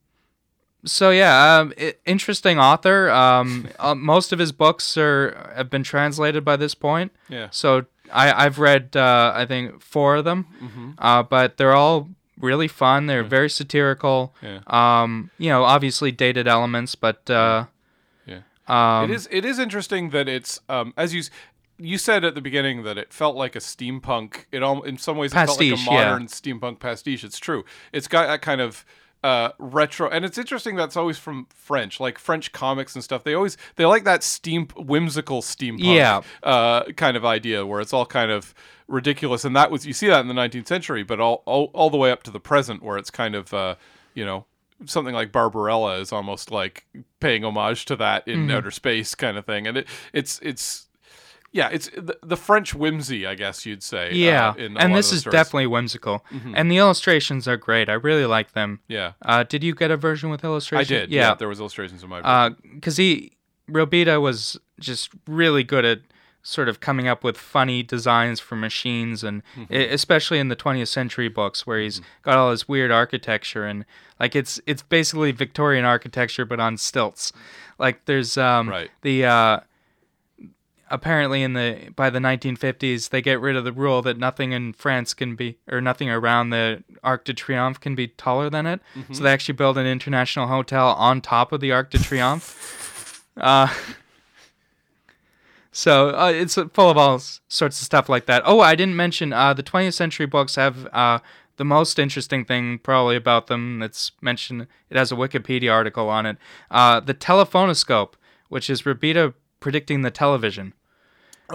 so 0.85 1.11
yeah, 1.11 1.59
um, 1.61 1.73
i- 1.81 1.95
interesting 2.05 2.59
author. 2.59 3.11
Um, 3.11 3.69
uh, 3.79 3.95
most 3.95 4.33
of 4.33 4.39
his 4.39 4.53
books 4.53 4.97
are 4.99 5.53
have 5.57 5.71
been 5.71 5.83
translated 5.83 6.45
by 6.45 6.57
this 6.57 6.75
point. 6.75 7.13
Yeah. 7.29 7.49
So 7.51 7.87
I 8.13 8.45
I've 8.45 8.59
read 8.59 8.95
uh, 8.97 9.33
I 9.35 9.47
think 9.47 9.81
four 9.81 10.17
of 10.17 10.25
them, 10.25 10.47
Mm-hmm. 10.63 10.91
uh, 10.99 11.23
but 11.23 11.57
they're 11.57 11.73
all 11.73 12.11
really 12.39 12.69
fun. 12.69 13.07
They're 13.07 13.23
very 13.25 13.51
satirical. 13.51 14.35
Yeah. 14.43 14.61
Um, 14.67 15.31
you 15.39 15.49
know, 15.49 15.65
obviously 15.65 16.13
dated 16.13 16.47
elements, 16.49 16.95
but 16.95 17.29
uh, 17.31 17.67
Yeah. 18.27 18.41
um, 18.69 19.11
it 19.11 19.15
is. 19.15 19.29
It 19.31 19.45
is 19.45 19.59
interesting 19.59 20.11
that 20.11 20.29
it's 20.29 20.61
um, 20.69 20.93
as 20.97 21.15
you 21.15 21.23
you 21.79 21.99
said 21.99 22.25
at 22.25 22.35
the 22.35 22.41
beginning 22.41 22.85
that 22.85 22.97
it 22.97 23.13
felt 23.13 23.37
like 23.37 23.57
a 23.57 23.61
steampunk. 23.61 24.45
It 24.53 24.63
all 24.63 24.83
in 24.83 24.97
some 24.99 25.17
ways 25.17 25.33
it 25.33 25.35
felt 25.35 25.49
like 25.61 25.71
Pastiche, 25.71 25.89
a 25.89 25.91
yeah. 25.93 26.11
modern 26.11 26.27
steampunk 26.29 26.79
pastiche. 26.79 27.25
It's 27.25 27.39
true. 27.39 27.65
It's 27.93 28.09
got 28.09 28.27
that 28.27 28.43
kind 28.43 28.61
of. 28.61 28.85
Uh, 29.25 29.53
retro 29.59 30.07
and 30.11 30.23
it's 30.23 30.37
interesting 30.37 30.77
that's 30.77 30.99
always 30.99 31.17
from 31.17 31.47
French 31.55 31.99
like 31.99 32.19
French 32.19 32.53
comics 32.53 32.95
and 32.95 33.03
stuff 33.03 33.25
they 33.25 33.33
always 33.33 33.57
they 33.77 33.87
like 33.87 34.05
that 34.05 34.23
steam 34.23 34.67
whimsical 34.77 35.41
steampunk 35.41 35.95
Yeah. 35.95 36.21
uh, 36.43 36.85
kind 36.93 37.17
of 37.17 37.25
idea 37.25 37.65
where 37.65 37.81
it's 37.81 37.95
all 37.95 38.05
kind 38.05 38.31
of 38.31 38.53
ridiculous 38.87 39.43
and 39.47 39.57
that 39.57 39.71
was 39.71 39.87
you 39.87 39.95
see 39.95 40.09
that 40.09 40.21
in 40.21 40.29
the 40.29 40.35
19th 40.35 40.67
century 40.69 41.03
but 41.03 41.21
all 41.21 41.43
all, 41.47 41.71
all 41.73 41.89
the 41.89 41.97
way 41.97 42.11
up 42.11 42.23
to 42.25 42.31
the 42.31 42.39
present 42.39 42.83
where 42.83 42.99
it's 42.99 43.11
kind 43.11 43.35
of 43.35 43.55
uh, 43.55 43.77
you 44.13 44.27
know 44.27 44.45
something 44.85 45.15
like 45.15 45.33
Barbarella 45.33 45.99
is 46.01 46.13
almost 46.13 46.51
like 46.51 46.85
paying 47.21 47.45
homage 47.47 47.87
to 47.87 47.97
that 47.97 48.29
in 48.29 48.51
outer 48.51 48.71
space 48.71 49.15
kind 49.15 49.39
of 49.39 49.47
thing 49.47 49.67
and 49.67 49.79
it 49.79 49.89
it's 50.13 50.39
it's 50.43 50.87
yeah 51.55 51.71
it's 51.73 51.89
the, 51.97 52.19
the 52.23 52.37
French 52.37 52.75
whimsy 52.75 53.27
I 53.27 53.35
guess 53.37 53.65
you'd 53.65 53.83
say 53.83 54.13
yeah, 54.13 54.51
uh, 54.51 54.69
and 54.77 54.95
this 54.95 55.11
is 55.13 55.21
stories. 55.21 55.33
definitely 55.33 55.69
whimsical, 55.69 56.23
and 56.55 56.71
the 56.71 56.77
illustrations 56.77 57.49
are 57.49 57.57
great. 57.57 57.89
I 57.89 57.95
really 57.95 58.27
like 58.27 58.53
them. 58.53 58.81
yeah 58.89 59.13
Uh, 59.23 59.43
did 59.45 59.65
you 59.65 59.75
get 59.75 59.91
a 59.91 59.97
version 59.97 60.29
with 60.31 60.45
illustrations? 60.45 60.91
I 60.93 61.01
did 61.01 61.11
yeah. 61.11 61.33
there 61.35 61.49
was 61.49 61.61
illustrations 61.61 62.03
in 62.03 62.09
my 62.11 62.21
book. 62.21 62.59
because 62.75 62.99
he 62.99 63.33
Robida 63.71 64.21
was 64.21 64.59
just 64.79 65.11
really 65.27 65.65
good 65.65 65.85
at 65.87 66.01
sort 66.47 66.69
of 66.69 66.79
coming 66.79 67.09
up 67.09 67.25
with 67.25 67.39
funny 67.39 67.83
designs 67.83 68.39
for 68.39 68.55
machines, 68.57 69.25
and 69.25 69.43
e- 69.71 69.87
especially 69.87 70.39
in 70.39 70.49
the 70.49 70.57
20th 70.57 70.89
century 70.89 71.29
books 71.29 71.67
where 71.67 71.81
he's 71.81 72.03
got 72.21 72.37
all 72.37 72.51
this 72.51 72.69
weird 72.69 72.91
architecture 72.91 73.65
and 73.65 73.87
like 74.21 74.37
it's 74.37 74.61
it's 74.67 74.83
basically 74.83 75.33
Victorian 75.33 75.87
architecture 75.87 76.45
but 76.45 76.61
on 76.61 76.77
stilts. 76.77 77.33
Like 77.79 78.05
there's 78.05 78.37
um 78.37 78.69
Right. 78.69 78.91
the 79.01 79.25
uh, 79.25 79.61
apparently 80.91 81.43
in 81.43 81.55
the 81.55 81.91
by 81.97 82.11
the 82.11 82.19
1950s 82.19 83.09
they 83.11 83.23
get 83.23 83.41
rid 83.41 83.57
of 83.57 83.65
the 83.65 83.73
rule 83.73 84.03
that 84.03 84.19
nothing 84.19 84.53
in 84.53 84.73
France 84.73 85.15
can 85.15 85.35
be 85.35 85.59
or 85.71 85.81
nothing 85.81 86.11
around 86.11 86.51
the 86.51 86.85
Arc 87.03 87.25
de 87.25 87.35
Triomphe 87.35 87.81
can 87.81 87.95
be 87.95 88.09
taller 88.09 88.51
than 88.51 88.67
it. 88.67 88.81
So 89.15 89.23
they 89.23 89.33
actually 89.33 89.55
build 89.55 89.79
an 89.79 89.87
international 89.87 90.47
hotel 90.47 90.89
on 90.89 91.21
top 91.21 91.53
of 91.53 91.61
the 91.61 91.73
Arc 91.73 91.91
de 91.91 91.99
Triomphe. 91.99 93.23
uh, 93.37 93.73
so 95.73 96.11
uh, 96.11 96.31
it's 96.33 96.55
full 96.55 96.89
of 96.91 96.97
all 96.97 97.19
sorts 97.49 97.81
of 97.81 97.85
stuff 97.85 98.09
like 98.09 98.27
that. 98.27 98.43
Oh, 98.45 98.61
I 98.61 98.77
didn't 98.77 98.95
mention 98.95 99.33
uh, 99.33 99.55
the 99.55 99.63
20th 99.65 99.95
century 99.95 100.27
books 100.27 100.55
have 100.55 100.87
uh, 100.93 101.19
the 101.57 101.65
most 101.65 101.99
interesting 101.99 102.45
thing 102.45 102.79
probably 102.79 103.17
about 103.17 103.49
them 103.49 103.81
that's 103.81 104.13
mentioned. 104.21 104.69
It 104.91 104.97
has 104.97 105.11
a 105.11 105.17
Wikipedia 105.17 105.73
article 105.73 106.09
on 106.09 106.27
it. 106.27 106.37
Uh, 106.71 107.01
the 107.01 107.15
telephonoscope, 107.15 108.15
which 108.49 108.71
is 108.71 108.83
Robida 108.83 109.35
predicting 109.65 110.03
the 110.03 110.11
television. 110.11 110.67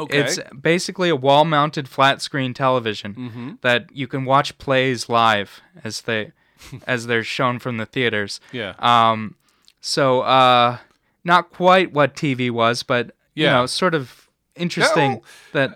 okay 0.04 0.20
It's 0.22 0.40
basically 0.74 1.10
a 1.10 1.16
wall-mounted 1.28 1.88
flat-screen 1.96 2.54
television 2.54 3.12
Mm-hmm. 3.16 3.50
that 3.62 3.82
you 4.00 4.08
can 4.14 4.22
watch 4.34 4.50
plays 4.66 5.00
live 5.10 5.50
as 5.84 6.02
they 6.08 6.22
as 6.94 7.00
they're 7.08 7.24
shown 7.38 7.56
from 7.60 7.78
the 7.82 7.86
theaters. 7.96 8.40
yeah 8.52 8.74
Um, 8.94 9.36
so 9.82 10.22
uh, 10.22 10.78
not 11.24 11.44
quite 11.62 11.94
what 11.98 12.10
TV 12.16 12.42
was, 12.52 12.84
but 12.84 13.04
you 13.36 13.46
know, 13.46 13.66
sort 13.68 13.94
of 13.96 14.28
interesting 14.56 15.12
No. 15.12 15.22
that. 15.54 15.70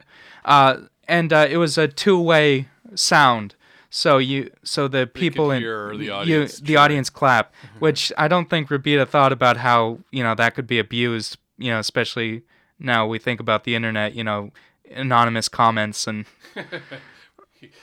Uh, 0.44 0.74
and 1.08 1.32
uh, 1.32 1.48
it 1.54 1.58
was 1.58 1.78
a 1.78 1.88
two-way 1.88 2.68
sound. 2.96 3.56
So 3.90 4.18
you, 4.30 4.50
so 4.64 4.88
the 4.90 5.06
people 5.08 5.52
in 5.56 5.62
the 5.64 6.06
you- 6.06 6.12
audience 6.20 6.60
the 6.70 6.76
audience 6.84 7.10
clap, 7.20 7.46
which 7.86 8.12
I 8.18 8.28
don't 8.28 8.50
think 8.50 8.70
Robida 8.70 9.06
thought 9.08 9.32
about 9.40 9.58
how 9.58 10.00
you 10.12 10.24
know 10.26 10.36
that 10.36 10.56
could 10.56 10.68
be 10.68 10.80
abused. 10.80 11.38
You 11.64 11.72
know, 11.72 11.80
especially 11.80 12.44
now 12.80 13.08
we 13.08 13.20
think 13.20 13.40
about 13.40 13.64
the 13.64 13.76
internet. 13.76 14.14
You 14.14 14.24
know, 14.24 14.52
anonymous 14.92 15.50
comments 15.50 16.08
and 16.08 16.26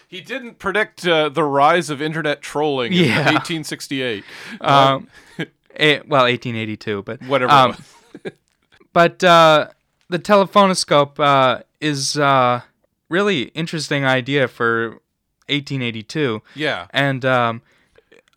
he 0.08 0.20
didn't 0.20 0.58
predict 0.58 1.06
uh, 1.06 1.28
the 1.28 1.42
rise 1.44 1.90
of 1.90 2.02
internet 2.02 2.42
trolling 2.42 2.92
in 2.92 3.04
Yeah. 3.06 3.16
1868 3.32 4.24
um, 4.60 5.08
eh, 5.76 6.00
well, 6.06 6.24
1882, 6.24 7.02
but 7.02 7.22
whatever 7.22 7.50
um, 7.52 7.76
but 8.92 9.24
uh, 9.24 9.68
the 10.08 10.18
telephonoscope 10.18 11.18
uh, 11.18 11.62
is 11.80 12.16
uh, 12.18 12.60
really 13.08 13.44
interesting 13.54 14.04
idea 14.04 14.48
for 14.48 15.00
1882 15.48 16.42
yeah 16.54 16.86
and 16.90 17.24
um, 17.24 17.62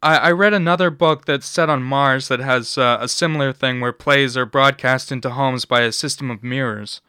I, 0.04 0.18
I 0.18 0.32
read 0.32 0.54
another 0.54 0.90
book 0.90 1.26
that's 1.26 1.48
set 1.48 1.70
on 1.70 1.82
mars 1.82 2.28
that 2.28 2.42
has 2.42 2.78
uh, 2.78 2.98
a 3.00 3.08
similar 3.08 3.54
thing 3.54 3.80
where 3.80 3.94
plays 3.94 4.36
are 4.36 4.46
broadcast 4.46 5.12
into 5.12 5.30
homes 5.32 5.64
by 5.66 5.82
a 5.82 5.92
system 5.92 6.30
of 6.30 6.44
mirrors 6.44 7.02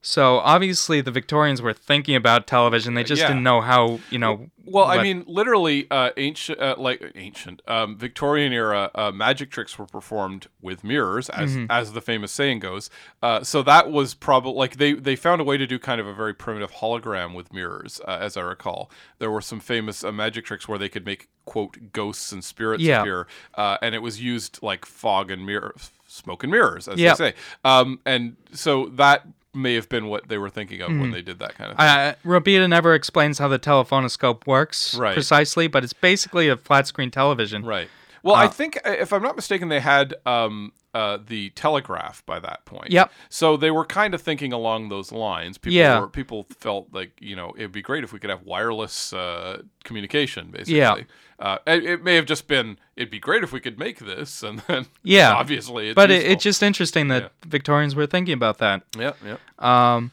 so 0.00 0.36
obviously 0.38 1.00
the 1.00 1.10
victorians 1.10 1.60
were 1.60 1.72
thinking 1.72 2.14
about 2.14 2.46
television 2.46 2.94
they 2.94 3.04
just 3.04 3.20
Yeah. 3.20 3.28
didn't 3.28 3.42
know 3.42 3.60
how 3.60 4.00
you 4.10 4.18
know 4.18 4.48
Well, 4.70 4.84
I 4.84 5.02
mean, 5.02 5.24
literally, 5.26 5.86
uh, 5.90 6.10
ancient, 6.18 6.60
uh, 6.60 6.74
like 6.76 7.12
ancient, 7.14 7.62
um, 7.66 7.96
Victorian 7.96 8.52
era 8.52 8.90
uh, 8.94 9.10
magic 9.10 9.50
tricks 9.50 9.78
were 9.78 9.86
performed 9.86 10.48
with 10.60 10.84
mirrors, 10.84 11.30
as 11.30 11.52
Mm-hmm. 11.56 11.70
as 11.70 11.94
the 11.94 12.02
famous 12.02 12.32
saying 12.32 12.58
goes. 12.60 12.90
Uh, 13.22 13.42
so 13.42 13.62
that 13.62 13.90
was 13.90 14.12
probably 14.12 14.52
like 14.52 14.76
they 14.76 14.92
they 14.92 15.16
found 15.16 15.40
a 15.40 15.44
way 15.44 15.56
to 15.56 15.66
do 15.66 15.78
kind 15.78 16.02
of 16.02 16.06
a 16.06 16.12
very 16.12 16.34
primitive 16.34 16.70
hologram 16.70 17.32
with 17.34 17.50
mirrors, 17.50 17.98
uh, 18.06 18.18
as 18.20 18.36
I 18.36 18.42
recall. 18.42 18.90
There 19.20 19.30
were 19.30 19.40
some 19.40 19.58
famous 19.58 20.04
uh, 20.04 20.12
magic 20.12 20.44
tricks 20.44 20.68
where 20.68 20.78
they 20.78 20.90
could 20.90 21.06
make 21.06 21.28
quote 21.46 21.92
ghosts 21.94 22.30
and 22.30 22.44
spirits 22.44 22.82
Yeah. 22.82 23.00
appear, 23.00 23.26
uh, 23.54 23.78
and 23.80 23.94
it 23.94 24.02
was 24.02 24.20
used 24.20 24.58
like 24.62 24.84
fog 24.84 25.30
and 25.30 25.46
mirror, 25.46 25.74
smoke 26.06 26.42
and 26.44 26.52
mirrors, 26.52 26.88
as 26.88 26.98
Yep. 27.00 27.16
they 27.16 27.30
say. 27.30 27.36
Um, 27.64 28.00
and 28.04 28.36
so 28.52 28.86
that 28.96 29.26
may 29.54 29.74
have 29.74 29.88
been 29.88 30.06
what 30.08 30.28
they 30.28 30.38
were 30.38 30.50
thinking 30.50 30.80
of 30.82 30.90
Mm-hmm. 30.90 31.00
when 31.00 31.10
they 31.10 31.22
did 31.22 31.38
that 31.38 31.54
kind 31.54 31.70
of 31.72 31.76
thing. 31.78 31.86
Uh, 31.86 32.14
Robida 32.24 32.68
never 32.68 32.94
explains 32.94 33.38
how 33.38 33.48
the 33.48 33.58
telephonoscope 33.58 34.46
works 34.46 34.94
Right. 34.94 35.14
precisely, 35.14 35.66
but 35.68 35.82
it's 35.84 35.92
basically 35.92 36.48
a 36.48 36.56
flat 36.56 36.86
screen 36.86 37.10
television. 37.10 37.64
Right. 37.64 37.88
Well, 38.22 38.34
I 38.34 38.46
Uh, 38.46 38.48
think 38.50 38.78
uh, 38.84 38.90
if 38.90 39.12
I'm 39.12 39.22
not 39.22 39.36
mistaken, 39.36 39.68
they 39.68 39.80
had 39.80 40.14
um, 40.26 40.72
uh, 40.92 41.18
the 41.24 41.50
telegraph 41.50 42.24
by 42.26 42.40
that 42.40 42.64
point. 42.64 42.90
Yep. 42.90 43.12
So 43.28 43.56
they 43.56 43.70
were 43.70 43.84
kind 43.84 44.12
of 44.12 44.20
thinking 44.20 44.52
along 44.52 44.88
those 44.88 45.12
lines. 45.12 45.56
People 45.56 45.76
Yeah. 45.76 46.00
Were, 46.00 46.08
people 46.08 46.46
felt 46.58 46.88
like 46.92 47.12
you 47.20 47.36
know 47.36 47.52
it'd 47.56 47.72
be 47.72 47.80
great 47.82 48.02
if 48.04 48.12
we 48.12 48.18
could 48.18 48.30
have 48.30 48.42
wireless 48.42 49.12
uh, 49.12 49.62
communication. 49.84 50.50
Basically. 50.50 50.76
Yeah. 50.78 50.96
Uh, 51.38 51.58
it, 51.68 51.84
it 51.84 52.02
may 52.04 52.16
have 52.16 52.26
just 52.26 52.48
been 52.48 52.78
it'd 52.96 53.10
be 53.10 53.20
great 53.20 53.44
if 53.44 53.52
we 53.52 53.60
could 53.60 53.78
make 53.78 53.98
this, 54.00 54.42
and 54.48 54.58
then 54.66 54.86
Yeah. 55.04 55.32
obviously, 55.34 55.88
it's 55.88 55.94
but 55.94 56.10
it, 56.10 56.24
it's 56.26 56.42
just 56.42 56.62
interesting 56.62 57.08
that 57.08 57.22
Yeah. 57.22 57.28
Victorians 57.46 57.94
were 57.94 58.06
thinking 58.06 58.34
about 58.34 58.58
that. 58.58 58.82
yeah, 58.98 59.12
yeah. 59.24 59.36
Um, 59.58 60.10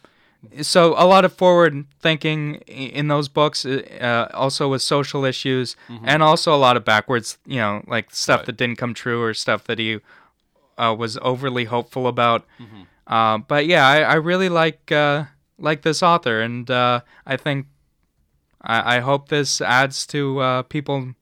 so 0.61 0.93
a 0.95 1.07
lot 1.07 1.25
of 1.25 1.33
forward 1.33 1.85
thinking 1.99 2.55
in 2.67 3.07
those 3.07 3.27
books, 3.27 3.65
uh, 3.65 4.29
also 4.35 4.69
with 4.69 4.83
social 4.83 5.25
issues, 5.25 5.75
and 6.03 6.21
also 6.21 6.53
a 6.53 6.57
lot 6.57 6.77
of 6.77 6.85
backwards, 6.85 7.39
you 7.47 7.57
know, 7.57 7.83
like 7.87 8.13
stuff 8.13 8.35
Mm-hmm. 8.35 8.39
Right. 8.41 8.45
that 8.45 8.57
didn't 8.57 8.77
come 8.77 8.93
true 8.93 9.23
or 9.23 9.33
stuff 9.33 9.63
that 9.63 9.79
he 9.79 9.99
uh, 10.77 10.95
was 10.95 11.17
overly 11.23 11.63
hopeful 11.65 12.05
about. 12.05 12.45
Mm-hmm. 12.59 12.83
Uh, 13.11 13.39
but 13.39 13.65
yeah, 13.65 13.87
I, 13.87 14.01
I 14.01 14.13
really 14.15 14.49
like 14.49 14.91
uh, 14.91 15.23
like 15.57 15.81
this 15.81 16.03
author, 16.03 16.41
and 16.41 16.69
uh, 16.69 16.99
I 17.25 17.37
think 17.37 17.65
I, 18.65 18.97
I 18.97 18.99
hope 18.99 19.29
this 19.29 19.61
adds 19.61 20.05
to 20.07 20.39
uh, 20.39 20.61
people 20.63 21.13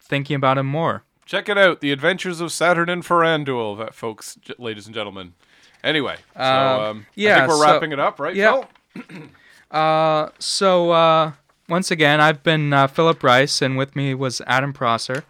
thinking 0.00 0.36
about 0.36 0.58
him 0.58 0.66
more. 0.66 1.04
Check 1.26 1.48
it 1.48 1.58
out, 1.58 1.80
The 1.80 1.90
Adventures 1.92 2.40
of 2.40 2.50
Saturnin 2.50 3.02
Farandoul, 3.02 3.76
that 3.78 3.94
folks, 3.94 4.36
j- 4.36 4.54
ladies 4.58 4.86
and 4.86 4.94
gentlemen. 4.94 5.34
Anyway, 5.82 6.16
so 6.36 6.42
Um, 6.42 6.80
um, 6.80 7.06
I 7.08 7.12
yeah, 7.16 7.38
think 7.40 7.48
we're 7.50 7.56
so- 7.56 7.62
wrapping 7.72 7.92
it 7.92 7.98
up, 8.00 8.18
right? 8.20 8.34
yeah. 8.34 8.62
Phil? 8.94 9.04
Uh, 9.68 10.28
so 10.38 10.92
uh, 10.92 11.32
once 11.68 11.90
again, 11.90 12.20
I've 12.20 12.44
been 12.44 12.72
uh, 12.72 12.86
Philip 12.86 13.20
Rice, 13.24 13.60
and 13.60 13.76
with 13.76 13.96
me 13.96 14.14
was 14.14 14.40
Adam 14.46 14.72
Prosser. 14.72 15.24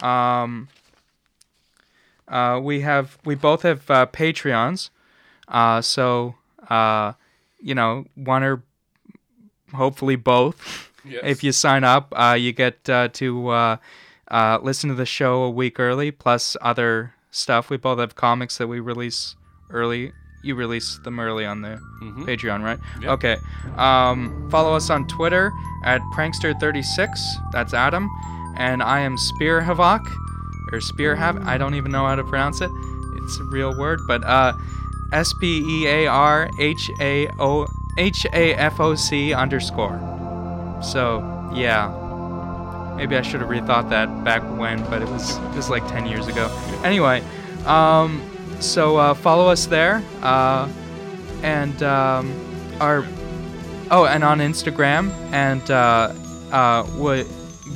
Um, 0.00 0.68
uh, 2.28 2.60
we 2.62 2.80
have 2.82 3.18
we 3.24 3.34
both 3.34 3.62
have 3.62 3.90
uh, 3.90 4.06
Patreons, 4.06 4.90
uh, 5.48 5.80
so 5.80 6.36
uh, 6.70 7.14
you 7.60 7.74
know 7.74 8.06
one 8.14 8.44
or 8.44 8.62
hopefully 9.74 10.16
both. 10.16 10.90
Yes. 11.04 11.20
If 11.24 11.44
you 11.44 11.52
sign 11.52 11.84
up, 11.84 12.12
uh, 12.16 12.36
you 12.38 12.52
get 12.52 12.88
uh, 12.88 13.08
to 13.08 13.48
uh, 13.48 13.76
uh, 14.28 14.58
listen 14.62 14.88
to 14.88 14.94
the 14.94 15.06
show 15.06 15.42
a 15.42 15.50
week 15.50 15.78
early, 15.78 16.10
plus 16.10 16.56
other 16.60 17.14
stuff. 17.30 17.68
We 17.68 17.76
both 17.76 17.98
have 17.98 18.14
comics 18.14 18.56
that 18.58 18.68
we 18.68 18.80
release 18.80 19.36
early. 19.70 20.12
You 20.42 20.54
release 20.54 20.98
them 21.04 21.20
early 21.20 21.46
on 21.46 21.62
the 21.62 21.80
Patreon, 22.02 22.62
right? 22.62 22.78
Yeah. 23.00 23.12
Okay. 23.12 23.36
Um, 23.76 24.48
follow 24.50 24.74
us 24.74 24.90
on 24.90 25.06
Twitter 25.08 25.52
at 25.84 26.00
Prankster36. 26.14 27.08
That's 27.52 27.72
Adam. 27.72 28.10
And 28.56 28.82
I 28.82 29.00
am 29.00 29.16
Spear 29.16 29.62
Havoc, 29.62 30.02
or 30.70 30.80
Spear 30.80 31.16
Hav. 31.16 31.46
I 31.46 31.58
don't 31.58 31.74
even 31.74 31.90
know 31.90 32.06
how 32.06 32.14
to 32.14 32.24
pronounce 32.24 32.60
it. 32.60 32.70
It's 33.16 33.38
a 33.38 33.44
real 33.44 33.76
word, 33.78 34.00
but 34.06 34.22
uh, 34.24 34.52
S 35.12 35.32
P 35.40 35.62
E 35.66 35.86
A 35.86 36.06
R 36.06 36.48
H 36.58 36.90
A 37.00 37.28
O 37.38 37.66
H 37.96 38.26
A 38.32 38.54
F 38.54 38.80
O 38.80 38.94
C 38.94 39.32
underscore. 39.32 40.00
So 40.82 41.50
yeah, 41.54 41.88
maybe 42.96 43.16
I 43.16 43.22
should 43.22 43.40
have 43.40 43.50
rethought 43.50 43.90
that 43.90 44.24
back 44.24 44.42
when, 44.58 44.82
but 44.84 45.02
it 45.02 45.08
was 45.08 45.36
it 45.36 45.54
was 45.54 45.70
like 45.70 45.86
10 45.88 46.06
years 46.06 46.26
ago. 46.26 46.50
Anyway, 46.84 47.22
um, 47.66 48.22
so 48.60 48.96
uh, 48.96 49.14
follow 49.14 49.48
us 49.48 49.66
there, 49.66 50.02
uh, 50.22 50.68
and 51.42 51.82
um, 51.82 52.32
our 52.80 53.04
oh, 53.90 54.06
and 54.06 54.24
on 54.24 54.38
Instagram, 54.38 55.10
and 55.32 55.70
uh, 55.70 56.12
uh, 56.52 56.86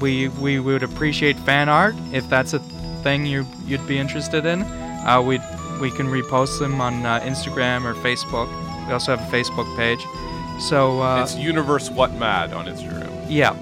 we 0.01 0.29
we 0.29 0.61
would 0.61 0.83
appreciate 0.83 1.37
fan 1.41 1.69
art 1.69 1.95
if 2.12 2.29
that's 2.29 2.53
a 2.53 2.59
thing 3.03 3.27
you 3.27 3.47
you'd 3.66 3.87
be 3.87 3.99
interested 3.99 4.47
in. 4.47 4.62
Uh, 4.62 5.23
we 5.25 5.39
we 5.81 5.91
can 5.91 6.07
repost 6.07 6.59
them 6.59 6.81
on 6.81 7.05
uh, 7.07 7.21
Instagram 7.21 7.85
or 7.85 7.95
Facebook. 7.95 8.49
We 8.89 8.93
also 8.95 9.14
have 9.16 9.32
a 9.32 9.36
Facebook 9.36 9.68
page. 9.76 10.05
So 10.61 11.01
uh, 11.01 11.22
it's 11.22 11.36
Universe 11.36 11.89
What 11.91 12.12
Mad 12.14 12.53
on 12.53 12.66
Instagram. 12.66 13.26
yeah. 13.28 13.55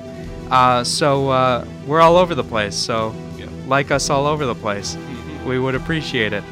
Uh, 0.51 0.85
so 0.85 1.29
uh, 1.29 1.65
we're 1.87 2.01
all 2.01 2.17
over 2.17 2.35
the 2.35 2.45
place. 2.45 2.75
So 2.77 3.13
Yeah. 3.37 3.47
like 3.67 3.91
us 3.91 4.09
all 4.09 4.27
over 4.27 4.47
the 4.47 4.55
place. 4.55 4.97
We 5.45 5.59
would 5.59 5.75
appreciate 5.75 6.33
it. 6.33 6.45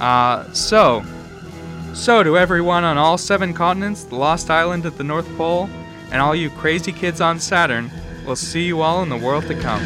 Uh, 0.00 0.50
so, 0.52 1.04
so 1.92 2.22
to 2.22 2.36
everyone 2.38 2.82
on 2.84 2.96
all 2.98 3.18
seven 3.18 3.52
continents, 3.54 4.04
the 4.04 4.16
Lost 4.16 4.50
Island 4.50 4.84
at 4.86 4.96
the 4.96 5.04
North 5.04 5.28
Pole, 5.36 5.68
and 6.10 6.20
all 6.22 6.34
you 6.34 6.48
crazy 6.50 6.90
kids 6.92 7.20
on 7.20 7.38
Saturn, 7.38 7.90
we'll 8.26 8.34
see 8.36 8.62
you 8.64 8.80
all 8.80 9.02
in 9.02 9.08
the 9.10 9.16
world 9.16 9.46
to 9.48 9.54
come. 9.60 9.82